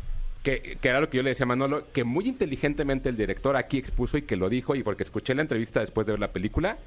que, 0.43 0.79
que 0.81 0.89
era 0.89 1.01
lo 1.01 1.11
que 1.11 1.17
yo 1.19 1.23
le 1.23 1.31
decía 1.31 1.45
a 1.45 1.49
Manolo, 1.49 1.85
que 1.93 2.05
muy 2.05 2.27
inteligentemente 2.29 3.09
el 3.09 3.17
director 3.17 3.57
aquí 3.57 3.77
expuso 3.79 4.17
y 4.17 4.23
que 4.23 4.37
lo 4.37 4.49
dijo, 4.49 4.75
y 4.75 4.83
porque 4.83 5.03
escuché 5.03 5.35
la 5.35 5.43
entrevista 5.43 5.81
después 5.81 6.07
de 6.07 6.13
ver 6.15 6.21
la 6.21 6.29
película, 6.29 6.79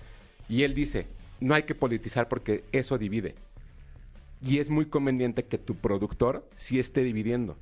y 0.50 0.64
él 0.64 0.74
dice, 0.74 1.06
no 1.40 1.54
hay 1.54 1.64
que 1.64 1.76
politizar 1.76 2.28
porque 2.30 2.64
eso 2.72 2.98
divide. 2.98 3.36
Y 4.42 4.60
es 4.60 4.70
muy 4.70 4.86
conveniente 4.88 5.44
que 5.46 5.58
tu 5.58 5.76
productor 5.76 6.46
sí 6.58 6.80
esté 6.80 7.02
dividiendo. 7.04 7.58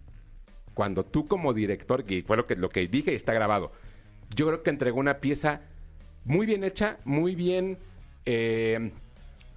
Cuando 0.73 1.03
tú 1.03 1.27
como 1.27 1.53
director, 1.53 2.03
y 2.07 2.21
fue 2.21 2.37
lo 2.37 2.47
que, 2.47 2.55
lo 2.55 2.69
que 2.69 2.87
dije 2.87 3.11
y 3.11 3.15
está 3.15 3.33
grabado, 3.33 3.71
yo 4.35 4.47
creo 4.47 4.63
que 4.63 4.69
entregó 4.69 4.99
una 4.99 5.17
pieza 5.17 5.61
muy 6.25 6.45
bien 6.45 6.63
hecha, 6.63 6.97
muy 7.03 7.35
bien, 7.35 7.77
eh, 8.25 8.91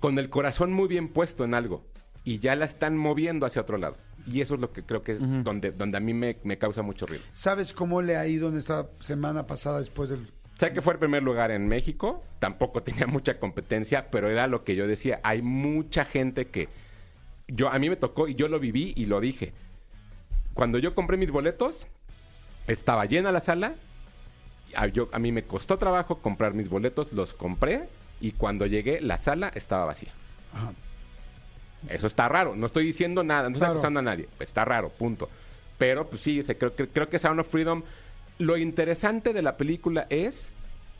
con 0.00 0.18
el 0.18 0.30
corazón 0.30 0.72
muy 0.72 0.88
bien 0.88 1.08
puesto 1.08 1.44
en 1.44 1.54
algo. 1.54 1.82
Y 2.24 2.38
ya 2.38 2.56
la 2.56 2.64
están 2.64 2.96
moviendo 2.96 3.46
hacia 3.46 3.62
otro 3.62 3.76
lado. 3.76 3.96
Y 4.26 4.40
eso 4.40 4.54
es 4.54 4.60
lo 4.60 4.72
que 4.72 4.82
creo 4.82 5.02
que 5.02 5.12
es 5.12 5.20
donde, 5.20 5.72
donde 5.72 5.98
a 5.98 6.00
mí 6.00 6.14
me, 6.14 6.38
me 6.44 6.56
causa 6.56 6.82
mucho 6.82 7.06
ruido. 7.06 7.22
¿Sabes 7.34 7.74
cómo 7.74 8.00
le 8.00 8.16
ha 8.16 8.26
ido 8.26 8.48
en 8.48 8.56
esta 8.56 8.88
semana 9.00 9.46
pasada 9.46 9.80
después 9.80 10.08
del... 10.08 10.26
Sé 10.58 10.72
que 10.72 10.80
fue 10.80 10.94
el 10.94 10.98
primer 10.98 11.22
lugar 11.22 11.50
en 11.50 11.68
México, 11.68 12.22
tampoco 12.38 12.80
tenía 12.82 13.06
mucha 13.06 13.38
competencia, 13.38 14.10
pero 14.10 14.30
era 14.30 14.46
lo 14.46 14.64
que 14.64 14.76
yo 14.76 14.86
decía. 14.86 15.20
Hay 15.22 15.42
mucha 15.42 16.06
gente 16.06 16.46
que 16.46 16.68
yo 17.48 17.68
a 17.68 17.78
mí 17.78 17.90
me 17.90 17.96
tocó 17.96 18.28
y 18.28 18.34
yo 18.34 18.48
lo 18.48 18.58
viví 18.58 18.94
y 18.96 19.06
lo 19.06 19.20
dije. 19.20 19.52
Cuando 20.54 20.78
yo 20.78 20.94
compré 20.94 21.16
mis 21.18 21.30
boletos, 21.30 21.86
estaba 22.66 23.04
llena 23.04 23.32
la 23.32 23.40
sala. 23.40 23.74
A, 24.76 24.86
yo, 24.86 25.08
a 25.12 25.18
mí 25.18 25.32
me 25.32 25.44
costó 25.44 25.78
trabajo 25.78 26.18
comprar 26.18 26.54
mis 26.54 26.68
boletos, 26.68 27.12
los 27.12 27.34
compré 27.34 27.88
y 28.20 28.32
cuando 28.32 28.66
llegué 28.66 29.00
la 29.00 29.18
sala 29.18 29.50
estaba 29.54 29.84
vacía. 29.86 30.12
Ajá. 30.52 30.72
Eso 31.88 32.06
está 32.06 32.28
raro. 32.28 32.56
No 32.56 32.66
estoy 32.66 32.86
diciendo 32.86 33.22
nada, 33.22 33.42
no 33.42 33.48
estoy 33.48 33.60
Claro. 33.60 33.72
acusando 33.74 34.00
a 34.00 34.02
nadie. 34.02 34.28
Está 34.40 34.64
raro, 34.64 34.88
punto. 34.90 35.28
Pero, 35.76 36.06
pues 36.08 36.22
sí, 36.22 36.42
se- 36.42 36.56
creo, 36.56 36.74
que- 36.74 36.88
creo 36.88 37.08
que 37.08 37.18
Sound 37.18 37.40
of 37.40 37.48
Freedom. 37.48 37.82
Lo 38.38 38.56
interesante 38.56 39.32
de 39.32 39.42
la 39.42 39.56
película 39.56 40.06
es 40.08 40.50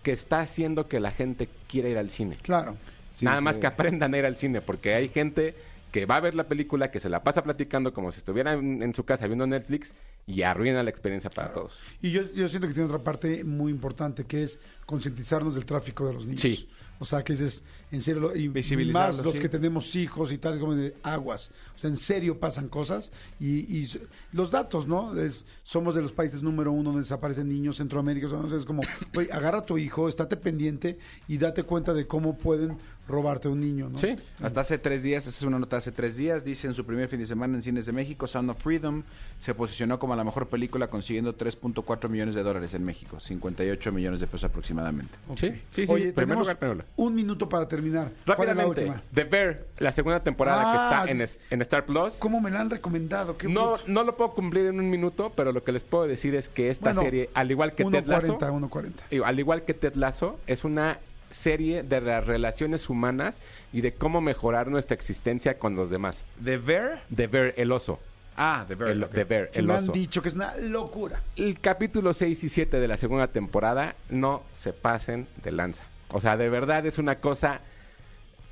que 0.02 0.12
está 0.12 0.40
haciendo 0.40 0.87
que 0.88 1.00
la 1.00 1.10
gente 1.10 1.48
quiera 1.68 1.88
ir 1.88 1.96
al 1.98 2.10
cine. 2.10 2.37
Claro. 2.42 2.76
Sí, 3.14 3.24
Nada 3.24 3.38
sí. 3.38 3.44
más 3.44 3.58
que 3.58 3.66
aprendan 3.66 4.12
a 4.12 4.18
ir 4.18 4.26
al 4.26 4.37
cine, 4.37 4.60
porque 4.60 4.92
hay 4.94 5.08
gente 5.08 5.54
que 5.90 6.04
va 6.06 6.16
a 6.16 6.20
ver 6.20 6.34
la 6.34 6.44
película, 6.44 6.90
que 6.90 7.00
se 7.00 7.08
la 7.08 7.22
pasa 7.22 7.42
platicando 7.44 7.94
como 7.94 8.12
si 8.12 8.18
estuviera 8.18 8.52
en, 8.54 8.82
en 8.82 8.94
su 8.94 9.04
casa 9.04 9.26
viendo 9.26 9.46
Netflix 9.46 9.94
y 10.26 10.42
arruina 10.42 10.82
la 10.82 10.90
experiencia 10.90 11.30
para 11.30 11.52
todos. 11.52 11.81
Y 12.02 12.10
yo, 12.10 12.22
yo 12.35 12.48
siento 12.48 12.66
que 12.68 12.75
tiene 12.75 12.88
otra 12.88 13.02
parte 13.04 13.44
muy 13.44 13.70
importante 13.72 14.25
que 14.25 14.42
es 14.42 14.60
concientizarnos 14.87 15.54
del 15.54 15.64
tráfico 15.66 16.06
de 16.06 16.14
los 16.14 16.25
niños. 16.27 16.40
Sí. 16.40 16.68
O 17.00 17.04
sea, 17.04 17.22
que 17.25 17.33
dices, 17.33 17.64
en 17.90 18.00
serio, 18.00 18.20
lo- 18.22 18.37
y 18.37 18.48
más 18.92 19.16
los 19.18 19.35
sí. 19.35 19.40
que 19.40 19.48
tenemos 19.48 19.94
hijos 19.96 20.33
y 20.33 20.38
tal, 20.38 20.58
como 20.60 20.75
de 20.75 20.94
aguas. 21.02 21.50
O 21.77 21.79
sea, 21.81 21.90
en 21.90 21.96
serio 21.96 22.38
pasan 22.38 22.68
cosas. 22.68 23.10
Y, 23.40 23.88
los 24.33 24.50
datos, 24.50 24.87
¿no? 24.88 25.18
Es, 25.18 25.46
somos 25.64 25.94
de 25.94 26.02
los 26.02 26.12
países 26.12 26.42
número 26.42 26.72
uno 26.72 26.85
donde 26.90 27.00
desaparecen 27.02 27.48
niños, 27.48 27.77
Centroamérica. 27.77 28.27
O 28.27 28.48
sea, 28.48 28.56
es 28.58 28.64
como, 28.64 28.83
güey, 29.12 29.31
agarra 29.31 29.58
a 29.58 29.66
tu 29.66 29.79
hijo, 29.79 30.08
estate 30.08 30.37
pendiente 30.37 30.98
y 31.29 31.38
date 31.38 31.62
cuenta 31.64 31.92
de 31.92 32.06
cómo 32.06 32.37
pueden 32.38 32.77
robarte 33.06 33.48
un 33.48 33.60
niño, 33.60 33.90
¿no? 33.90 33.98
Sí. 33.98 34.16
Hasta 34.42 34.62
hace 34.62 34.79
tres 34.79 35.02
días, 35.02 35.27
esta 35.27 35.38
es 35.38 35.42
una 35.44 35.58
nota 35.58 35.77
hace 35.77 35.92
tres 35.92 36.16
días, 36.16 36.42
dice 36.42 36.66
en 36.68 36.72
su 36.75 36.87
primer 36.87 37.06
fin 37.10 37.18
de 37.20 37.27
semana 37.27 37.54
en 37.54 37.60
cines 37.62 37.85
de 37.85 37.92
México, 37.92 38.27
Sound 38.27 38.48
of 38.48 38.62
Freedom 38.62 39.02
se 39.38 39.52
posicionó 39.54 39.98
como 39.98 40.16
la 40.16 40.25
mejor 40.25 40.48
película 40.48 40.88
consiguiendo 40.88 41.37
3.4 41.37 42.08
millones 42.08 42.35
de 42.35 42.42
dólares 42.42 42.72
en 42.72 42.83
México, 42.83 43.20
58 43.20 43.92
millones 43.92 44.20
de 44.20 44.27
pesos 44.27 44.44
aproximadamente. 44.44 45.12
Sí, 45.37 45.50
sí, 45.70 45.87
sí. 45.87 45.92
Oye, 45.92 46.12
primer 46.14 46.38
lugar, 46.38 46.56
primer 46.58 46.77
lugar. 46.77 46.88
un 46.96 47.14
minuto 47.14 47.46
para 47.46 47.68
terminar. 47.68 48.10
¿Cuál 48.10 48.16
es 48.16 48.27
la 48.27 48.35
Rápidamente, 48.64 48.81
última? 48.85 49.02
The 49.12 49.25
Bear, 49.25 49.66
la 49.79 49.92
segunda 49.92 50.22
temporada 50.22 50.62
Ah, 50.64 50.72
que 51.04 51.12
está 51.12 51.12
en, 51.12 51.18
des- 51.18 51.40
en 51.50 51.58
Star 51.65 51.85
Plus. 51.85 52.15
¿Cómo 52.15 52.40
me 52.40 52.50
la 52.50 52.60
han 52.60 52.71
recomendado? 52.71 53.37
Qué 53.37 53.48
No, 53.48 53.73
bruto. 53.73 53.83
no 53.88 54.04
lo 54.04 54.17
puedo 54.17 54.33
cumplir 54.33 54.67
en 54.67 54.79
un 54.81 54.88
minuto, 54.88 55.33
pero 55.35 55.52
lo 55.52 55.62
que 55.65 55.73
les 55.73 55.83
puedo 55.83 56.06
decir 56.06 56.35
es 56.35 56.48
que 56.48 56.71
esta 56.71 56.87
Bueno, 56.92 57.02
serie, 57.02 57.31
al 57.35 57.50
igual 57.50 57.75
que 57.75 57.85
Ted 57.85 58.06
Lasso, 58.06 58.38
1.40, 58.38 58.71
1.40. 58.71 58.92
y 59.10 59.23
al 59.23 59.38
igual 59.38 59.62
que 59.62 59.75
Ted 59.75 59.94
Lasso, 59.96 60.38
es 60.46 60.65
una 60.65 60.98
serie 61.31 61.83
de 61.83 62.00
las 62.00 62.25
relaciones 62.27 62.88
humanas 62.88 63.42
y 63.73 63.81
de 63.81 63.92
cómo 63.92 64.21
mejorar 64.21 64.69
nuestra 64.69 64.94
existencia 64.94 65.58
con 65.58 65.75
los 65.75 65.90
demás. 65.90 66.25
¿The 66.44 66.56
Bear? 66.58 67.02
The 67.15 67.27
Bear, 67.27 67.54
el 67.56 67.73
oso. 67.73 67.98
Ah, 68.37 68.65
The 68.69 68.75
Bear. 68.77 68.90
El. 68.92 69.06
The 69.08 69.25
Bear, 69.25 69.50
el 69.52 69.67
me 69.67 69.75
han 69.75 69.83
oso. 69.85 69.92
dicho 69.92 70.23
que 70.23 70.29
es 70.29 70.35
una 70.35 70.56
locura. 70.56 71.21
El 71.37 71.58
capítulo 71.60 72.15
6 72.15 72.44
y 72.44 72.48
7 72.48 72.79
de 72.79 72.87
la 72.88 72.96
segunda 72.96 73.27
temporada 73.29 73.94
no 74.10 74.42
se 74.52 74.73
pasen 74.73 75.27
de 75.42 75.50
lanza. 75.52 75.83
O 76.12 76.21
sea, 76.21 76.37
de 76.37 76.48
verdad 76.48 76.87
es 76.87 76.98
una 76.98 77.17
cosa 77.17 77.60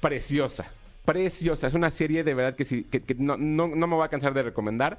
preciosa. 0.01 0.67
Preciosa. 1.05 1.67
Es 1.67 1.75
una 1.75 1.91
serie 1.91 2.25
de 2.25 2.35
verdad 2.35 2.55
que, 2.55 3.17
no, 3.19 3.37
no, 3.37 3.69
no 3.69 3.87
me 3.87 3.97
voy 3.97 4.05
a 4.05 4.09
cansar 4.09 4.35
de 4.35 4.43
recomendar. 4.43 4.99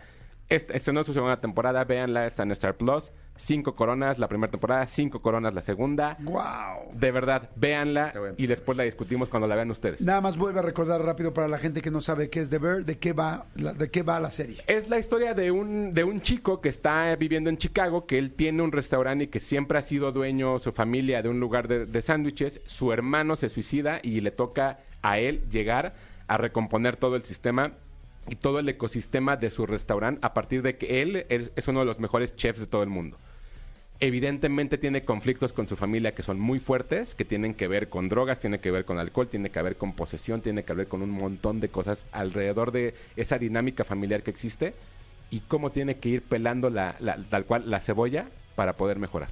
Este, 0.49 0.76
este 0.76 0.91
no 0.91 1.01
es 1.01 1.06
su 1.06 1.14
segunda 1.14 1.38
temporada. 1.38 1.84
Véanla, 1.86 2.28
está 2.28 2.43
en 2.43 2.51
Star 2.51 2.76
Plus. 2.76 3.12
Cinco 3.36 3.73
coronas 3.73 4.19
la 4.19 4.27
primera 4.27 4.51
temporada, 4.51 4.88
cinco 4.88 5.21
coronas 5.21 5.53
la 5.53 5.61
segunda. 5.61 6.17
¡Wow! 6.19 6.93
De 6.93 7.11
verdad, 7.11 7.49
véanla 7.55 8.13
y 8.38 8.47
después 8.47 8.77
la 8.77 8.84
discutimos 8.84 9.27
cuando 9.27 9.47
la 9.47 9.55
vean 9.55 9.71
ustedes. 9.71 10.01
Nada 10.01 10.21
más 10.21 10.38
vuelve 10.38 10.59
a 10.59 10.61
recordar 10.61 11.01
rápido 11.01 11.34
para 11.34 11.47
la 11.47 11.57
gente 11.57 11.81
que 11.81 11.91
no 11.91 11.99
sabe 11.99 12.29
qué 12.29 12.41
es 12.41 12.49
The 12.49 12.59
Bear, 12.59 12.86
de 12.86 12.99
qué 12.99 13.11
va 13.11 13.45
la, 13.55 13.73
de 13.73 13.89
qué 13.89 14.03
va 14.03 14.19
la 14.19 14.31
serie. 14.31 14.61
Es 14.67 14.89
la 14.89 14.99
historia 14.99 15.34
de 15.34 15.51
un, 15.51 15.93
de 15.93 16.03
un 16.03 16.21
chico 16.21 16.61
que 16.61 16.69
está 16.69 17.15
viviendo 17.15 17.49
en 17.49 17.57
Chicago, 17.57 18.05
que 18.05 18.19
él 18.19 18.31
tiene 18.31 18.61
un 18.61 18.71
restaurante 18.71 19.25
y 19.25 19.27
que 19.27 19.39
siempre 19.39 19.79
ha 19.79 19.81
sido 19.81 20.11
dueño, 20.11 20.59
su 20.59 20.71
familia, 20.71 21.21
de 21.21 21.29
un 21.29 21.39
lugar 21.39 21.67
de, 21.67 21.86
de 21.86 22.01
sándwiches. 22.01 22.61
Su 22.65 22.93
hermano 22.93 23.36
se 23.36 23.49
suicida 23.49 23.99
y 24.03 24.21
le 24.21 24.31
toca 24.31 24.79
a 25.01 25.17
él 25.17 25.43
llegar 25.49 25.95
a 26.27 26.38
recomponer 26.38 26.97
todo 26.97 27.15
el 27.15 27.23
sistema 27.23 27.73
y 28.30 28.36
todo 28.36 28.59
el 28.59 28.69
ecosistema 28.69 29.36
de 29.38 29.49
su 29.49 29.65
restaurante 29.65 30.19
a 30.26 30.34
partir 30.34 30.61
de 30.61 30.78
que 30.78 31.01
él 31.01 31.26
es, 31.30 31.67
uno 31.67 31.82
de 31.82 31.86
los 31.86 31.99
mejores 31.99 32.36
chefs 32.36 32.59
de 32.59 32.67
todo 32.67 32.84
el 32.84 32.89
mundo. 32.89 33.17
Evidentemente 33.99 34.78
tiene 34.78 35.05
conflictos 35.05 35.53
con 35.53 35.67
su 35.67 35.76
familia 35.78 36.11
que 36.13 36.24
son 36.24 36.39
muy 36.39 36.59
fuertes, 36.59 37.15
que 37.15 37.24
tienen 37.26 37.53
que 37.53 37.67
ver 37.67 37.88
con 37.89 38.09
drogas, 38.09 38.39
tiene 38.39 38.59
que 38.59 38.69
ver 38.71 38.84
con 38.86 38.97
alcohol, 38.99 39.28
tiene 39.30 39.49
que 39.49 39.61
ver 39.61 39.78
con 39.78 39.93
posesión, 39.93 40.41
tiene 40.41 40.63
que 40.63 40.74
ver 40.74 40.88
con 40.88 41.01
un 41.01 41.11
montón 41.11 41.59
de 41.61 41.69
cosas 41.69 42.05
alrededor 42.11 42.71
de 42.71 42.95
esa 43.15 43.38
dinámica 43.38 43.84
familiar 43.86 44.21
que 44.24 44.32
existe 44.32 44.74
y 45.30 45.39
cómo 45.41 45.71
tiene 45.71 45.97
que 45.99 46.09
ir 46.09 46.21
pelando 46.21 46.69
la, 46.69 46.95
la- 46.99 47.15
tal 47.30 47.45
cual 47.45 47.69
la 47.69 47.80
cebolla 47.80 48.28
para 48.55 48.74
poder 48.74 48.99
mejorar. 48.99 49.30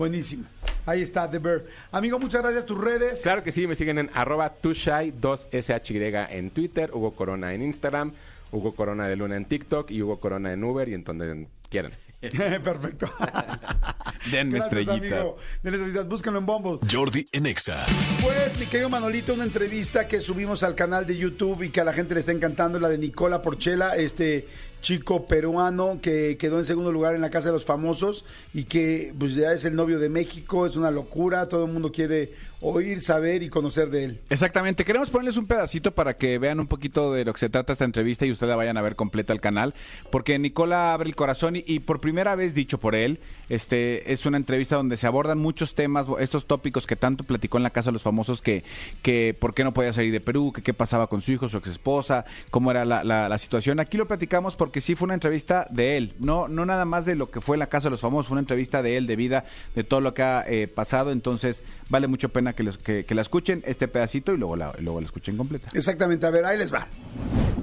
Buenísimo. 0.00 0.46
Ahí 0.86 1.02
está 1.02 1.30
The 1.30 1.38
Bear. 1.38 1.62
Amigo, 1.92 2.18
muchas 2.18 2.42
gracias. 2.42 2.64
Tus 2.66 2.78
redes. 2.78 3.20
Claro 3.22 3.44
que 3.44 3.52
sí, 3.52 3.66
me 3.66 3.76
siguen 3.76 3.98
en 3.98 4.10
arroba 4.14 4.56
tushai2shy 4.60 6.26
en 6.30 6.50
Twitter, 6.50 6.90
Hugo 6.92 7.10
Corona 7.12 7.52
en 7.52 7.62
Instagram, 7.62 8.12
Hugo 8.50 8.74
Corona 8.74 9.06
de 9.06 9.16
Luna 9.16 9.36
en 9.36 9.44
TikTok 9.44 9.90
y 9.90 10.02
Hugo 10.02 10.18
Corona 10.18 10.52
en 10.52 10.64
Uber 10.64 10.88
y 10.88 10.94
en 10.94 11.04
donde 11.04 11.46
quieran. 11.68 11.92
Perfecto. 12.20 13.10
Denme 14.30 14.58
Gracias, 14.58 14.64
estrellitas. 14.84 15.18
amigo. 15.20 15.38
Estrellitas. 15.62 16.08
Búscalo 16.08 16.38
en 16.38 16.46
Bumble. 16.46 16.78
Jordi 16.90 17.28
en 17.32 17.46
Exa. 17.46 17.86
Pues, 18.20 18.58
mi 18.58 18.66
querido 18.66 18.90
Manolito, 18.90 19.32
una 19.32 19.44
entrevista 19.44 20.06
que 20.08 20.20
subimos 20.20 20.62
al 20.62 20.74
canal 20.74 21.06
de 21.06 21.16
YouTube 21.16 21.62
y 21.62 21.70
que 21.70 21.80
a 21.80 21.84
la 21.84 21.92
gente 21.92 22.14
le 22.14 22.20
está 22.20 22.32
encantando, 22.32 22.78
la 22.78 22.88
de 22.88 22.98
Nicola 22.98 23.40
Porchela, 23.40 23.96
este 23.96 24.46
chico 24.80 25.26
peruano 25.26 25.98
que 26.02 26.36
quedó 26.38 26.58
en 26.58 26.64
segundo 26.64 26.92
lugar 26.92 27.14
en 27.14 27.20
la 27.20 27.30
Casa 27.30 27.48
de 27.48 27.54
los 27.54 27.64
Famosos 27.64 28.24
y 28.54 28.64
que 28.64 29.12
pues 29.18 29.34
ya 29.34 29.52
es 29.52 29.64
el 29.64 29.74
novio 29.76 29.98
de 29.98 30.08
México, 30.08 30.66
es 30.66 30.76
una 30.76 30.90
locura, 30.90 31.48
todo 31.48 31.64
el 31.66 31.72
mundo 31.72 31.92
quiere 31.92 32.32
oír, 32.62 33.00
saber 33.00 33.42
y 33.42 33.48
conocer 33.48 33.88
de 33.88 34.04
él. 34.04 34.20
Exactamente, 34.28 34.84
queremos 34.84 35.08
ponerles 35.08 35.38
un 35.38 35.46
pedacito 35.46 35.92
para 35.94 36.14
que 36.18 36.38
vean 36.38 36.60
un 36.60 36.66
poquito 36.66 37.12
de 37.14 37.24
lo 37.24 37.32
que 37.32 37.38
se 37.40 37.48
trata 37.48 37.72
esta 37.72 37.86
entrevista 37.86 38.26
y 38.26 38.32
ustedes 38.32 38.50
la 38.50 38.56
vayan 38.56 38.76
a 38.76 38.82
ver 38.82 38.96
completa 38.96 39.32
al 39.32 39.40
canal, 39.40 39.74
porque 40.10 40.38
Nicola 40.38 40.92
abre 40.92 41.08
el 41.08 41.16
corazón 41.16 41.54
y, 41.56 41.78
por 41.80 42.00
primera 42.00 42.34
vez 42.34 42.54
dicho 42.54 42.76
por 42.78 42.94
él, 42.94 43.18
este 43.48 44.12
es 44.12 44.26
una 44.26 44.36
entrevista 44.36 44.76
donde 44.76 44.98
se 44.98 45.06
abordan 45.06 45.38
muchos 45.38 45.74
temas, 45.74 46.06
estos 46.18 46.44
tópicos 46.46 46.86
que 46.86 46.96
tanto 46.96 47.24
platicó 47.24 47.56
en 47.56 47.62
la 47.62 47.70
casa 47.70 47.88
de 47.88 47.94
los 47.94 48.02
famosos 48.02 48.42
que, 48.42 48.62
que 49.00 49.34
por 49.38 49.54
qué 49.54 49.64
no 49.64 49.72
podía 49.72 49.94
salir 49.94 50.12
de 50.12 50.20
Perú, 50.20 50.52
que 50.54 50.62
qué 50.62 50.74
pasaba 50.74 51.06
con 51.06 51.22
su 51.22 51.32
hijo, 51.32 51.48
su 51.48 51.56
ex 51.56 51.68
esposa, 51.68 52.26
cómo 52.50 52.70
era 52.70 52.84
la, 52.84 53.04
la- 53.04 53.28
la 53.30 53.38
situación. 53.38 53.80
Aquí 53.80 53.96
lo 53.96 54.06
platicamos 54.06 54.54
porque 54.70 54.80
sí 54.80 54.94
fue 54.94 55.06
una 55.06 55.14
entrevista 55.14 55.66
de 55.68 55.96
él, 55.96 56.14
no, 56.20 56.46
no 56.46 56.64
nada 56.64 56.84
más 56.84 57.04
de 57.04 57.16
lo 57.16 57.28
que 57.28 57.40
fue 57.40 57.56
en 57.56 57.58
la 57.58 57.66
casa 57.66 57.88
de 57.88 57.90
los 57.90 58.00
famosos, 58.00 58.28
fue 58.28 58.34
una 58.34 58.42
entrevista 58.42 58.82
de 58.82 58.96
él, 58.96 59.08
de 59.08 59.16
vida, 59.16 59.44
de 59.74 59.82
todo 59.82 60.00
lo 60.00 60.14
que 60.14 60.22
ha 60.22 60.44
eh, 60.46 60.68
pasado, 60.68 61.10
entonces 61.10 61.64
vale 61.88 62.06
mucho 62.06 62.28
pena 62.28 62.52
que, 62.52 62.62
los- 62.62 62.78
que, 62.78 63.04
que 63.04 63.16
la 63.16 63.22
escuchen 63.22 63.64
este 63.66 63.88
pedacito 63.88 64.32
y 64.32 64.36
luego 64.36 64.54
la, 64.54 64.72
y 64.78 64.82
luego 64.82 65.00
la 65.00 65.06
escuchen 65.06 65.36
completa. 65.36 65.70
Exactamente, 65.74 66.24
a 66.24 66.30
ver, 66.30 66.44
ahí 66.44 66.56
les 66.56 66.72
va. 66.72 66.86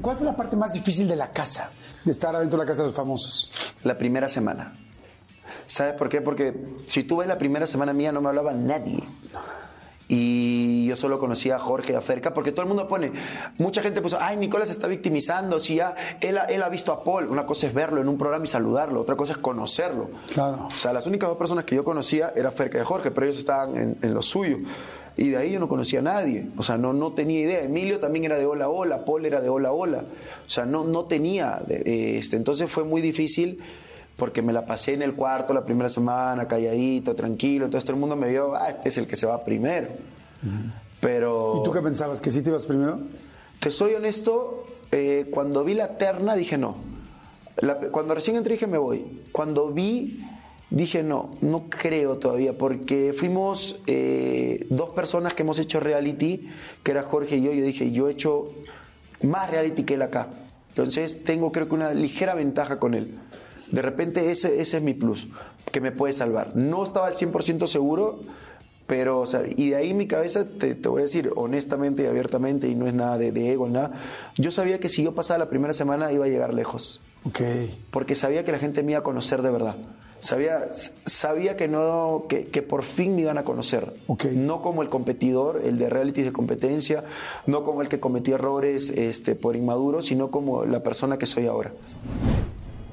¿Cuál 0.02 0.18
fue 0.18 0.26
la 0.26 0.36
parte 0.36 0.58
más 0.58 0.74
difícil 0.74 1.08
de 1.08 1.16
la 1.16 1.32
casa, 1.32 1.72
de 2.04 2.12
estar 2.12 2.36
adentro 2.36 2.60
de 2.60 2.66
la 2.66 2.68
Casa 2.70 2.82
de 2.82 2.88
los 2.90 2.96
Famosos? 2.98 3.74
La 3.86 3.98
primera 3.98 4.28
semana. 4.28 4.78
¿Sabes 5.66 5.94
por 5.94 6.10
qué? 6.10 6.20
Porque 6.22 6.54
si 6.88 7.04
tú 7.04 7.16
ves 7.20 7.28
la 7.30 7.38
primera 7.38 7.68
semana 7.68 7.94
mía 7.94 8.12
no 8.12 8.20
me 8.20 8.28
hablaba 8.28 8.52
nadie. 8.52 9.00
Y 10.10 10.86
yo 10.88 10.96
solo 10.96 11.20
conocía 11.20 11.58
a 11.58 11.60
Jorge 11.60 11.92
y 11.92 11.96
a 11.96 12.02
Ferca, 12.02 12.34
porque 12.34 12.52
todo 12.54 12.62
el 12.62 12.70
mundo 12.70 12.88
pone, 12.88 13.12
mucha 13.58 13.82
gente 13.82 14.02
puso, 14.02 14.18
ay, 14.22 14.38
Nicolás 14.38 14.70
está 14.70 14.88
victimizando, 14.88 15.60
si 15.60 15.76
ya 15.76 15.96
él, 16.22 16.38
ha- 16.38 16.46
él 16.46 16.64
ha 16.64 16.70
visto 16.70 16.94
a 16.94 17.04
Paul, 17.04 17.28
una 17.28 17.46
cosa 17.46 17.68
es 17.68 17.74
verlo 17.74 18.00
en 18.00 18.08
un 18.08 18.18
programa 18.18 18.46
y 18.46 18.48
saludarlo, 18.48 19.02
otra 19.02 19.18
cosa 19.18 19.34
es 19.34 19.38
conocerlo. 19.40 20.10
Claro. 20.34 20.68
O 20.68 20.72
sea, 20.72 20.94
las 20.94 21.06
únicas 21.08 21.28
dos 21.28 21.38
personas 21.38 21.66
que 21.66 21.76
yo 21.76 21.84
conocía 21.84 22.32
era 22.36 22.52
Ferca 22.52 22.80
y 22.82 22.86
Jorge, 22.86 23.12
pero 23.12 23.26
ellos 23.26 23.38
estaban 23.38 23.76
en, 23.76 23.98
en 24.02 24.14
lo 24.14 24.22
suyo. 24.22 24.60
Y 25.18 25.30
de 25.30 25.38
ahí 25.38 25.52
yo 25.52 25.60
no 25.60 25.68
conocía 25.68 26.00
a 26.00 26.04
nadie, 26.04 26.48
o 26.58 26.64
sea, 26.64 26.78
no, 26.78 26.94
no 26.94 27.12
tenía 27.14 27.42
idea. 27.42 27.62
Emilio 27.64 28.00
también 28.00 28.24
era 28.26 28.38
de 28.38 28.46
hola, 28.46 28.70
hola, 28.70 29.04
Paul 29.04 29.26
era 29.26 29.42
de 29.42 29.50
hola, 29.50 29.72
hola. 29.74 30.06
O 30.46 30.50
sea, 30.50 30.66
no, 30.66 30.86
no 30.86 31.06
tenía, 31.06 31.60
eh, 31.68 32.18
este, 32.20 32.38
entonces 32.38 32.72
fue 32.72 32.84
muy 32.86 33.02
difícil 33.02 33.60
porque 34.18 34.42
me 34.42 34.52
la 34.52 34.66
pasé 34.66 34.94
en 34.96 35.02
el 35.04 35.14
cuarto 35.16 35.54
la 35.54 35.64
primera 35.64 35.88
semana, 35.90 36.48
calladito, 36.48 37.16
tranquilo, 37.16 37.66
entonces 37.66 37.86
todo 37.86 37.94
el 37.96 38.00
mundo 38.02 38.16
me 38.18 38.30
vio, 38.30 38.56
ah, 38.56 38.68
este 38.70 38.90
es 38.90 38.98
el 38.98 39.08
que 39.08 39.16
se 39.16 39.26
va 39.26 39.44
primero. 39.46 39.88
Pero... 41.00 41.60
¿Y 41.62 41.64
tú 41.64 41.72
qué 41.72 41.82
pensabas? 41.82 42.20
¿Que 42.22 42.32
sí 42.32 42.42
te 42.42 42.50
ibas 42.50 42.66
primero? 42.66 43.00
Te 43.60 43.72
soy 43.72 43.94
honesto, 43.94 44.66
eh, 44.92 45.28
cuando 45.32 45.64
vi 45.64 45.74
la 45.76 45.98
terna 45.98 46.36
dije 46.36 46.58
no. 46.58 46.78
La- 47.58 47.78
cuando 47.80 48.14
recién 48.16 48.36
entré 48.36 48.54
dije 48.54 48.68
me 48.68 48.78
voy. 48.78 49.22
Cuando 49.32 49.72
vi 49.72 50.24
dije 50.70 51.02
no, 51.04 51.36
no 51.42 51.66
creo 51.70 52.18
todavía, 52.18 52.58
porque 52.58 53.14
fuimos 53.18 53.80
eh, 53.88 54.66
dos 54.70 54.90
personas 54.90 55.34
que 55.34 55.44
hemos 55.44 55.60
hecho 55.60 55.80
reality, 55.80 56.50
que 56.84 56.92
era 56.92 57.04
Jorge 57.04 57.38
y 57.38 57.44
yo. 57.44 57.52
Yo 57.54 57.64
dije, 57.64 57.92
yo 57.92 58.10
he 58.10 58.12
hecho 58.14 58.52
más 59.24 59.50
reality 59.52 59.84
que 59.84 59.96
él 59.96 60.02
acá. 60.02 60.28
Entonces 60.70 61.24
tengo 61.24 61.52
creo 61.52 61.68
que 61.68 61.74
una 61.76 61.94
ligera 61.94 62.36
ventaja 62.36 62.80
con 62.80 62.94
él. 62.94 63.20
De 63.72 63.82
repente 63.82 64.32
ese, 64.32 64.62
ese 64.62 64.78
es 64.78 64.84
mi 64.84 64.94
plus, 64.94 65.28
que 65.72 65.82
me 65.82 65.92
puede 65.92 66.14
salvar. 66.14 66.56
No 66.56 66.84
estaba 66.84 67.08
al 67.08 67.16
100% 67.16 67.68
seguro, 67.68 68.22
pero, 68.88 69.20
o 69.20 69.26
sea, 69.26 69.42
y 69.46 69.72
de 69.72 69.76
ahí 69.76 69.94
mi 69.94 70.08
cabeza, 70.08 70.46
te, 70.48 70.74
te 70.76 70.88
voy 70.88 71.02
a 71.02 71.04
decir 71.04 71.32
honestamente 71.36 72.04
y 72.04 72.06
abiertamente, 72.06 72.68
y 72.70 72.76
no 72.76 72.88
es 72.88 72.94
nada 72.94 73.18
de, 73.18 73.32
de 73.34 73.52
ego, 73.52 73.68
nada. 73.68 73.92
Yo 74.38 74.50
sabía 74.52 74.80
que 74.80 74.88
si 74.88 75.04
yo 75.04 75.14
pasaba 75.14 75.40
la 75.40 75.50
primera 75.50 75.74
semana 75.74 76.12
iba 76.14 76.26
a 76.26 76.30
llegar 76.30 76.54
lejos, 76.54 77.02
Ok. 77.26 77.42
porque 77.92 78.16
sabía 78.16 78.46
que 78.46 78.54
la 78.54 78.60
gente 78.60 78.84
me 78.84 78.92
iba 78.94 79.00
a 79.00 79.04
conocer 79.04 79.42
de 79.42 79.50
verdad. 79.52 79.76
Sabía, 80.20 80.70
sabía 80.72 81.56
que, 81.58 81.68
no, 81.68 82.24
que, 82.28 82.46
que 82.46 82.64
por 82.64 82.84
fin 82.84 83.16
me 83.16 83.22
iban 83.22 83.38
a 83.38 83.44
conocer. 83.44 83.94
Ok. 84.08 84.26
No 84.34 84.64
como 84.64 84.82
el 84.82 84.90
competidor, 84.90 85.62
el 85.64 85.78
de 85.78 85.90
reality 85.92 86.24
de 86.24 86.32
competencia, 86.32 87.04
no 87.46 87.64
como 87.64 87.84
el 87.84 87.88
que 87.90 88.00
cometió 88.00 88.34
errores 88.36 88.90
este, 88.90 89.36
por 89.36 89.56
inmaduro, 89.56 90.02
sino 90.02 90.32
como 90.32 90.66
la 90.66 90.82
persona 90.82 91.18
que 91.20 91.28
soy 91.28 91.46
ahora. 91.46 91.72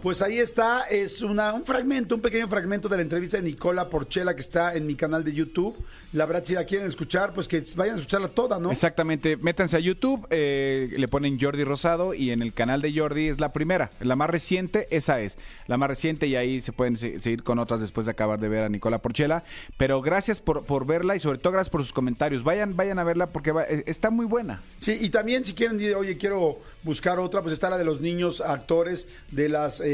Pues 0.04 0.20
ahí 0.20 0.38
está, 0.38 0.82
es 0.82 1.22
una, 1.22 1.54
un 1.54 1.64
fragmento, 1.64 2.14
un 2.14 2.20
pequeño 2.20 2.46
fragmento 2.46 2.90
de 2.90 2.96
la 2.96 3.02
entrevista 3.02 3.38
de 3.38 3.42
Nicola 3.42 3.88
Porchela 3.88 4.34
que 4.34 4.42
está 4.42 4.74
en 4.74 4.86
mi 4.86 4.96
canal 4.96 5.24
de 5.24 5.32
YouTube. 5.32 5.74
La 6.12 6.26
verdad, 6.26 6.44
si 6.44 6.52
la 6.52 6.66
quieren 6.66 6.86
escuchar, 6.86 7.32
pues 7.32 7.48
que 7.48 7.62
vayan 7.74 7.94
a 7.94 7.98
escucharla 8.00 8.28
toda, 8.28 8.58
¿no? 8.58 8.70
Exactamente, 8.70 9.38
métanse 9.38 9.78
a 9.78 9.80
YouTube, 9.80 10.26
eh, 10.28 10.92
le 10.94 11.08
ponen 11.08 11.40
Jordi 11.40 11.64
Rosado 11.64 12.12
y 12.12 12.32
en 12.32 12.42
el 12.42 12.52
canal 12.52 12.82
de 12.82 12.92
Jordi 12.94 13.28
es 13.28 13.40
la 13.40 13.54
primera, 13.54 13.92
la 13.98 14.14
más 14.14 14.28
reciente, 14.28 14.88
esa 14.90 15.22
es, 15.22 15.38
la 15.68 15.78
más 15.78 15.88
reciente 15.88 16.26
y 16.26 16.36
ahí 16.36 16.60
se 16.60 16.72
pueden 16.72 16.98
se- 16.98 17.18
seguir 17.18 17.42
con 17.42 17.58
otras 17.58 17.80
después 17.80 18.04
de 18.04 18.12
acabar 18.12 18.38
de 18.38 18.48
ver 18.50 18.62
a 18.64 18.68
Nicola 18.68 18.98
Porchela. 19.00 19.42
Pero 19.78 20.02
gracias 20.02 20.38
por, 20.38 20.66
por 20.66 20.84
verla 20.86 21.16
y 21.16 21.20
sobre 21.20 21.38
todo 21.38 21.54
gracias 21.54 21.70
por 21.70 21.80
sus 21.80 21.94
comentarios. 21.94 22.44
Vayan, 22.44 22.76
vayan 22.76 22.98
a 22.98 23.04
verla 23.04 23.30
porque 23.30 23.52
va- 23.52 23.64
eh, 23.64 23.82
está 23.86 24.10
muy 24.10 24.26
buena. 24.26 24.62
Sí, 24.80 24.98
y 25.00 25.08
también 25.08 25.46
si 25.46 25.54
quieren, 25.54 25.80
oye, 25.96 26.18
quiero 26.18 26.58
buscar 26.82 27.18
otra, 27.18 27.40
pues 27.40 27.54
está 27.54 27.70
la 27.70 27.78
de 27.78 27.84
los 27.86 28.02
niños 28.02 28.42
actores 28.42 29.08
de 29.32 29.48
las 29.48 29.80
eh, 29.80 29.93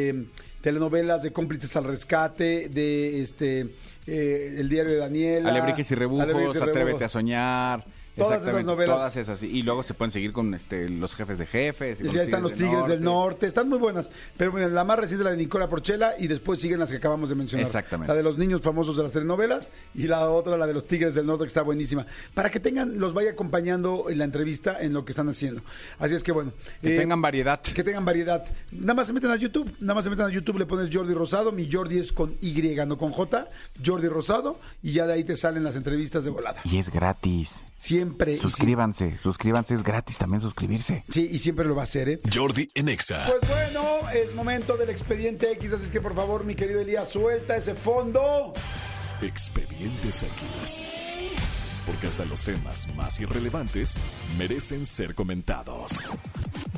telenovelas 0.61 1.23
de 1.23 1.33
cómplices 1.33 1.75
al 1.77 1.85
rescate, 1.85 2.69
de 2.69 3.23
este 3.23 3.75
eh, 4.07 4.57
el 4.59 4.69
diario 4.69 4.93
de 4.93 4.99
Daniel, 4.99 5.47
Alebrijes 5.47 5.91
y 5.91 5.95
rebujos, 5.95 6.57
Atrévete 6.57 7.05
a 7.05 7.09
soñar. 7.09 7.85
Todas 8.25 8.47
esas 8.47 8.65
novelas. 8.65 8.97
Todas 8.97 9.17
esas. 9.17 9.43
Y 9.43 9.63
luego 9.63 9.83
se 9.83 9.95
pueden 9.95 10.11
seguir 10.11 10.33
con 10.33 10.55
este, 10.55 10.89
los 10.89 11.15
jefes 11.15 11.39
de 11.39 11.47
jefes. 11.47 12.01
y 12.01 12.05
Y 12.05 12.07
con 12.07 12.13
sí, 12.13 12.19
ahí 12.19 12.25
están 12.25 12.43
los 12.43 12.55
Tigres 12.55 12.87
del 12.87 13.03
Norte, 13.03 13.47
están 13.47 13.69
muy 13.69 13.79
buenas. 13.79 14.11
Pero 14.37 14.53
miren, 14.53 14.75
la 14.75 14.85
más 14.85 14.99
reciente 14.99 15.25
la 15.25 15.31
de 15.31 15.37
Nicola 15.37 15.69
Porchela 15.69 16.15
y 16.19 16.27
después 16.27 16.61
siguen 16.61 16.79
las 16.79 16.91
que 16.91 16.97
acabamos 16.97 17.29
de 17.29 17.35
mencionar. 17.35 17.67
Exactamente. 17.67 18.13
La 18.13 18.17
de 18.17 18.23
los 18.23 18.39
niños 18.39 18.61
famosos 18.63 18.97
de 18.97 19.03
las 19.03 19.13
telenovelas 19.13 19.73
y 19.95 20.07
la 20.07 20.29
otra, 20.31 20.57
la 20.57 20.67
de 20.67 20.75
los 20.75 20.87
Tigres 20.87 21.15
del 21.15 21.27
Norte, 21.27 21.45
que 21.45 21.49
está 21.49 21.63
buenísima. 21.63 22.07
Para 22.35 22.51
que 22.51 22.61
tengan, 22.61 22.99
los 22.99 23.15
vaya 23.15 23.31
acompañando 23.31 24.07
en 24.09 24.19
la 24.19 24.25
entrevista 24.25 24.81
en 24.81 24.93
lo 24.93 25.05
que 25.05 25.13
están 25.13 25.29
haciendo. 25.29 25.63
Así 25.99 26.15
es 26.15 26.23
que 26.23 26.33
bueno. 26.33 26.53
Que 26.81 26.95
eh, 26.95 26.99
tengan 26.99 27.21
variedad. 27.21 27.61
que 27.61 27.85
tengan 27.85 28.05
variedad. 28.05 28.45
Nada 28.71 28.95
más 28.95 29.07
se 29.07 29.13
meten 29.13 29.31
a 29.31 29.37
YouTube, 29.37 29.75
nada 29.81 29.95
más 29.95 30.05
se 30.05 30.11
meten 30.11 30.27
a 30.27 30.31
YouTube, 30.31 30.59
le 30.59 30.67
pones 30.67 30.95
Jordi 30.95 31.15
Rosado, 31.15 31.53
mi 31.53 31.71
Jordi 31.71 31.99
es 31.99 32.13
con 32.13 32.37
Y, 32.41 32.53
no 32.87 32.99
con 32.99 33.13
J, 33.13 33.49
Jordi 33.85 34.09
Rosado, 34.09 34.61
y 34.83 34.93
ya 34.93 35.07
de 35.07 35.15
ahí 35.15 35.25
te 35.25 35.37
salen 35.37 35.65
las 35.65 35.77
entrevistas 35.77 36.25
de 36.25 36.31
volada. 36.31 36.61
Y 36.65 36.79
es 36.79 36.91
gratis. 36.91 37.65
Siempre. 37.81 38.39
Suscríbanse, 38.39 39.19
suscríbanse, 39.21 39.75
es 39.75 39.83
gratis 39.83 40.19
también 40.19 40.43
suscribirse. 40.43 41.03
Sí, 41.09 41.31
y 41.33 41.39
siempre 41.39 41.65
lo 41.65 41.75
va 41.75 41.81
a 41.81 41.85
hacer, 41.85 42.11
¿eh? 42.11 42.21
Jordi 42.31 42.71
en 42.75 42.91
Exa. 42.91 43.25
Pues 43.27 43.41
bueno, 43.49 44.07
es 44.11 44.35
momento 44.35 44.77
del 44.77 44.91
expediente 44.91 45.51
X, 45.53 45.73
así 45.73 45.91
que 45.91 45.99
por 45.99 46.15
favor, 46.15 46.45
mi 46.45 46.55
querido 46.55 46.83
Elías, 46.83 47.09
suelta 47.09 47.57
ese 47.57 47.75
fondo. 47.75 48.53
Expedientes 49.23 50.23
X. 50.23 50.81
Porque 51.87 52.09
hasta 52.09 52.27
los 52.27 52.45
temas 52.45 52.87
más 52.97 53.19
irrelevantes 53.19 53.97
merecen 54.37 54.85
ser 54.85 55.15
comentados. 55.15 55.93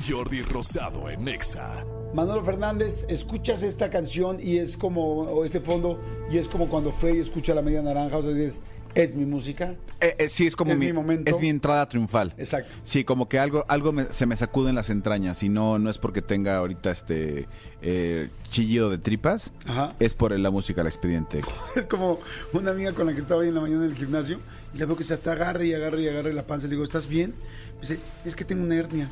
Jordi 0.07 0.41
Rosado 0.41 1.09
en 1.09 1.27
Exa. 1.27 1.85
Manolo 2.13 2.45
Fernández, 2.45 3.05
escuchas 3.09 3.61
esta 3.61 3.89
canción 3.89 4.39
y 4.41 4.57
es 4.57 4.77
como, 4.77 5.23
o 5.23 5.43
este 5.43 5.59
fondo, 5.59 5.99
y 6.31 6.37
es 6.37 6.47
como 6.47 6.69
cuando 6.69 6.93
fue 6.93 7.17
y 7.17 7.19
escucha 7.19 7.53
la 7.53 7.61
media 7.61 7.81
naranja, 7.81 8.17
o 8.17 8.23
sea, 8.23 8.31
dices, 8.31 8.61
es 8.95 9.15
mi 9.15 9.25
música. 9.25 9.73
Eh, 9.99 10.15
eh, 10.19 10.29
sí, 10.29 10.45
es 10.47 10.55
como 10.55 10.71
Es 10.73 10.79
mi, 10.79 10.87
mi 10.87 10.93
momento. 10.93 11.31
es 11.31 11.39
mi 11.39 11.49
entrada 11.49 11.87
triunfal. 11.87 12.33
Exacto. 12.37 12.75
Sí, 12.83 13.03
como 13.03 13.27
que 13.29 13.39
algo, 13.39 13.65
algo 13.67 13.91
me- 13.91 14.11
se 14.11 14.25
me 14.25 14.35
sacude 14.35 14.69
en 14.69 14.75
las 14.75 14.89
entrañas 14.89 15.41
y 15.43 15.49
no, 15.49 15.79
no 15.79 15.89
es 15.89 15.97
porque 15.97 16.21
tenga 16.21 16.57
ahorita 16.57 16.91
este 16.91 17.47
eh, 17.81 18.29
chillido 18.49 18.89
de 18.89 18.97
tripas, 18.97 19.51
Ajá. 19.65 19.95
es 19.99 20.13
por 20.13 20.37
la 20.37 20.51
música 20.51 20.81
del 20.81 20.87
expediente 20.87 21.39
X. 21.39 21.51
Es 21.75 21.85
como 21.85 22.19
una 22.53 22.71
amiga 22.71 22.91
con 22.93 23.07
la 23.07 23.13
que 23.13 23.19
estaba 23.21 23.41
ahí 23.41 23.47
en 23.49 23.55
la 23.55 23.61
mañana 23.61 23.85
en 23.85 23.91
el 23.91 23.95
gimnasio 23.97 24.39
y 24.73 24.77
la 24.77 24.85
veo 24.85 24.95
que 24.95 25.03
se 25.03 25.13
hasta 25.13 25.31
agarre 25.33 25.67
y 25.67 25.73
agarre 25.73 26.01
y 26.01 26.07
agarre 26.07 26.33
la 26.33 26.43
panza. 26.43 26.67
Le 26.67 26.71
digo, 26.71 26.83
¿estás 26.83 27.07
bien? 27.07 27.33
Me 27.75 27.81
dice, 27.81 27.99
es 28.25 28.35
que 28.35 28.45
tengo 28.45 28.63
una 28.63 28.75
hernia. 28.75 29.09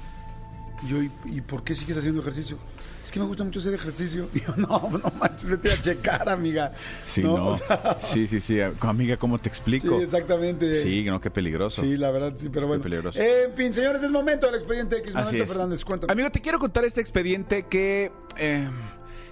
Y 0.84 0.88
yo, 0.90 1.02
¿y, 1.04 1.12
y 1.26 1.42
por 1.42 1.64
qué 1.64 1.76
sigues 1.76 1.98
haciendo 1.98 2.22
ejercicio? 2.22 2.58
Es 3.04 3.12
que 3.12 3.20
me 3.20 3.26
gusta 3.26 3.44
mucho 3.44 3.60
hacer 3.60 3.74
ejercicio. 3.74 4.30
Y 4.34 4.42
yo, 4.42 4.56
no, 4.58 4.68
no 4.92 5.12
manches, 5.20 5.50
vete 5.50 5.72
a 5.72 5.80
checar, 5.80 6.30
amiga. 6.30 6.74
Sí, 7.04 7.24
no. 7.24 7.48
O 7.48 7.56
sea, 7.56 7.98
Sí, 8.02 8.28
sí, 8.28 8.40
sí. 8.40 8.60
Amiga, 8.80 9.18
¿cómo 9.18 9.38
te 9.38 9.46
sí, 9.46 9.50
explico? 9.50 10.00
exactamente. 10.00 10.82
Sí, 10.82 11.04
no, 11.06 11.20
qué 11.20 11.32
peligroso. 11.32 11.82
Sí, 11.82 11.98
la 11.98 12.12
verdad, 12.12 12.34
sí, 12.38 12.50
pero 12.50 12.68
bueno. 12.68 12.84
peligroso. 12.84 13.20
Eh, 13.20 13.46
en 13.50 13.54
fin, 13.56 13.74
señores, 13.74 14.02
es 14.04 14.10
momento 14.12 14.46
del 14.46 14.56
expediente 14.56 14.98
X. 14.98 15.16
Así 15.16 15.40
es. 15.40 15.48
Fernández, 15.50 15.84
cuéntame. 15.84 16.12
Amigo, 16.14 16.30
te 16.32 16.42
quiero 16.42 16.60
contar 16.60 16.86
este 16.86 17.02
expediente 17.02 17.64
que 17.64 18.12
eh, 18.38 18.70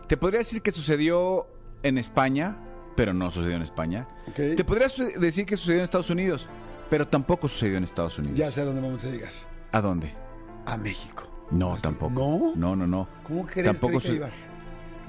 te 0.07 0.17
podría 0.17 0.39
decir 0.39 0.61
que 0.61 0.72
sucedió 0.72 1.47
en 1.84 1.97
España, 1.97 2.57
pero 2.95 3.13
no 3.13 3.32
sucedió 3.32 3.55
en 3.55 3.61
España. 3.61 4.07
Ok. 4.28 4.55
Te 4.57 4.63
podría 4.63 4.88
decir 5.20 5.45
que 5.45 5.55
sucedió 5.55 5.80
en 5.80 5.84
Estados 5.86 6.09
Unidos, 6.09 6.47
pero 6.89 7.07
tampoco 7.07 7.47
sucedió 7.47 7.78
en 7.78 7.84
Estados 7.84 8.17
Unidos. 8.17 8.38
Ya 8.38 8.51
sé 8.51 8.61
a 8.61 8.65
dónde 8.65 8.82
vamos 8.82 9.03
a 9.05 9.09
llegar. 9.09 9.32
¿A 9.72 9.82
dónde? 9.82 10.13
A 10.65 10.76
México. 10.78 11.28
No, 11.52 11.78
tampoco. 11.78 12.54
¿No? 12.56 12.56
No, 12.56 12.76
no, 12.76 12.88
no. 12.88 13.08
¿Cómo 13.24 13.45
crees 13.45 13.66
Tampoco 13.68 14.00
que 14.00 14.14
iba? 14.14 14.30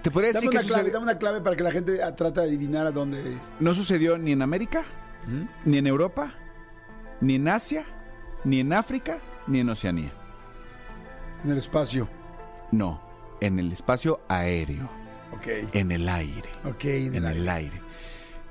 Te 0.03 0.11
podría 0.11 0.33
Dame 0.33 0.47
decir 0.47 0.51
que 0.61 0.65
una 0.67 0.75
clave, 0.75 0.91
dame 0.91 1.03
una 1.05 1.19
clave 1.19 1.41
para 1.43 1.57
que 1.57 1.63
la 1.63 1.71
gente 1.71 1.99
trate 2.17 2.41
de 2.41 2.47
adivinar 2.47 2.87
a 2.87 2.91
dónde. 2.91 3.37
no 3.59 3.75
sucedió 3.75 4.17
ni 4.17 4.33
en 4.33 4.41
América, 4.41 4.85
ni 5.67 5.77
en 5.77 5.87
Europa, 5.87 6.33
ni 7.21 7.35
en 7.35 7.49
Asia, 7.49 7.85
ni 8.45 8.61
en 8.61 8.73
África, 8.73 9.19
ni 9.47 9.61
en 9.61 9.69
Oceanía. 9.69 10.11
En 11.45 11.51
el 11.51 11.59
espacio. 11.59 12.09
No, 12.73 13.03
en 13.43 13.59
el 13.59 13.73
espacio 13.73 14.21
aéreo, 14.29 14.89
Ok. 15.33 15.47
en 15.75 15.93
el 15.93 16.09
aire. 16.09 16.49
Ok, 16.65 16.85
en, 16.85 17.15
en 17.17 17.25
el 17.27 17.37
el 17.39 17.49
aire. 17.49 17.83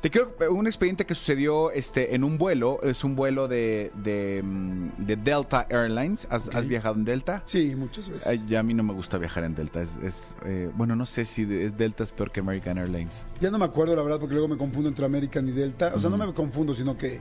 Te 0.02 0.10
quiero 0.10 0.34
un 0.52 0.66
expediente 0.66 1.06
que 1.06 1.14
sucedió 1.14 1.72
este 1.72 2.16
en 2.16 2.24
un 2.24 2.38
vuelo, 2.38 2.80
es 2.84 3.04
un 3.04 3.18
vuelo 3.18 3.50
de, 3.50 3.91
de, 3.95 4.41
mm, 4.41 4.91
de 5.06 5.18
Delta 5.18 5.68
Airlines. 5.70 6.26
¿Has, 6.30 6.47
has 6.56 6.66
viajado 6.68 6.95
en 6.95 7.04
Delta? 7.04 7.41
Sí, 7.45 7.76
muchas 7.76 8.08
veces. 8.08 8.26
Ay, 8.26 8.41
ya 8.47 8.62
a 8.62 8.64
mí 8.64 8.74
no 8.74 8.82
me 8.84 8.93
gusta 8.93 9.18
viajar 9.18 9.43
en 9.43 9.56
Delta. 9.56 9.82
Es, 9.82 9.97
es, 9.97 10.36
eh, 10.45 10.72
bueno, 10.74 10.95
no 10.95 11.06
sé 11.06 11.26
si 11.26 11.43
es 11.43 11.78
Delta 11.78 12.04
es 12.04 12.14
peor 12.14 12.32
que 12.32 12.39
American 12.39 12.78
Airlines. 12.78 13.26
Ya 13.41 13.52
no 13.52 13.58
me 13.58 13.66
acuerdo, 13.66 13.93
la 13.93 14.02
verdad, 14.02 14.20
porque 14.22 14.36
luego 14.36 14.47
me 14.47 14.56
confundo 14.58 14.88
entre 14.88 15.06
American 15.06 15.50
y 15.50 15.52
Delta. 15.52 15.91
O 15.93 16.00
sea, 16.00 16.10
no 16.10 16.16
me 16.18 16.34
confundo, 16.34 16.74
sino 16.74 16.97
que 16.97 17.20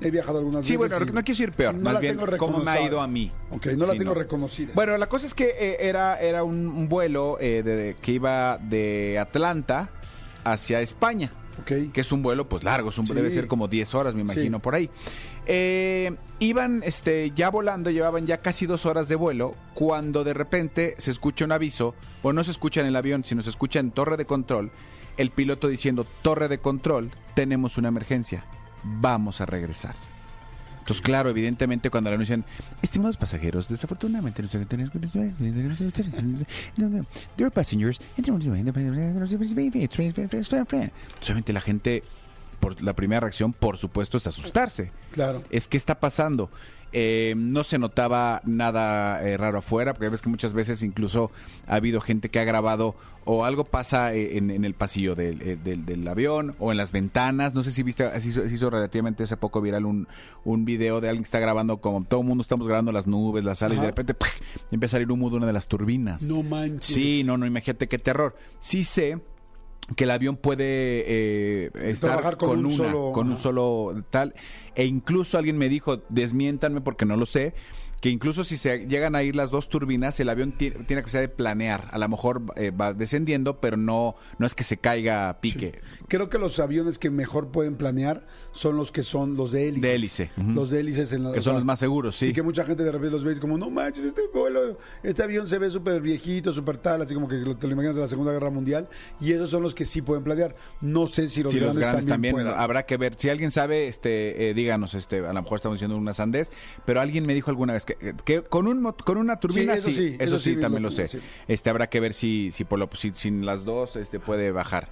he 0.00 0.10
viajado 0.10 0.38
algunas 0.38 0.64
Sí, 0.66 0.74
veces. 0.78 0.78
bueno, 0.78 0.96
y 0.96 1.14
no 1.14 1.22
quiero 1.22 1.38
decir 1.38 1.52
peor, 1.52 1.74
no 1.74 1.82
más 1.82 1.94
la 1.94 2.00
bien 2.00 2.16
tengo 2.18 2.36
cómo 2.38 2.58
me 2.60 2.70
ha 2.70 2.80
ido 2.80 2.98
a 3.02 3.06
mí. 3.06 3.30
Ok, 3.50 3.66
no 3.76 3.84
la 3.84 3.92
Sí, 3.92 3.98
tengo 3.98 4.14
no. 4.14 4.18
reconocida. 4.20 4.72
Bueno, 4.74 4.96
la 4.96 5.06
cosa 5.10 5.26
es 5.26 5.34
que 5.34 5.50
eh, 5.58 5.76
era, 5.80 6.18
era 6.18 6.44
un, 6.44 6.66
un 6.66 6.88
vuelo 6.88 7.36
eh, 7.40 7.62
de- 7.62 7.76
de- 7.76 7.94
que 8.00 8.12
iba 8.12 8.56
de 8.56 9.18
Atlanta 9.18 9.90
hacia 10.44 10.80
España. 10.80 11.30
Ok. 11.60 11.92
que 11.92 12.00
es 12.00 12.12
un 12.12 12.22
vuelo 12.22 12.48
pues 12.48 12.62
largo, 12.64 12.90
es 12.90 12.98
un- 12.98 13.06
Sí. 13.06 13.14
debe 13.14 13.30
ser 13.30 13.46
como 13.46 13.68
10 13.68 13.94
horas, 13.94 14.14
me 14.14 14.22
imagino, 14.22 14.58
Sí. 14.58 14.62
por 14.62 14.74
ahí. 14.74 14.90
Eh, 15.46 16.14
iban 16.40 16.82
este, 16.84 17.30
ya 17.34 17.50
volando, 17.50 17.90
llevaban 17.90 18.26
ya 18.26 18.38
casi 18.38 18.66
dos 18.66 18.84
horas 18.86 19.08
de 19.08 19.14
vuelo, 19.14 19.54
cuando 19.74 20.24
de 20.24 20.34
repente 20.34 20.94
se 20.98 21.10
escucha 21.10 21.44
un 21.44 21.52
aviso, 21.52 21.94
o 22.22 22.32
no 22.32 22.42
se 22.44 22.50
escucha 22.50 22.80
en 22.80 22.86
el 22.86 22.96
avión, 22.96 23.22
sino 23.24 23.42
se 23.42 23.50
escucha 23.50 23.78
en 23.80 23.90
torre 23.92 24.16
de 24.16 24.26
control, 24.26 24.70
el 25.16 25.30
piloto 25.30 25.68
diciendo, 25.68 26.06
torre 26.22 26.48
de 26.48 26.58
control, 26.58 27.10
tenemos 27.34 27.78
una 27.78 27.88
emergencia, 27.88 28.44
vamos 28.82 29.40
a 29.40 29.46
regresar. 29.46 29.94
Entonces, 30.86 31.02
claro, 31.02 31.30
evidentemente 31.30 31.90
cuando 31.90 32.10
le 32.10 32.14
anuncian, 32.14 32.44
estimados 32.80 33.16
pasajeros, 33.16 33.68
desafortunadamente 33.68 34.40
los 34.40 34.52
Dear 37.36 37.50
passengers, 37.50 38.00
solamente 41.20 41.52
la 41.52 41.60
gente, 41.60 42.04
por 42.56 42.80
la 42.82 42.94
primera 42.94 43.20
reacción, 43.20 43.52
por 43.52 43.76
supuesto, 43.78 44.18
es 44.18 44.26
asustarse. 44.26 44.90
Claro. 45.12 45.42
Es 45.50 45.68
que 45.68 45.76
está 45.76 46.00
pasando. 46.00 46.50
Eh, 46.92 47.34
no 47.36 47.62
se 47.64 47.78
notaba 47.78 48.40
nada 48.44 49.22
eh, 49.28 49.36
raro 49.36 49.58
afuera, 49.58 49.92
porque 49.92 50.08
ves 50.08 50.22
que 50.22 50.28
muchas 50.30 50.54
veces 50.54 50.82
incluso 50.82 51.30
ha 51.66 51.74
habido 51.74 52.00
gente 52.00 52.28
que 52.30 52.38
ha 52.38 52.44
grabado 52.44 52.94
o 53.24 53.44
algo 53.44 53.64
pasa 53.64 54.14
eh, 54.14 54.38
en, 54.38 54.50
en 54.50 54.64
el 54.64 54.72
pasillo 54.74 55.14
del, 55.16 55.42
eh, 55.42 55.58
del- 55.62 55.84
del 55.84 56.06
avión 56.06 56.54
o 56.60 56.70
en 56.70 56.78
las 56.78 56.92
ventanas. 56.92 57.54
No 57.54 57.64
sé 57.64 57.72
si 57.72 57.82
viste, 57.82 58.08
se 58.20 58.28
hizo, 58.28 58.46
se 58.48 58.54
hizo 58.54 58.70
relativamente 58.70 59.24
hace 59.24 59.36
poco 59.36 59.60
viral 59.60 59.84
un, 59.84 60.06
un 60.44 60.64
video 60.64 61.00
de 61.00 61.08
alguien 61.08 61.24
que 61.24 61.26
está 61.26 61.40
grabando, 61.40 61.78
como 61.78 62.04
todo 62.04 62.20
el 62.20 62.26
mundo 62.26 62.42
estamos 62.42 62.66
grabando 62.68 62.92
las 62.92 63.06
nubes, 63.08 63.44
la 63.44 63.56
sala, 63.56 63.74
y 63.74 63.78
de 63.78 63.86
repente 63.86 64.14
empieza 64.70 64.96
a 64.96 64.98
salir 64.98 65.10
humo 65.10 65.28
de 65.28 65.36
una 65.36 65.46
de 65.46 65.52
las 65.52 65.66
turbinas. 65.66 66.22
No 66.22 66.42
manches. 66.44 66.86
Sí, 66.94 67.24
no, 67.24 67.36
no, 67.36 67.46
imagínate 67.46 67.88
qué 67.88 67.98
terror. 67.98 68.32
Sí 68.60 68.84
sé 68.84 69.18
que 69.94 70.04
el 70.04 70.10
avión 70.10 70.36
puede 70.36 70.64
eh, 71.06 71.70
estar 71.74 72.10
Trabajar 72.10 72.36
con 72.36 72.48
con, 72.48 72.58
un 72.60 72.64
una, 72.66 72.74
solo- 72.74 73.12
con 73.12 73.30
un 73.30 73.38
solo 73.38 74.04
tal. 74.10 74.34
E 74.74 74.84
incluso 74.84 75.38
alguien 75.38 75.56
me 75.58 75.68
dijo, 75.68 76.02
desmiéntanme 76.08 76.80
porque 76.80 77.04
no 77.04 77.16
lo 77.16 77.24
sé, 77.26 77.54
que 78.00 78.10
incluso 78.10 78.44
si 78.44 78.56
se 78.56 78.86
llegan 78.86 79.14
a 79.16 79.22
ir 79.22 79.34
las 79.34 79.50
dos 79.50 79.68
turbinas, 79.68 80.20
el 80.20 80.28
avión 80.28 80.52
ti- 80.52 80.70
tiene 80.86 81.02
que 81.02 81.10
ser 81.10 81.22
de 81.22 81.28
planear. 81.28 81.88
A 81.92 81.98
lo 81.98 82.08
mejor 82.08 82.42
eh, 82.56 82.70
va 82.70 82.92
descendiendo, 82.92 83.60
pero 83.60 83.76
no, 83.76 84.16
no 84.38 84.46
es 84.46 84.54
que 84.54 84.64
se 84.64 84.76
caiga 84.76 85.28
a 85.30 85.40
pique. 85.40 85.80
Creo 86.08 86.28
que 86.28 86.38
los 86.38 86.58
aviones 86.58 86.98
que 86.98 87.10
mejor 87.10 87.48
pueden 87.48 87.76
planear 87.76 88.26
son 88.52 88.76
los 88.76 88.92
que 88.92 89.02
son 89.02 89.36
los 89.36 89.52
de 89.52 89.68
hélices. 89.68 89.82
De 89.82 89.94
hélice. 89.94 90.30
Los 90.36 90.70
de 90.70 90.80
hélices 90.80 91.12
en 91.12 91.24
la, 91.24 91.30
Que 91.32 91.36
son 91.36 91.44
sea, 91.44 91.52
los 91.54 91.64
más 91.64 91.78
seguros, 91.78 92.16
sí. 92.16 92.32
que 92.32 92.42
mucha 92.42 92.64
gente 92.64 92.82
de 92.84 92.92
repente 92.92 93.12
los 93.12 93.24
ve 93.24 93.32
y 93.32 93.36
como, 93.40 93.56
no 93.56 93.70
manches, 93.70 94.04
este 94.04 94.22
vuelo, 94.32 94.78
este 95.02 95.22
avión 95.22 95.48
se 95.48 95.58
ve 95.58 95.70
súper 95.70 96.00
viejito, 96.02 96.52
súper 96.52 96.76
tal, 96.76 97.00
así 97.02 97.14
como 97.14 97.28
que 97.28 97.36
te 97.58 97.66
lo 97.66 97.72
imaginas 97.72 97.96
de 97.96 98.02
la 98.02 98.08
Segunda 98.08 98.32
Guerra 98.32 98.50
Mundial. 98.50 98.88
Y 99.20 99.32
esos 99.32 99.48
son 99.48 99.62
los 99.62 99.74
que 99.74 99.86
sí 99.86 100.02
pueden 100.02 100.22
planear. 100.22 100.54
No 100.82 101.06
sé 101.06 101.28
si 101.28 101.42
los, 101.42 101.50
si 101.52 101.58
los 101.60 101.68
grandes, 101.70 101.88
grandes 101.88 102.06
también, 102.06 102.36
habrá 102.46 102.84
que 102.84 102.98
ver. 102.98 103.14
Si 103.16 103.30
alguien 103.30 103.50
sabe, 103.50 103.88
este, 103.88 104.50
eh, 104.50 104.54
díganos, 104.54 104.92
este, 104.94 105.20
a 105.20 105.32
lo 105.32 105.42
mejor 105.42 105.56
estamos 105.56 105.76
diciendo 105.76 105.96
una 105.96 106.12
sandez, 106.12 106.50
pero 106.84 107.00
alguien 107.00 107.24
me 107.24 107.32
dijo 107.32 107.50
alguna 107.50 107.72
vez 107.72 107.85
que, 107.86 108.14
que 108.24 108.42
con 108.42 108.66
un 108.66 108.92
con 108.92 109.16
una 109.16 109.40
turbina 109.40 109.72
Sí, 109.74 109.78
eso 109.78 109.90
sí, 109.90 110.16
eso, 110.18 110.38
sí, 110.38 110.54
sí, 110.54 110.60
también 110.60 110.82
lo- 110.82 110.90
sé. 110.90 111.06
Este, 111.48 111.70
habrá 111.70 111.88
que 111.88 112.00
ver 112.00 112.12
si, 112.12 112.50
si 112.52 112.64
por 112.64 112.78
lo, 112.78 112.90
si, 112.94 113.12
sin 113.14 113.46
las 113.46 113.64
dos, 113.64 113.96
este, 113.96 114.20
puede 114.20 114.50
bajar. 114.52 114.88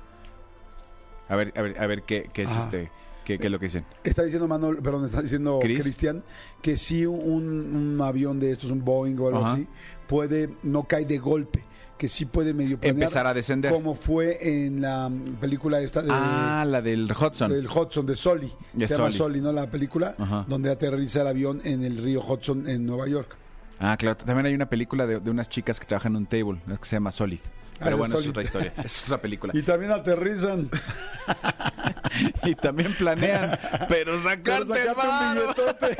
A 1.28 1.36
ver, 1.36 1.52
a 1.56 1.62
ver, 1.62 1.78
a 1.80 1.86
ver 1.86 2.02
qué, 2.02 2.30
qué 2.32 2.42
es 2.44 2.50
este, 2.56 2.90
qué, 3.24 3.38
qué 3.38 3.46
es 3.46 3.50
lo 3.50 3.58
que 3.58 3.66
dicen. 3.66 3.84
Está 4.04 4.22
diciendo 4.22 4.46
Manuel, 4.48 4.76
perdón, 4.78 5.06
está 5.06 5.22
diciendo 5.22 5.58
Chris. 5.62 5.80
Cristian 5.80 6.22
que 6.62 6.76
si 6.76 7.06
un, 7.06 7.18
un 7.18 8.00
avión 8.02 8.38
de 8.40 8.52
estos, 8.52 8.70
un 8.70 8.84
Boeing 8.84 9.18
o 9.18 9.28
algo 9.28 9.40
Ajá. 9.40 9.52
así, 9.54 9.66
puede, 10.06 10.50
no 10.62 10.84
cae 10.84 11.04
de 11.06 11.18
golpe, 11.18 11.64
que 11.98 12.08
sí 12.08 12.24
puede 12.24 12.52
medio 12.54 12.78
planear. 12.78 13.02
Empezar 13.02 13.26
a 13.26 13.34
descender. 13.34 13.72
Como 13.72 13.94
fue 13.94 14.38
en 14.64 14.80
la 14.80 15.10
película 15.40 15.80
esta 15.80 16.02
de... 16.02 16.08
ah, 16.12 16.64
la 16.66 16.82
del 16.82 17.10
Hudson. 17.12 17.50
del 17.50 17.66
Hudson, 17.68 18.04
de 18.06 18.16
Soli. 18.16 18.52
De 18.72 18.86
Se 18.86 18.94
llama. 18.96 19.10
Soli, 19.10 19.40
¿no? 19.40 19.52
La 19.52 19.70
película, 19.70 20.14
Ajá. 20.18 20.44
donde 20.48 20.70
aterriza 20.70 21.22
el 21.22 21.28
avión 21.28 21.60
en 21.64 21.84
el 21.84 21.96
río 22.02 22.20
Hudson 22.20 22.68
en 22.68 22.84
Nueva 22.86 23.06
York. 23.08 23.36
Ah, 23.78 23.96
claro. 23.96 24.16
También 24.16 24.46
hay 24.46 24.54
una 24.54 24.68
película 24.68 25.06
de, 25.06 25.20
de 25.20 25.30
unas 25.30 25.48
chicas 25.48 25.78
que 25.80 25.86
trabajan 25.86 26.12
en 26.12 26.16
un 26.18 26.26
table, 26.26 26.60
que 26.66 26.84
se 26.86 26.96
llama 26.96 27.12
Solid. 27.12 27.40
Ah, 27.80 27.84
Pero 27.84 27.98
bueno, 27.98 28.18
es 28.18 28.26
otra 28.26 28.42
historia. 28.42 28.72
Es 28.84 29.02
otra 29.04 29.20
película. 29.20 29.52
Y 29.56 29.62
también 29.62 29.92
aterrizan. 29.92 30.70
y 32.44 32.54
también 32.54 32.94
planean, 32.94 33.58
pero 33.88 34.22
sacarte, 34.22 34.72
Pero 34.72 34.94
sacarte 34.94 35.40
billetote. 35.40 35.96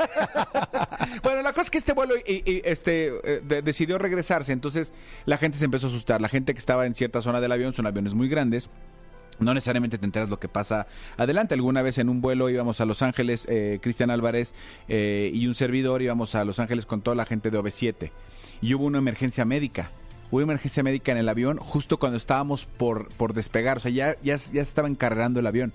bueno, 1.23 1.41
la 1.41 1.51
cosa 1.51 1.63
es 1.63 1.71
que 1.71 1.77
este 1.77 1.93
vuelo 1.93 2.15
y- 2.17 2.43
y, 2.45 2.61
este, 2.63 3.07
eh, 3.23 3.41
de- 3.43 3.61
decidió 3.61 3.97
regresarse, 3.97 4.53
entonces 4.53 4.93
la 5.25 5.37
gente 5.37 5.57
se 5.57 5.65
empezó 5.65 5.87
a 5.87 5.89
asustar. 5.89 6.21
La 6.21 6.29
gente 6.29 6.53
que 6.53 6.59
estaba 6.59 6.85
en 6.85 6.95
cierta 6.95 7.21
zona 7.21 7.41
del 7.41 7.51
avión, 7.51 7.73
son 7.73 7.85
aviones 7.87 8.13
muy 8.13 8.29
grandes. 8.29 8.69
No 9.37 9.53
necesariamente 9.53 9.97
te 9.97 10.05
enteras 10.05 10.29
lo 10.29 10.39
que 10.39 10.47
pasa 10.47 10.87
adelante. 11.17 11.53
Alguna 11.55 11.81
vez 11.81 11.97
en 11.97 12.07
un 12.07 12.21
vuelo 12.21 12.49
íbamos 12.49 12.79
a 12.79 12.85
Los 12.85 13.01
Ángeles, 13.01 13.45
eh, 13.49 13.79
Cristian 13.81 14.09
Álvarez 14.09 14.53
eh, 14.87 15.29
y 15.33 15.47
un 15.47 15.55
servidor 15.55 16.01
íbamos 16.01 16.35
a 16.35 16.45
Los 16.45 16.59
Ángeles 16.59 16.85
con 16.85 17.01
toda 17.01 17.15
la 17.15 17.25
gente 17.25 17.51
de 17.51 17.59
OV7 17.59 18.11
y 18.61 18.73
hubo 18.73 18.85
una 18.85 18.99
emergencia 18.99 19.43
médica. 19.43 19.91
Hubo 20.31 20.41
emergencia 20.41 20.83
médica 20.83 21.11
en 21.11 21.17
el 21.17 21.29
avión 21.29 21.57
justo 21.57 21.97
cuando 21.97 22.17
estábamos 22.17 22.65
por, 22.65 23.09
por 23.09 23.33
despegar. 23.33 23.77
O 23.77 23.79
sea, 23.79 23.91
ya, 23.91 24.15
ya, 24.23 24.35
ya 24.35 24.37
se 24.37 24.61
estaba 24.61 24.87
encarregando 24.87 25.39
el 25.39 25.47
avión. 25.47 25.73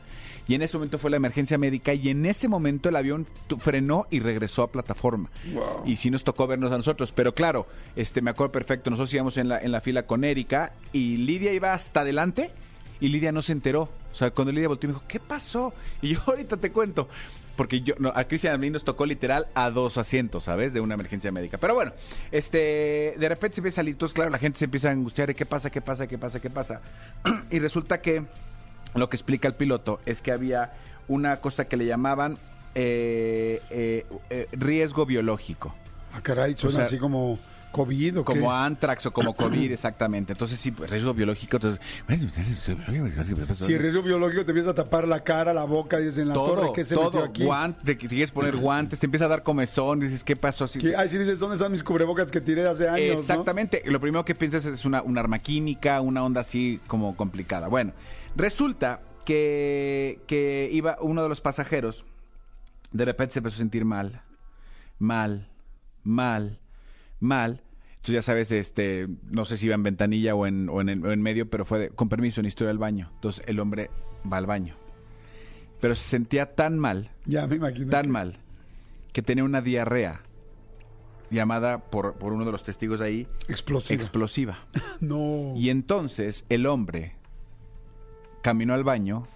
Y 0.49 0.55
en 0.55 0.63
ese 0.63 0.77
momento 0.77 0.99
fue 0.99 1.11
la 1.11 1.17
emergencia 1.17 1.59
médica 1.59 1.95
y 1.95 2.09
en 2.09 2.27
ese 2.27 2.49
momento 2.49 2.89
el 2.89 2.97
avión 2.97 3.27
frenó 3.59 4.07
y 4.11 4.19
regresó 4.19 4.65
a 4.65 4.73
plataforma. 4.73 5.31
Y 5.85 5.97
sí 5.97 6.11
nos 6.11 6.25
tocó 6.25 6.47
vernos 6.49 6.73
a 6.73 6.77
nosotros. 6.77 7.13
Pero 7.13 7.35
claro, 7.35 7.67
este 7.95 8.21
me 8.21 8.31
acuerdo 8.31 8.51
perfecto. 8.51 8.91
Nosotros 8.91 9.15
íbamos 9.15 9.37
en 9.37 9.49
la, 9.49 9.61
en 9.61 9.71
la 9.71 9.81
fila 9.81 10.07
con 10.07 10.25
Erika 10.25 10.73
y 10.93 11.19
Lidia 11.19 11.53
iba 11.53 11.73
hasta 11.73 12.01
adelante 12.01 12.51
y 13.01 13.09
Lidia 13.09 13.33
no 13.33 13.43
se 13.43 13.53
enteró. 13.53 13.83
O 14.13 14.15
sea, 14.15 14.31
cuando 14.33 14.53
Lidia 14.53 14.69
volteó 14.69 14.89
me 14.89 14.95
dijo, 14.95 15.05
¿qué 15.07 15.21
pasó? 15.21 15.73
Y 16.03 16.15
yo 16.15 16.21
ahorita 16.27 16.57
te 16.57 16.73
cuento. 16.73 17.09
Porque 17.61 17.83
yo, 17.83 17.93
no, 17.99 18.11
a 18.15 18.25
Cristian 18.25 18.55
a 18.55 18.57
mí 18.57 18.71
nos 18.71 18.85
tocó 18.85 19.05
literal 19.05 19.47
a 19.53 19.69
dos 19.69 19.99
asientos, 19.99 20.45
¿sabes? 20.45 20.73
De 20.73 20.81
una 20.81 20.95
emergencia 20.95 21.31
médica. 21.31 21.59
Pero 21.59 21.75
bueno, 21.75 21.93
este, 22.33 23.15
de 23.19 23.29
repente 23.29 23.57
se 23.57 23.61
empieza 23.61 23.75
a 23.75 23.81
salir, 23.83 23.97
entonces 23.97 24.15
claro, 24.15 24.31
la 24.31 24.39
gente 24.39 24.59
se 24.59 24.65
empieza 24.65 24.89
a 24.89 24.93
angustiar, 24.93 25.29
¿y 25.29 25.35
¿qué 25.35 25.45
pasa? 25.45 25.69
¿Qué 25.69 25.83
pasa? 25.83 26.07
¿Qué 26.07 26.17
pasa? 26.17 26.41
¿Qué 26.41 26.49
pasa? 26.49 26.81
y 27.51 27.59
resulta 27.59 28.01
que 28.01 28.25
lo 28.95 29.11
que 29.11 29.17
explica 29.19 29.47
el 29.47 29.57
piloto 29.57 30.01
es 30.07 30.23
que 30.23 30.33
había 30.33 30.73
una 31.07 31.43
cosa 31.43 31.69
que 31.69 31.77
le 31.77 31.85
llamaban 31.85 32.39
eh, 32.75 33.61
eh, 33.69 34.07
eh, 34.31 34.49
riesgo 34.53 35.05
biológico. 35.05 35.75
Ah, 36.15 36.23
caray, 36.23 36.57
suena 36.57 36.77
O 36.77 36.79
sea, 36.79 36.87
así 36.87 36.97
como 36.97 37.39
COVID 37.71 38.19
o 38.21 38.25
Como 38.25 38.49
qué? 38.49 38.55
antrax 38.57 39.07
o 39.07 39.13
como 39.13 39.35
COVID, 39.35 39.73
exactamente. 39.73 40.33
Entonces 40.33 40.59
sí, 40.59 40.71
pues, 40.71 40.91
riesgo 40.91 41.15
biológico. 41.15 41.57
Entonces, 41.57 41.81
Si 43.61 43.73
el 43.73 43.79
riesgo 43.81 44.03
biológico 44.03 44.45
te 44.45 44.51
empieza 44.53 44.71
a 44.71 44.75
tapar 44.75 45.07
la 45.07 45.23
cara, 45.23 45.53
la 45.53 45.65
boca, 45.65 45.99
dices 45.99 46.19
en 46.19 46.29
la 46.29 46.35
todo, 46.35 46.55
torre, 46.55 46.73
¿qué 46.75 46.85
se 46.85 46.95
metió 46.97 47.11
todo, 47.11 47.25
aquí? 47.25 47.45
guantes, 47.45 47.85
te 47.85 47.97
quieres 47.97 48.31
poner 48.31 48.57
guantes, 48.59 48.99
te 48.99 49.07
empieza 49.07 49.27
a 49.27 49.29
dar 49.29 49.43
comezón, 49.43 50.01
dices, 50.01 50.25
¿qué 50.25 50.37
pasó? 50.37 50.65
Así, 50.65 50.79
¿Qué? 50.79 50.95
Ay, 50.97 51.09
si 51.09 51.19
dices, 51.19 51.39
¿dónde 51.39 51.57
están 51.57 51.73
mis 51.73 51.83
cubrebocas 51.83 52.31
que 52.31 52.41
tiré 52.41 52.67
hace 52.67 52.89
años? 52.89 53.15
no? 53.15 53.21
Exactamente. 53.21 53.83
Lo 53.87 54.01
primero 54.01 54.25
que 54.25 54.35
piensas 54.35 54.65
es 54.65 54.85
una, 54.85 55.03
un 55.03 55.19
arma 55.19 55.39
química, 55.39 56.01
una 56.01 56.25
onda 56.25 56.41
así 56.41 56.81
como 56.87 57.17
complicada. 57.17 57.69
Bueno, 57.69 57.93
resulta 58.37 59.01
que, 59.25 60.21
que 60.27 60.69
iba 60.73 60.97
uno 61.01 61.23
de 61.23 61.29
los 61.29 61.41
pasajeros, 61.41 62.05
de 62.93 63.05
repente 63.05 63.35
se 63.35 63.39
empezó 63.41 63.57
a 63.57 63.59
sentir 63.59 63.85
mal, 63.85 64.23
mal, 64.99 65.49
mal, 66.03 66.59
mal. 67.21 67.63
Entonces 67.91 68.15
ya 68.15 68.23
sabes, 68.23 68.51
este, 68.51 69.09
no 69.31 69.45
sé 69.45 69.57
si 69.59 69.67
iba 69.67 69.75
en 69.75 69.83
ventanilla 69.83 70.35
o 70.35 70.47
en, 70.47 70.69
o 70.71 70.81
en, 70.81 70.89
el- 70.89 71.05
o 71.07 71.13
en 71.13 71.21
medio, 71.23 71.49
pero 71.51 71.65
fue 71.65 71.79
de, 71.79 71.91
con 71.91 72.09
permiso, 72.09 72.41
necesito 72.43 72.65
ir 72.65 72.71
al 72.71 72.79
baño. 72.79 73.11
Entonces 73.15 73.45
el 73.47 73.61
hombre 73.61 73.91
va 74.31 74.39
al 74.39 74.47
baño. 74.47 74.75
Pero 75.81 75.95
se 75.95 76.09
sentía 76.09 76.55
tan 76.55 76.79
mal, 76.79 77.11
Ya 77.27 77.47
me 77.47 77.57
imagino. 77.57 77.91
tan 77.91 78.03
que- 78.05 78.09
mal, 78.09 78.39
que 79.13 79.23
tenía 79.23 79.45
una 79.45 79.61
diarrea 79.61 80.23
llamada 81.31 81.79
por, 81.91 82.15
por 82.15 82.33
uno 82.33 82.45
de 82.45 82.53
los 82.53 82.65
testigos 82.65 83.01
ahí 83.01 83.29
Explosiva. 83.49 83.95
explosiva. 84.01 84.59
no. 85.01 85.53
Y 85.57 85.71
entonces 85.71 86.45
el 86.49 86.67
hombre 86.67 87.15
caminó 88.43 88.75
al 88.75 88.85
baño 88.85 89.27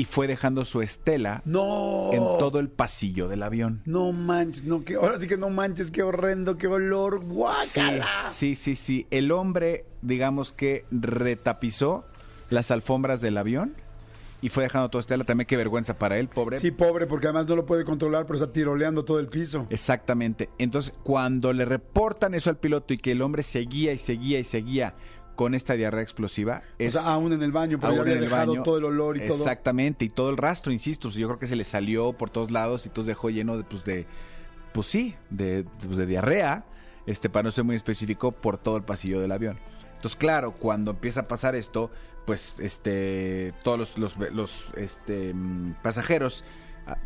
y 0.00 0.06
fue 0.06 0.26
dejando 0.26 0.64
su 0.64 0.80
estela 0.80 1.42
No. 1.44 2.08
en 2.10 2.20
todo 2.38 2.58
el 2.58 2.70
pasillo 2.70 3.28
del 3.28 3.42
avión. 3.42 3.82
No 3.84 4.12
manches, 4.12 4.64
no, 4.64 4.82
que, 4.82 4.94
ahora 4.94 5.20
sí 5.20 5.28
que 5.28 5.36
no 5.36 5.50
manches, 5.50 5.90
qué 5.90 6.02
horrendo, 6.02 6.56
qué 6.56 6.68
olor, 6.68 7.22
Sí, 7.66 7.82
sí, 8.30 8.56
sí, 8.56 8.76
sí. 8.76 9.06
El 9.10 9.30
hombre, 9.30 9.84
digamos 10.00 10.52
que 10.52 10.86
retapizó 10.90 12.06
las 12.48 12.70
alfombras 12.70 13.20
del 13.20 13.36
avión 13.36 13.74
y 14.40 14.48
fue 14.48 14.62
dejando 14.62 14.88
toda 14.88 15.00
estela. 15.02 15.24
También 15.24 15.46
qué 15.46 15.58
vergüenza 15.58 15.98
para 15.98 16.16
él, 16.16 16.28
pobre. 16.28 16.58
Sí, 16.58 16.70
pobre, 16.70 17.06
porque 17.06 17.26
además 17.26 17.46
no 17.46 17.56
lo 17.56 17.66
puede 17.66 17.84
controlar, 17.84 18.24
pero 18.24 18.36
está 18.38 18.50
tiroleando 18.54 19.04
todo 19.04 19.18
el 19.20 19.26
piso. 19.26 19.66
Exactamente. 19.68 20.48
Entonces, 20.56 20.94
cuando 21.02 21.52
le 21.52 21.66
reportan 21.66 22.32
eso 22.32 22.48
al 22.48 22.56
piloto 22.56 22.94
y 22.94 22.96
que 22.96 23.12
el 23.12 23.20
hombre 23.20 23.42
seguía 23.42 23.92
y 23.92 23.98
seguía 23.98 24.38
y 24.38 24.44
seguía 24.44 24.94
con 25.40 25.54
esta 25.54 25.72
diarrea 25.72 26.02
explosiva, 26.02 26.60
es 26.78 26.96
o 26.96 27.00
sea, 27.00 27.14
aún 27.14 27.32
en 27.32 27.42
el 27.42 27.50
baño, 27.50 27.78
aún 27.80 28.00
había 28.00 28.12
en 28.12 28.18
el 28.18 28.24
dejado 28.24 28.52
baño. 28.52 28.62
todo 28.62 28.76
el 28.76 28.84
olor 28.84 29.16
y 29.16 29.26
todo. 29.26 29.38
Exactamente, 29.38 30.04
y 30.04 30.10
todo 30.10 30.28
el 30.28 30.36
rastro, 30.36 30.70
insisto. 30.70 31.08
Yo 31.08 31.28
creo 31.28 31.38
que 31.38 31.46
se 31.46 31.56
le 31.56 31.64
salió 31.64 32.12
por 32.12 32.28
todos 32.28 32.50
lados 32.50 32.84
y 32.84 32.88
entonces 32.88 33.06
dejó 33.06 33.30
lleno 33.30 33.56
de, 33.56 33.64
pues, 33.64 33.86
de, 33.86 34.04
pues 34.74 34.86
sí, 34.88 35.14
de, 35.30 35.64
pues, 35.82 35.96
de 35.96 36.04
diarrea, 36.04 36.66
este, 37.06 37.30
para 37.30 37.44
no 37.44 37.52
ser 37.52 37.64
muy 37.64 37.74
específico, 37.74 38.32
por 38.32 38.58
todo 38.58 38.76
el 38.76 38.82
pasillo 38.82 39.18
del 39.18 39.32
avión. 39.32 39.56
Entonces, 39.96 40.18
claro, 40.18 40.52
cuando 40.52 40.90
empieza 40.90 41.20
a 41.20 41.26
pasar 41.26 41.54
esto, 41.54 41.90
pues, 42.26 42.60
este, 42.60 43.54
todos 43.64 43.78
los, 43.78 43.96
los, 43.96 44.18
los, 44.34 44.74
este, 44.76 45.32
mm, 45.32 45.76
pasajeros, 45.82 46.44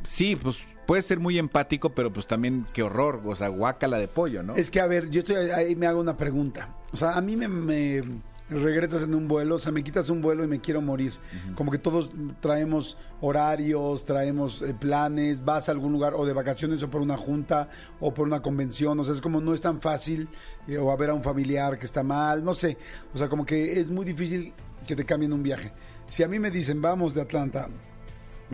sí, 0.02 0.36
pues, 0.36 0.58
puede 0.86 1.02
ser 1.02 1.20
muy 1.20 1.38
empático, 1.38 1.94
pero 1.94 2.12
pues 2.12 2.26
también 2.26 2.66
qué 2.72 2.82
horror, 2.82 3.22
o 3.24 3.36
sea, 3.36 3.48
guácala 3.48 3.98
de 3.98 4.08
pollo, 4.08 4.42
¿no? 4.42 4.56
Es 4.56 4.70
que, 4.70 4.80
a 4.80 4.86
ver, 4.86 5.10
yo 5.10 5.20
estoy 5.20 5.36
ahí 5.36 5.76
me 5.76 5.86
hago 5.86 6.00
una 6.00 6.14
pregunta. 6.14 6.76
O 6.92 6.96
sea, 6.96 7.12
a 7.12 7.20
mí 7.20 7.36
me, 7.36 7.48
me 7.48 8.02
regresas 8.50 9.02
en 9.02 9.14
un 9.14 9.26
vuelo, 9.26 9.56
o 9.56 9.58
sea, 9.58 9.72
me 9.72 9.82
quitas 9.82 10.10
un 10.10 10.20
vuelo 10.20 10.44
y 10.44 10.46
me 10.46 10.60
quiero 10.60 10.82
morir. 10.82 11.14
Como 11.54 11.70
que 11.70 11.78
todos 11.78 12.10
traemos 12.40 12.96
horarios, 13.20 14.04
traemos 14.04 14.62
eh, 14.62 14.74
planes, 14.78 15.44
vas 15.44 15.68
a 15.68 15.72
algún 15.72 15.92
lugar 15.92 16.14
o 16.14 16.26
de 16.26 16.32
vacaciones 16.32 16.82
o 16.82 16.90
por 16.90 17.00
una 17.00 17.16
junta 17.16 17.68
o 18.00 18.12
por 18.12 18.26
una 18.26 18.42
convención. 18.42 18.98
O 19.00 19.04
sea, 19.04 19.14
es 19.14 19.20
como 19.20 19.40
no 19.40 19.54
es 19.54 19.60
tan 19.60 19.80
fácil 19.80 20.28
eh, 20.68 20.78
o 20.78 20.90
a 20.90 20.96
ver 20.96 21.10
a 21.10 21.14
un 21.14 21.22
familiar 21.22 21.78
que 21.78 21.86
está 21.86 22.02
mal, 22.02 22.44
no 22.44 22.54
sé. 22.54 22.76
O 23.14 23.18
sea, 23.18 23.28
como 23.28 23.46
que 23.46 23.80
es 23.80 23.90
muy 23.90 24.04
difícil 24.04 24.52
que 24.86 24.94
te 24.94 25.04
cambien 25.04 25.32
un 25.32 25.42
viaje. 25.42 25.72
Si 26.06 26.22
a 26.22 26.28
mí 26.28 26.38
me 26.38 26.50
dicen, 26.50 26.82
vamos 26.82 27.14
de 27.14 27.22
Atlanta, 27.22 27.68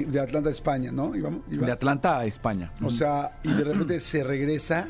de 0.05 0.20
Atlanta 0.20 0.48
a 0.48 0.53
España, 0.53 0.90
¿no? 0.92 1.11
Va- 1.11 1.66
De 1.66 1.72
Atlanta 1.72 2.18
a 2.18 2.24
España. 2.26 2.72
o 2.82 2.90
sea, 2.90 3.38
y 3.42 3.53
de 3.53 3.64
repente 3.64 4.01
se 4.01 4.22
regresa. 4.24 4.88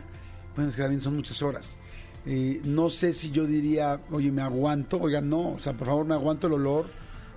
Bueno, 0.56 0.70
es 0.70 0.76
que 0.76 0.82
también 0.82 1.00
son 1.00 1.16
muchas 1.16 1.42
horas. 1.42 1.78
Eh, 2.26 2.60
no 2.64 2.90
sé 2.90 3.12
si 3.12 3.30
yo 3.30 3.46
diría, 3.46 4.00
oye, 4.10 4.30
me 4.30 4.42
aguanto. 4.42 4.98
Oiga, 4.98 5.20
no, 5.20 5.52
o 5.52 5.58
sea, 5.58 5.72
por 5.72 5.86
favor, 5.86 6.04
me 6.06 6.14
aguanto 6.14 6.48
el 6.48 6.52
olor, 6.54 6.86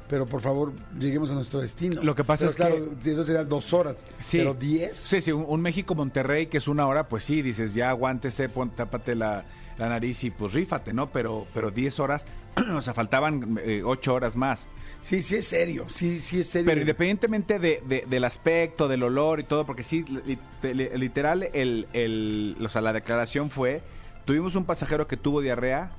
pero 0.10 0.26
por 0.26 0.42
favor, 0.42 0.74
lleguemos 1.00 1.32
a 1.32 1.36
nuestro 1.36 1.62
destino. 1.62 2.02
Lo 2.04 2.16
que 2.16 2.24
pasa 2.24 2.42
Pero 2.42 2.50
es 2.50 2.56
claro, 2.56 2.92
eso 3.06 3.24
sería 3.24 3.44
dos 3.46 3.72
horas. 3.74 4.06
Sí. 4.20 4.40
Pero 4.40 4.54
diez. 4.54 4.98
Sí, 4.98 5.22
sí, 5.22 5.32
un, 5.32 5.46
un 5.48 5.62
México-Monterrey 5.62 6.48
que 6.48 6.58
es 6.58 6.68
una 6.68 6.86
hora, 6.88 7.08
pues 7.08 7.24
sí, 7.24 7.42
dices, 7.42 7.74
ya 7.74 7.90
aguántese, 7.92 8.50
pon, 8.50 8.72
tápate 8.72 9.16
la, 9.16 9.46
la 9.78 9.88
nariz 9.90 10.24
y 10.26 10.32
pues 10.32 10.52
rífate, 10.54 10.92
¿no? 10.92 11.08
Pero, 11.08 11.48
pero 11.54 11.72
10 11.72 12.00
horas, 12.02 12.26
o 12.76 12.82
sea, 12.82 12.94
faltaban 12.94 13.60
eh, 13.64 13.84
8 13.86 14.14
horas 14.14 14.36
más. 14.36 14.68
Sí, 15.04 15.22
sí 15.22 15.36
es 15.36 15.46
serio. 15.48 15.86
Sí, 15.90 16.20
sí 16.20 16.40
es 16.40 16.50
serio. 16.50 16.66
Pero 16.66 16.82
independientemente 16.82 17.60
de, 17.60 17.84
de- 17.86 18.06
del 18.10 18.24
aspecto, 18.24 18.88
del 18.88 19.04
olor 19.04 19.40
y 19.40 19.44
todo, 19.44 19.66
porque 19.66 19.84
sí, 19.84 20.04
li- 20.26 20.40
li- 20.74 20.90
literal, 20.98 21.50
el, 21.54 21.88
el, 21.94 22.58
o 22.64 22.70
sea, 22.70 22.82
la 22.82 22.94
declaración 22.94 23.50
fue, 23.52 23.82
tuvimos 24.26 24.56
un 24.56 24.64
pasajero 24.66 25.06
que 25.08 25.18
tuvo 25.18 25.42
diarrea 25.42 25.92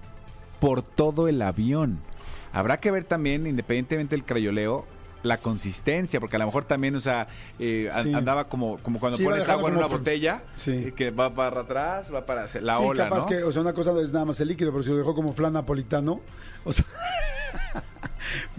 por 0.59 0.83
todo 0.83 1.29
el 1.29 1.41
avión. 1.43 2.01
Habrá 2.53 2.79
que 2.81 2.91
ver 2.91 3.05
también, 3.05 3.47
independientemente 3.47 4.17
del 4.17 4.25
crayoleo, 4.25 4.87
la 5.23 5.39
consistencia, 5.39 6.21
porque 6.21 6.37
a 6.37 6.39
lo 6.39 6.47
mejor 6.47 6.65
también, 6.65 6.95
o 6.97 7.01
sea, 7.01 7.27
eh, 7.59 7.91
Sí. 8.03 8.13
andaba 8.15 8.45
como, 8.49 8.79
como 8.79 9.01
cuando 9.01 9.17
Sí, 9.19 9.25
pones 9.25 9.49
agua 9.49 9.71
en 9.71 9.77
una 9.77 9.87
botella, 9.87 10.43
Sí. 10.55 10.71
eh, 10.71 10.93
que 10.95 11.11
va 11.11 11.35
para 11.35 11.63
atrás, 11.63 12.13
va 12.15 12.25
para 12.27 12.43
la 12.43 12.49
sí, 12.77 12.83
ola, 12.85 13.05
capaz 13.05 13.21
¿no? 13.21 13.27
que, 13.27 13.43
o 13.43 13.51
sea, 13.53 13.63
una 13.63 13.73
cosa 13.73 13.91
es 14.03 14.13
nada 14.13 14.25
más 14.27 14.39
el 14.41 14.49
líquido, 14.49 14.71
pero 14.71 14.83
si 14.85 14.91
lo 14.91 14.97
dejó 14.99 15.15
como 15.15 15.33
flan 15.33 15.55
napolitano, 15.55 16.21
o 16.65 16.73
sea, 16.73 16.85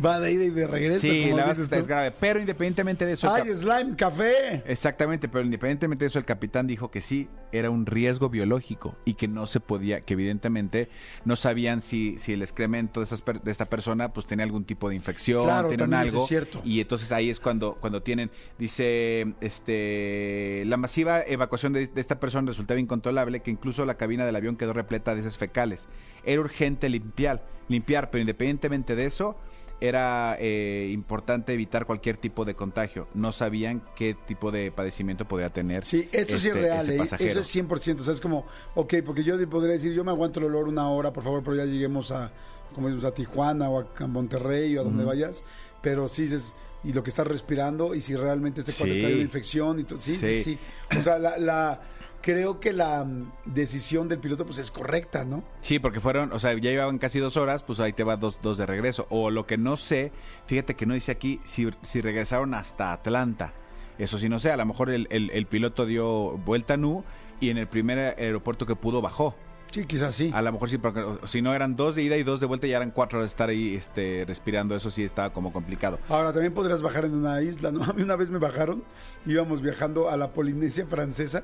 va 0.03 0.19
de 0.19 0.31
ida 0.33 0.43
y 0.45 0.49
de 0.49 0.67
regreso. 0.67 1.01
Sí, 1.01 1.25
la 1.31 1.45
verdad 1.45 1.73
es 1.73 1.87
grave. 1.87 2.11
Pero 2.19 2.39
independientemente 2.39 3.05
de 3.05 3.13
eso... 3.13 3.31
¡Ay, 3.31 3.53
slime, 3.55 3.95
café! 3.95 4.63
Exactamente, 4.65 5.27
pero 5.27 5.43
independientemente 5.45 6.05
de 6.05 6.09
eso, 6.09 6.19
el 6.19 6.25
capitán 6.25 6.67
dijo 6.67 6.91
que 6.91 7.01
sí, 7.01 7.27
era 7.51 7.69
un 7.69 7.85
riesgo 7.85 8.29
biológico 8.29 8.95
y 9.05 9.13
que 9.13 9.27
no 9.27 9.47
se 9.47 9.59
podía, 9.59 10.01
que 10.01 10.13
evidentemente 10.13 10.89
no 11.23 11.35
sabían 11.35 11.81
si, 11.81 12.17
si 12.17 12.33
el 12.33 12.41
excremento 12.41 12.99
de, 12.99 13.05
estas 13.05 13.23
de 13.43 13.51
esta 13.51 13.65
persona 13.65 14.13
pues 14.13 14.27
tenía 14.27 14.43
algún 14.43 14.65
tipo 14.65 14.89
de 14.89 14.95
infección, 14.95 15.43
Claro, 15.43 15.71
eso 15.71 15.83
algo. 15.83 16.21
es 16.23 16.27
cierto. 16.27 16.61
Y 16.63 16.81
entonces 16.81 17.11
ahí 17.11 17.29
es 17.29 17.39
cuando, 17.39 17.75
cuando 17.75 18.01
tienen, 18.01 18.31
dice, 18.57 19.33
este, 19.41 20.63
la 20.65 20.77
masiva 20.77 21.21
evacuación 21.21 21.73
de, 21.73 21.87
de 21.87 22.01
esta 22.01 22.19
persona 22.19 22.49
resultaba 22.49 22.79
incontrolable, 22.79 23.41
que 23.41 23.51
incluso 23.51 23.85
la 23.85 23.95
cabina 23.95 24.25
del 24.25 24.35
avión 24.35 24.55
quedó 24.57 24.73
repleta 24.73 25.13
de 25.15 25.21
heces 25.21 25.37
fecales. 25.37 25.87
Era 26.23 26.41
urgente 26.41 26.89
limpiar, 26.89 27.43
limpiar, 27.67 28.09
pero 28.09 28.21
independientemente 28.21 28.95
de 28.95 29.05
eso, 29.05 29.35
era 29.81 30.37
eh, 30.39 30.89
importante 30.93 31.53
evitar 31.53 31.85
cualquier 31.85 32.15
tipo 32.17 32.45
de 32.45 32.55
contagio. 32.55 33.07
No 33.13 33.31
sabían 33.33 33.81
qué 33.95 34.13
tipo 34.13 34.51
de 34.51 34.71
padecimiento 34.71 35.25
podría 35.27 35.49
tener. 35.49 35.85
Sí, 35.85 36.07
esto 36.13 36.37
sí 36.39 36.47
es 36.47 36.55
este, 36.55 36.59
real, 36.61 36.89
¿eh? 36.89 36.99
eso 37.19 37.39
es 37.41 37.55
100%, 37.55 37.99
o 37.99 38.03
sea, 38.03 38.13
es 38.13 38.21
como, 38.21 38.45
ok, 38.75 38.95
porque 39.05 39.23
yo 39.23 39.37
podría 39.49 39.73
decir, 39.73 39.91
yo 39.93 40.03
me 40.05 40.11
aguanto 40.11 40.39
el 40.39 40.45
olor 40.45 40.67
una 40.69 40.89
hora, 40.89 41.11
por 41.11 41.23
favor, 41.23 41.43
pero 41.43 41.57
ya 41.57 41.65
lleguemos 41.65 42.11
a, 42.11 42.31
como 42.73 42.87
decimos, 42.87 43.05
a 43.05 43.13
Tijuana 43.13 43.69
o 43.69 43.85
a 43.97 44.07
Monterrey 44.07 44.77
o 44.77 44.81
a 44.81 44.83
donde 44.85 45.03
vayas, 45.03 45.43
pero 45.81 46.07
sí 46.07 46.23
dices, 46.23 46.55
y 46.83 46.93
lo 46.93 47.03
que 47.03 47.09
estás 47.09 47.27
respirando 47.27 47.95
y 47.95 48.01
si 48.01 48.15
realmente 48.15 48.61
este 48.61 48.71
cuate 48.71 48.93
Sí. 48.93 48.99
trae 49.01 49.13
una 49.13 49.23
infección 49.23 49.79
y 49.79 49.83
todo. 49.83 49.99
Sí, 49.99 50.15
sí, 50.15 50.39
Sí. 50.39 50.57
sí. 50.91 50.97
O 50.97 51.01
sea, 51.01 51.19
la, 51.19 51.37
la- 51.37 51.81
creo 52.25 52.59
que 52.59 52.73
la 52.73 53.03
mm, 53.03 53.31
decisión 53.45 54.07
del 54.09 54.17
piloto 54.17 54.47
pues 54.47 54.57
es 54.57 54.71
correcta, 54.71 55.23
¿no? 55.25 55.43
Sí, 55.61 55.77
porque 55.77 55.99
fueron, 55.99 56.33
o 56.33 56.39
sea, 56.39 56.53
ya 56.53 56.71
llevaban 56.71 56.97
casi 56.97 57.19
dos 57.19 57.37
horas, 57.37 57.61
pues 57.61 57.79
ahí 57.79 57.93
te 57.93 58.03
va 58.03 58.17
dos, 58.17 58.39
dos 58.41 58.57
de 58.57 58.65
regreso. 58.65 59.05
O 59.11 59.29
lo 59.29 59.45
que 59.45 59.59
no 59.59 59.77
sé, 59.77 60.11
fíjate 60.47 60.75
que 60.75 60.87
no 60.87 60.95
dice 60.95 61.11
aquí 61.11 61.39
si, 61.43 61.69
si 61.83 62.01
regresaron 62.01 62.55
hasta 62.55 62.93
Atlanta. 62.93 63.53
Eso 63.99 64.17
sí, 64.17 64.27
no 64.27 64.39
sé, 64.39 64.51
a 64.51 64.57
lo 64.57 64.65
mejor 64.65 64.89
el, 64.89 65.07
el- 65.11 65.29
el 65.29 65.45
piloto 65.45 65.85
dio 65.85 66.31
vuelta 66.39 66.77
nu 66.77 67.03
y 67.39 67.51
en 67.51 67.59
el 67.59 67.67
primer 67.67 67.99
aeropuerto 68.17 68.65
que 68.65 68.75
pudo 68.75 69.01
bajó. 69.03 69.35
Sí, 69.71 69.85
quizás 69.85 70.15
sí. 70.15 70.31
A 70.33 70.41
lo 70.41 70.51
mejor 70.51 70.69
sí, 70.69 70.77
porque 70.79 71.05
si 71.27 71.41
no 71.43 71.53
eran 71.53 71.75
dos 71.75 71.93
de 71.95 72.01
ida 72.01 72.17
y 72.17 72.23
dos 72.23 72.39
de 72.39 72.47
vuelta, 72.47 72.65
ya 72.65 72.77
eran 72.77 72.89
cuatro 72.91 73.19
de 73.19 73.25
estar 73.27 73.49
ahí 73.49 73.75
este, 73.75 74.23
respirando. 74.25 74.75
Eso 74.75 74.89
sí 74.89 75.03
estaba 75.03 75.31
como 75.31 75.53
complicado. 75.53 75.99
Ahora, 76.09 76.33
también 76.33 76.53
podrías 76.53 76.81
bajar 76.81 77.05
en 77.05 77.13
una 77.13 77.41
isla, 77.43 77.71
¿no? 77.71 77.83
A 77.89 77.93
mí 77.93 78.01
una 78.01 78.15
vez 78.15 78.29
me 78.31 78.39
bajaron, 78.39 78.83
íbamos 79.27 79.61
viajando 79.61 80.09
a 80.09 80.17
la 80.17 80.31
Polinesia 80.33 80.85
francesa 80.87 81.43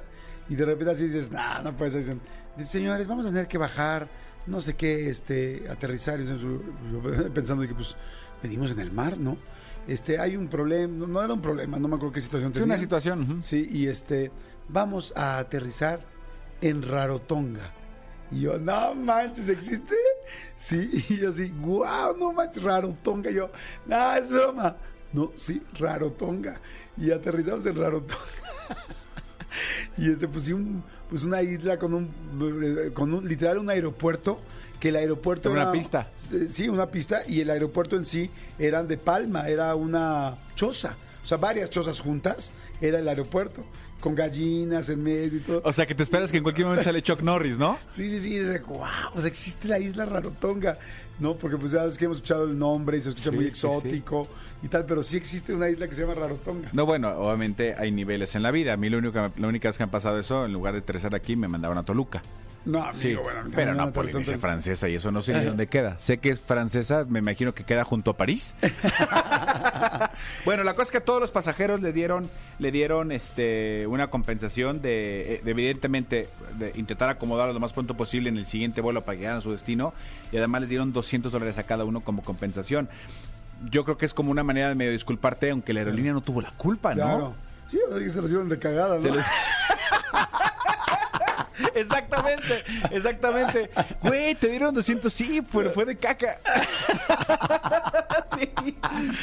y 0.52 0.56
de 0.56 0.66
repente 0.66 0.92
así 0.92 1.08
dices, 1.08 1.32
nah, 1.32 1.62
no 1.62 1.74
puedes. 1.78 1.94
Dicen, 1.94 2.20
señores, 2.66 3.08
vamos 3.08 3.26
a 3.26 3.30
tener 3.30 3.48
que 3.48 3.58
bajar, 3.58 4.10
no 4.48 4.60
sé 4.60 4.76
qué, 4.76 5.08
este, 5.10 5.64
aterrizar. 5.70 6.20
Y 6.20 6.26
yo, 6.26 6.34
pensando 7.34 7.66
que 7.66 7.74
pues 7.74 7.96
venimos 8.44 8.70
en 8.72 8.80
el 8.82 8.92
mar, 8.92 9.18
¿no? 9.18 9.38
Este, 9.88 10.20
hay 10.20 10.36
un 10.36 10.50
problema, 10.50 10.94
no, 10.94 11.08
no 11.08 11.24
era 11.24 11.34
un 11.34 11.42
problema, 11.42 11.80
no 11.80 11.88
me 11.88 11.96
acuerdo 11.96 12.14
qué 12.14 12.22
situación 12.22 12.50
Es 12.52 12.54
tenía. 12.56 12.66
una 12.66 12.78
situación. 12.78 13.22
ujú. 13.24 13.42
Sí, 13.42 13.66
y 13.72 13.88
este, 13.88 14.30
vamos 14.68 15.14
a 15.16 15.38
aterrizar 15.40 16.02
en 16.60 16.82
Rarotonga. 16.84 17.72
Y 18.30 18.42
yo, 18.42 18.58
no 18.60 18.94
manches, 18.94 19.48
¿existe? 19.48 19.96
Sí, 20.58 21.06
y 21.10 21.18
yo 21.18 21.30
así, 21.30 21.50
wow, 21.62 22.16
no 22.20 22.34
manches, 22.34 22.62
Rarotonga. 22.62 23.32
Y 23.32 23.36
yo, 23.36 23.50
no, 23.86 24.14
es 24.16 24.30
broma. 24.30 24.76
No, 25.14 25.32
sí, 25.36 25.62
Rarotonga. 25.80 26.60
Y 26.98 27.10
aterrizamos 27.12 27.66
en 27.66 27.78
Rarotonga. 27.78 28.22
y 29.98 30.12
este, 30.12 30.28
pues, 30.28 30.46
sí, 30.46 30.54
un, 30.54 30.84
pues 31.10 31.24
una 31.24 31.42
isla 31.42 31.78
con 31.78 31.94
un, 31.94 32.10
eh, 32.64 32.92
con 32.94 33.14
un, 33.14 33.28
literal, 33.28 33.58
un 33.60 33.70
aeropuerto, 33.70 34.40
que 34.80 34.90
el 34.90 34.96
aeropuerto 34.96 35.52
Una 35.52 35.62
era- 35.64 35.72
pista. 35.72 36.10
eh, 36.32 36.48
Sí, 36.52 36.68
una 36.70 36.88
pista, 36.90 37.22
y 37.28 37.42
el 37.42 37.50
aeropuerto 37.50 37.96
en 37.98 38.06
sí 38.06 38.30
eran 38.58 38.88
de 38.88 38.98
palma, 38.98 39.48
era 39.48 39.76
una 39.76 40.38
choza. 40.56 40.96
O 41.24 41.28
sea, 41.28 41.38
varias 41.38 41.70
chozas 41.70 42.00
juntas, 42.00 42.52
era 42.82 42.98
el 43.00 43.08
aeropuerto, 43.08 43.64
con 44.02 44.16
gallinas 44.16 44.90
en 44.90 45.02
medio 45.02 45.38
y 45.38 45.42
todo. 45.42 45.62
O 45.64 45.72
sea, 45.72 45.86
que 45.86 45.96
te 45.96 46.04
esperas 46.04 46.32
que 46.32 46.38
en 46.38 46.44
cualquier 46.44 46.66
momento 46.66 46.84
sale 46.84 47.02
Chuck 47.02 47.22
Norris, 47.22 47.58
¿no? 47.58 47.78
Sí, 47.90 48.10
sí, 48.10 48.20
sí, 48.20 48.36
es 48.38 48.66
wow, 48.66 48.86
pues 49.14 49.24
existe 49.26 49.68
la 49.68 49.80
isla 49.80 50.06
Rarotonga, 50.06 50.78
¿no? 51.20 51.36
Porque 51.36 51.58
pues 51.58 51.72
ya 51.72 51.86
ves 51.86 51.98
que 51.98 52.06
hemos 52.06 52.18
escuchado 52.18 52.46
el 52.46 52.58
nombre 52.58 52.98
y 52.98 53.02
se 53.02 53.10
escucha 53.10 53.30
Sí, 53.30 53.36
muy 53.36 53.46
sí, 53.46 53.52
exótico 53.52 54.28
y 54.64 54.68
tal, 54.68 54.86
pero 54.86 55.04
sí 55.04 55.16
existe 55.16 55.54
una 55.54 55.70
isla 55.70 55.88
que 55.88 55.94
se 55.94 56.02
llama 56.02 56.16
Rarotonga. 56.16 56.70
No, 56.74 56.86
bueno, 56.86 57.10
obviamente 57.10 57.76
hay 57.78 57.92
niveles 57.92 58.36
en 58.36 58.44
la 58.44 58.52
vida. 58.52 58.74
A 58.74 58.78
mí 58.78 58.90
lo 58.90 58.98
único 58.98 59.32
la 59.38 59.48
única 59.48 59.70
vez 59.70 59.78
que 59.78 59.84
han 59.84 59.92
pasado 59.92 60.20
eso, 60.20 60.46
en 60.46 60.52
lugar 60.52 60.74
de 60.74 60.80
aterrizar 60.80 61.16
aquí, 61.16 61.36
me 61.36 61.48
mandaron 61.48 61.78
a 61.78 61.84
Toluca. 61.84 62.22
No, 62.64 62.80
amigo, 62.80 62.94
Sí, 62.94 63.16
bueno, 63.16 63.50
pero 63.56 63.74
no 63.74 63.92
Polinesia 63.92 64.38
francesa 64.38 64.88
y 64.88 64.96
eso 64.96 65.12
no 65.12 65.22
sé 65.22 65.34
ni 65.34 65.46
dónde 65.46 65.68
queda. 65.68 65.98
Sé 65.98 66.20
que 66.20 66.30
es 66.30 66.40
francesa, 66.42 67.06
me 67.10 67.20
imagino 67.20 67.54
que 67.54 67.64
queda 67.64 67.84
junto 67.84 68.12
a 68.12 68.18
París. 68.18 68.54
bueno, 70.46 70.64
la 70.64 70.74
cosa 70.74 70.84
es 70.84 70.92
que 70.92 70.98
a 70.98 71.06
todos 71.06 71.20
los 71.20 71.32
pasajeros 71.32 71.82
le 71.82 71.92
dieron 71.94 72.30
le 72.60 72.72
dieron 72.72 73.12
este 73.12 73.88
una 73.88 74.08
compensación 74.12 74.82
de, 74.82 75.36
eh, 75.36 75.42
de, 75.44 75.52
evidentemente 75.52 76.30
de 76.60 76.72
intentar 76.76 77.10
acomodarlos 77.10 77.54
lo 77.56 77.60
más 77.60 77.74
pronto 77.74 77.96
posible 77.96 78.30
en 78.30 78.38
el 78.38 78.46
siguiente 78.46 78.82
vuelo 78.82 79.04
para 79.04 79.16
que 79.16 79.22
llegaran 79.22 79.40
a 79.40 79.42
su 79.42 79.52
destino 79.52 79.94
y 80.32 80.38
además 80.38 80.62
les 80.62 80.70
dieron 80.70 80.94
200 80.94 81.32
dólares 81.32 81.58
a 81.58 81.64
cada 81.64 81.84
uno 81.84 82.02
como 82.02 82.24
compensación. 82.24 82.90
Yo 83.70 83.84
creo 83.86 83.98
que 83.98 84.06
es 84.06 84.14
como 84.14 84.32
una 84.32 84.44
manera 84.44 84.70
de 84.70 84.76
medio 84.76 84.92
disculparte, 84.92 85.52
aunque 85.52 85.74
la 85.74 85.82
aerolínea 85.82 86.14
no 86.14 86.22
tuvo 86.22 86.42
la 86.42 86.52
culpa, 86.52 86.94
Claro. 86.94 87.18
¿no? 87.20 87.36
Sí, 87.68 87.80
o 87.88 87.94
sea, 87.94 88.04
que 88.04 88.10
se 88.10 88.22
los 88.22 88.30
dieron 88.30 88.50
de 88.50 88.60
cagada, 88.60 88.96
¿no? 88.96 89.02
Se 89.02 89.10
Exactamente, 91.76 92.64
exactamente. 92.92 93.70
Güey, 94.02 94.36
te 94.36 94.48
dieron 94.50 94.74
200, 94.74 95.12
sí, 95.12 95.42
pero 95.52 95.72
fue 95.74 95.86
de 95.86 95.96
caca. 95.98 96.40
sí, 98.38 98.50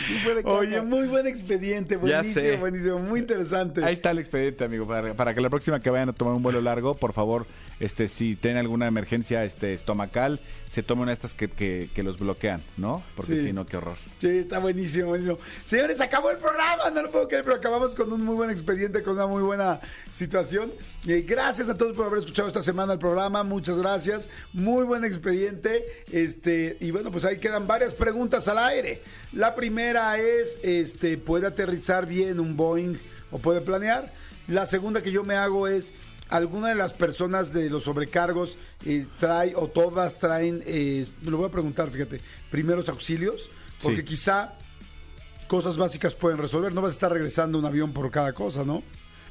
sí 0.06 0.18
fue 0.24 0.34
de 0.34 0.42
caca. 0.42 0.54
Oye, 0.54 0.80
muy 0.82 1.06
buen 1.08 1.26
expediente, 1.26 1.96
buenísimo, 1.96 2.58
buenísimo, 2.58 2.98
muy 2.98 3.20
interesante. 3.20 3.84
Ahí 3.84 3.94
está 3.94 4.10
el 4.10 4.18
expediente, 4.18 4.64
amigo, 4.64 4.86
para, 4.86 5.14
para 5.14 5.34
que 5.34 5.40
la 5.40 5.50
próxima 5.50 5.80
que 5.80 5.90
vayan 5.90 6.08
a 6.10 6.12
tomar 6.12 6.34
un 6.34 6.42
vuelo 6.42 6.60
largo, 6.60 6.94
por 6.94 7.12
favor, 7.12 7.46
este, 7.80 8.08
si 8.08 8.36
tienen 8.36 8.58
alguna 8.58 8.86
emergencia 8.86 9.44
este, 9.44 9.72
estomacal, 9.74 10.40
se 10.68 10.82
tomen 10.82 11.02
una 11.02 11.10
de 11.10 11.14
estas 11.14 11.34
que, 11.34 11.48
que, 11.48 11.90
que 11.94 12.02
los 12.02 12.18
bloquean, 12.18 12.62
¿no? 12.76 13.02
Porque 13.16 13.36
Sí. 13.36 13.44
si 13.44 13.52
no, 13.52 13.66
qué 13.66 13.76
horror. 13.76 13.96
Sí, 14.20 14.28
está 14.28 14.58
buenísimo, 14.58 15.08
buenísimo. 15.08 15.38
Señores, 15.64 16.00
acabó 16.00 16.30
el 16.30 16.38
programa, 16.38 16.90
no 16.92 17.02
lo 17.02 17.10
puedo 17.10 17.28
creer, 17.28 17.44
pero 17.44 17.56
acabamos 17.56 17.94
con 17.94 18.12
un 18.12 18.24
muy 18.24 18.34
buen 18.34 18.50
expediente, 18.50 19.02
con 19.02 19.14
una 19.14 19.26
muy 19.26 19.42
buena 19.42 19.80
situación. 20.10 20.72
Eh, 21.06 21.24
gracias 21.26 21.68
a 21.68 21.76
todos 21.76 21.94
por 21.96 22.06
haber 22.06 22.18
escuchado 22.20 22.27
esta 22.28 22.62
semana 22.62 22.92
el 22.94 22.98
programa, 22.98 23.42
muchas 23.42 23.78
gracias. 23.78 24.28
Muy 24.52 24.84
buen 24.84 25.04
expediente. 25.04 26.04
Este, 26.10 26.76
y 26.80 26.90
bueno, 26.90 27.10
pues 27.10 27.24
ahí 27.24 27.38
quedan 27.38 27.66
varias 27.66 27.94
preguntas 27.94 28.48
al 28.48 28.58
aire. 28.58 29.02
La 29.32 29.54
primera 29.54 30.18
es, 30.18 30.58
este, 30.62 31.18
¿puede 31.18 31.46
aterrizar 31.46 32.06
bien 32.06 32.38
un 32.40 32.56
Boeing 32.56 32.96
o 33.30 33.38
puede 33.38 33.60
planear? 33.60 34.12
La 34.46 34.66
segunda 34.66 35.02
que 35.02 35.10
yo 35.10 35.24
me 35.24 35.34
hago 35.34 35.66
es, 35.68 35.92
¿alguna 36.28 36.68
de 36.68 36.74
las 36.74 36.92
personas 36.92 37.52
de 37.52 37.70
los 37.70 37.84
sobrecargos 37.84 38.56
eh, 38.84 39.06
trae 39.18 39.54
o 39.56 39.68
todas 39.68 40.18
traen, 40.18 40.62
eh, 40.66 41.06
me 41.22 41.30
lo 41.30 41.38
voy 41.38 41.48
a 41.48 41.52
preguntar, 41.52 41.90
fíjate, 41.90 42.20
primeros 42.50 42.88
auxilios? 42.88 43.50
Porque 43.82 43.98
Sí. 44.00 44.04
quizá 44.04 44.54
cosas 45.48 45.76
básicas 45.78 46.14
pueden 46.14 46.38
resolver. 46.38 46.74
No 46.74 46.82
vas 46.82 46.90
a 46.90 46.94
estar 46.94 47.12
regresando 47.12 47.58
un 47.58 47.64
avión 47.64 47.92
por 47.92 48.10
cada 48.10 48.32
cosa, 48.32 48.64
¿no? 48.64 48.82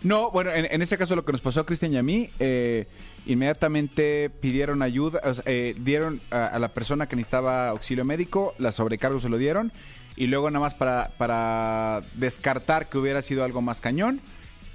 No, 0.04 0.32
bueno, 0.32 0.54
en, 0.54 0.68
en 0.70 0.82
este 0.82 0.98
caso 0.98 1.16
lo 1.16 1.26
que 1.26 1.32
nos 1.32 1.42
pasó 1.42 1.62
a 1.62 1.66
Cristian 1.66 1.94
y 1.94 1.98
a 1.98 2.04
mí, 2.04 2.30
eh, 2.40 2.86
inmediatamente 3.26 4.30
pidieron 4.30 4.82
ayuda, 4.82 5.22
eh, 5.46 5.76
dieron 5.80 6.22
a, 6.30 6.46
a 6.48 6.60
la 6.60 6.70
persona 6.70 7.08
que 7.08 7.16
necesitaba 7.16 7.70
auxilio 7.70 8.06
médico, 8.06 8.54
la 8.60 8.72
sobrecargo 8.72 9.20
se 9.20 9.30
lo 9.30 9.38
dieron, 9.38 9.72
y 10.16 10.28
luego 10.28 10.50
nada 10.50 10.62
más 10.62 10.74
para, 10.74 11.12
para 11.18 12.02
descartar 12.16 12.90
que 12.90 12.98
hubiera 12.98 13.22
sido 13.22 13.44
algo 13.44 13.62
más 13.62 13.82
cañón, 13.82 14.22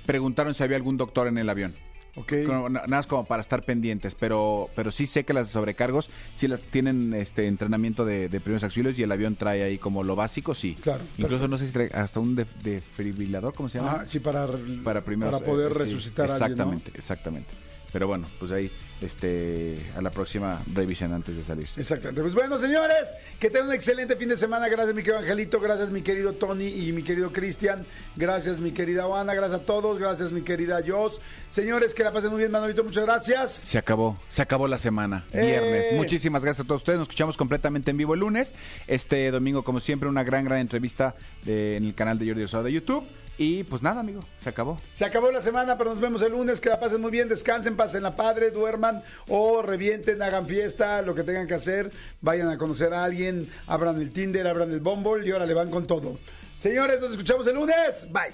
preguntaron 0.07 0.55
si 0.55 0.62
había 0.62 0.77
algún 0.77 0.97
doctor 0.97 1.29
en 1.29 1.39
el 1.39 1.49
avión. 1.49 1.75
Ok. 2.15 2.33
Como- 2.47 2.69
na- 2.69 2.81
nada 2.81 2.97
más 2.99 3.07
como 3.07 3.25
para 3.25 3.41
estar 3.41 3.63
pendientes, 3.65 4.15
pero 4.15 4.69
pero 4.77 4.91
sí 4.91 5.07
sé 5.07 5.25
que 5.25 5.33
las 5.33 5.49
sobrecargos 5.49 6.11
sí 6.35 6.47
las 6.47 6.61
tienen 6.61 7.15
este 7.15 7.47
entrenamiento 7.47 8.05
de, 8.05 8.29
de 8.29 8.41
primeros 8.41 8.63
auxilios 8.65 8.99
y 8.99 9.03
el 9.03 9.11
avión 9.13 9.37
trae 9.37 9.63
ahí 9.63 9.79
como 9.79 10.03
lo 10.05 10.15
básico, 10.15 10.55
sí. 10.55 10.77
Claro, 10.81 11.05
Incluso 11.17 11.29
perfecto. 11.29 11.49
no 11.49 11.57
sé 11.57 11.67
si 11.69 11.73
trae 11.73 11.91
hasta 11.95 12.21
un 12.21 12.35
def- 12.37 12.55
defibrilador, 12.63 13.55
¿cómo 13.55 13.69
se 13.71 13.79
llama? 13.79 13.93
Ajá, 13.93 14.07
sí, 14.07 14.21
para, 14.21 14.47
para 14.85 15.03
primeros 15.05 15.35
para 15.41 15.47
poder 15.47 15.71
eh, 15.73 15.75
sí, 15.75 15.81
resucitar 15.81 16.31
a 16.31 16.35
alguien, 16.35 16.59
¿no? 16.59 16.65
exactamente 16.73 16.91
exactamente 16.95 17.51
pero 17.93 18.07
bueno 18.09 18.27
pues 18.39 18.51
ahí 18.53 18.71
este 19.05 19.77
a 19.97 20.03
la 20.03 20.11
próxima 20.11 20.63
revisen 20.73 21.13
antes 21.13 21.37
de 21.37 21.43
salir 21.43 21.69
Exactamente. 21.77 22.21
Pues 22.21 22.35
bueno, 22.35 22.59
señores, 22.59 23.15
que 23.39 23.51
tengan 23.51 23.69
un 23.69 23.75
excelente 23.75 24.17
fin 24.17 24.29
de 24.29 24.37
semana. 24.37 24.69
Gracias, 24.69 24.95
mi 24.95 25.03
querido 25.03 25.19
Angelito. 25.19 25.61
Gracias, 25.61 25.91
mi 25.91 26.03
querido 26.03 26.33
Tony 26.35 26.67
y 26.69 26.93
mi 26.93 27.03
querido 27.03 27.33
Cristian. 27.33 27.85
Gracias, 28.17 28.61
mi 28.61 28.73
querida 28.73 29.05
Juana. 29.05 29.35
Gracias 29.35 29.61
a 29.61 29.65
todos. 29.65 29.99
Gracias, 29.99 30.33
mi 30.33 30.43
querida 30.43 30.81
Jos. 30.87 31.21
Señores, 31.49 31.95
que 31.95 32.05
la 32.05 32.13
pasen 32.13 32.31
muy 32.31 32.39
bien, 32.39 32.51
Manolito. 32.51 32.85
Muchas 32.85 33.05
gracias. 33.05 33.51
se 33.51 33.79
acabó 33.79 34.19
se 34.29 34.43
acabó 34.43 34.67
la 34.69 34.79
semana 34.79 35.25
¡Eh! 35.33 35.43
viernes 35.47 35.87
muchísimas 35.95 36.43
gracias 36.45 36.65
a 36.65 36.69
todos 36.69 36.81
ustedes 36.83 36.99
nos 36.99 37.07
escuchamos 37.07 37.37
completamente 37.37 37.91
en 37.91 37.97
vivo 37.97 38.15
el 38.15 38.21
lunes 38.21 38.55
este 38.87 39.31
domingo 39.31 39.63
como 39.65 39.81
siempre 39.81 40.09
una 40.09 40.25
gran 40.25 40.45
gran 40.45 40.59
entrevista 40.59 41.15
de- 41.45 41.77
en 41.77 41.85
el 41.85 41.95
canal 41.95 42.19
de 42.19 42.27
Jordi 42.27 42.43
Rosado 42.43 42.65
de 42.65 42.73
YouTube 42.73 43.05
y 43.39 43.64
pues 43.64 43.83
nada 43.83 44.01
amigo 44.01 44.24
se 44.43 44.49
acabó 44.51 44.80
Se 44.95 45.05
acabó 45.05 45.30
la 45.30 45.41
semana, 45.41 45.78
pero 45.78 45.91
nos 45.91 46.01
vemos 46.01 46.22
el 46.22 46.33
lunes. 46.33 46.61
Que 46.61 46.68
la 46.68 46.78
pasen 46.78 47.01
muy 47.01 47.11
bien, 47.11 47.28
descansen, 47.28 47.76
pasen 47.76 48.03
la 48.03 48.14
padre, 48.14 48.51
duerman 48.51 49.03
o 49.28 49.62
revienten, 49.62 50.22
hagan 50.22 50.47
fiesta, 50.47 51.03
lo 51.03 51.14
que 51.14 51.22
tengan 51.22 51.47
que 51.47 51.55
hacer. 51.55 51.91
Vayan 52.20 52.49
a 52.49 52.59
conocer 52.59 52.93
a 52.95 53.05
alguien, 53.05 53.49
abran 53.66 54.01
el 54.01 54.11
Tinder, 54.11 54.47
abran 54.47 54.70
el 54.70 54.80
Bumble 54.80 55.26
y 55.26 55.33
ahora 55.33 55.47
le 55.47 55.55
van 55.55 55.70
con 55.70 55.87
todo. 55.87 56.18
Señores, 56.62 57.01
nos 57.01 57.11
escuchamos 57.11 57.45
el 57.49 57.57
lunes. 57.57 58.07
Bye. 58.12 58.33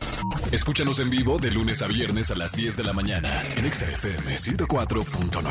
Escúchanos 0.52 0.98
en 1.00 1.08
vivo 1.08 1.38
de 1.38 1.50
lunes 1.50 1.80
a 1.80 1.86
viernes 1.86 2.30
a 2.30 2.34
las 2.34 2.52
10 2.52 2.76
de 2.76 2.84
la 2.84 2.92
mañana 2.92 3.42
en 3.56 3.64
Exa 3.64 3.86
FM 3.86 4.36
104.9. 4.36 5.42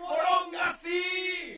¡Moronga, 0.00 0.78
sí! 0.80 1.56